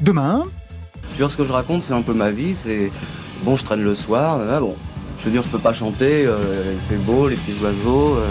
Demain, 0.00 0.44
Sur 1.14 1.30
ce 1.30 1.36
que 1.36 1.44
je 1.44 1.52
raconte, 1.52 1.82
c'est 1.82 1.94
un 1.94 2.02
peu 2.02 2.12
ma 2.14 2.30
vie. 2.30 2.54
C'est 2.54 2.90
bon, 3.44 3.56
je 3.56 3.64
traîne 3.64 3.82
le 3.82 3.94
soir. 3.94 4.38
ah 4.50 4.60
bon, 4.60 4.74
je 5.18 5.24
veux 5.26 5.30
dire, 5.30 5.42
je 5.42 5.48
peux 5.48 5.58
pas 5.58 5.72
chanter. 5.72 6.24
euh, 6.26 6.72
il 6.74 6.80
fait 6.88 7.02
beau, 7.02 7.28
les 7.28 7.36
petits 7.36 7.54
oiseaux. 7.62 8.16
euh. 8.16 8.26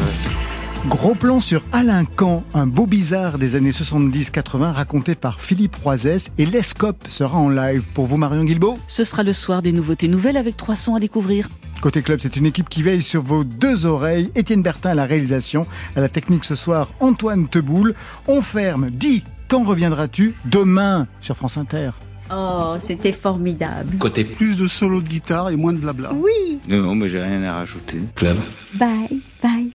Gros 0.88 1.16
plan 1.16 1.40
sur 1.42 1.64
Alain 1.72 2.06
Camp, 2.06 2.44
un 2.54 2.68
beau 2.68 2.86
bizarre 2.86 3.40
des 3.40 3.56
années 3.56 3.72
70-80 3.72 4.72
raconté 4.72 5.16
par 5.16 5.42
Philippe 5.42 5.76
Roisès 5.78 6.30
et 6.38 6.46
l'Escope 6.46 7.06
sera 7.08 7.40
en 7.40 7.50
live 7.50 7.82
pour 7.96 8.06
vous 8.06 8.18
Marion 8.18 8.44
Guilbault. 8.44 8.78
Ce 8.88 9.04
sera 9.04 9.24
le 9.24 9.34
soir 9.34 9.64
des 9.64 9.72
nouveautés 9.72 10.08
nouvelles 10.08 10.38
avec 10.38 10.58
trois 10.58 10.76
sons 10.76 10.94
à 10.94 11.00
découvrir. 11.00 11.50
Côté 11.86 12.02
club, 12.02 12.20
c'est 12.20 12.36
une 12.36 12.48
équipe 12.48 12.68
qui 12.68 12.82
veille 12.82 13.04
sur 13.04 13.22
vos 13.22 13.44
deux 13.44 13.86
oreilles. 13.86 14.32
Étienne 14.34 14.64
Bertin 14.64 14.90
à 14.90 14.96
la 14.96 15.06
réalisation, 15.06 15.68
à 15.96 16.02
la 16.02 16.10
technique 16.10 16.44
ce 16.44 16.56
soir, 16.56 16.90
Antoine 17.00 17.48
Teboul. 17.48 17.94
On 18.26 18.42
ferme, 18.42 18.90
dis, 18.90 19.24
quand 19.48 19.64
reviendras-tu 19.64 20.34
Demain 20.46 21.06
sur 21.22 21.38
France 21.38 21.58
Inter. 21.58 21.92
Oh, 22.34 22.74
c'était 22.80 23.12
formidable. 23.12 24.00
Côté 24.00 24.24
plus 24.24 24.58
de 24.58 24.68
solo 24.68 25.00
de 25.00 25.08
guitare 25.08 25.52
et 25.52 25.56
moins 25.56 25.74
de 25.74 25.78
blabla. 25.78 26.12
Oui. 26.16 26.60
Non, 26.68 26.96
mais 26.96 27.08
j'ai 27.08 27.22
rien 27.22 27.44
à 27.44 27.54
rajouter. 27.54 28.00
Club. 28.16 28.40
Bye, 28.74 29.22
bye. 29.44 29.64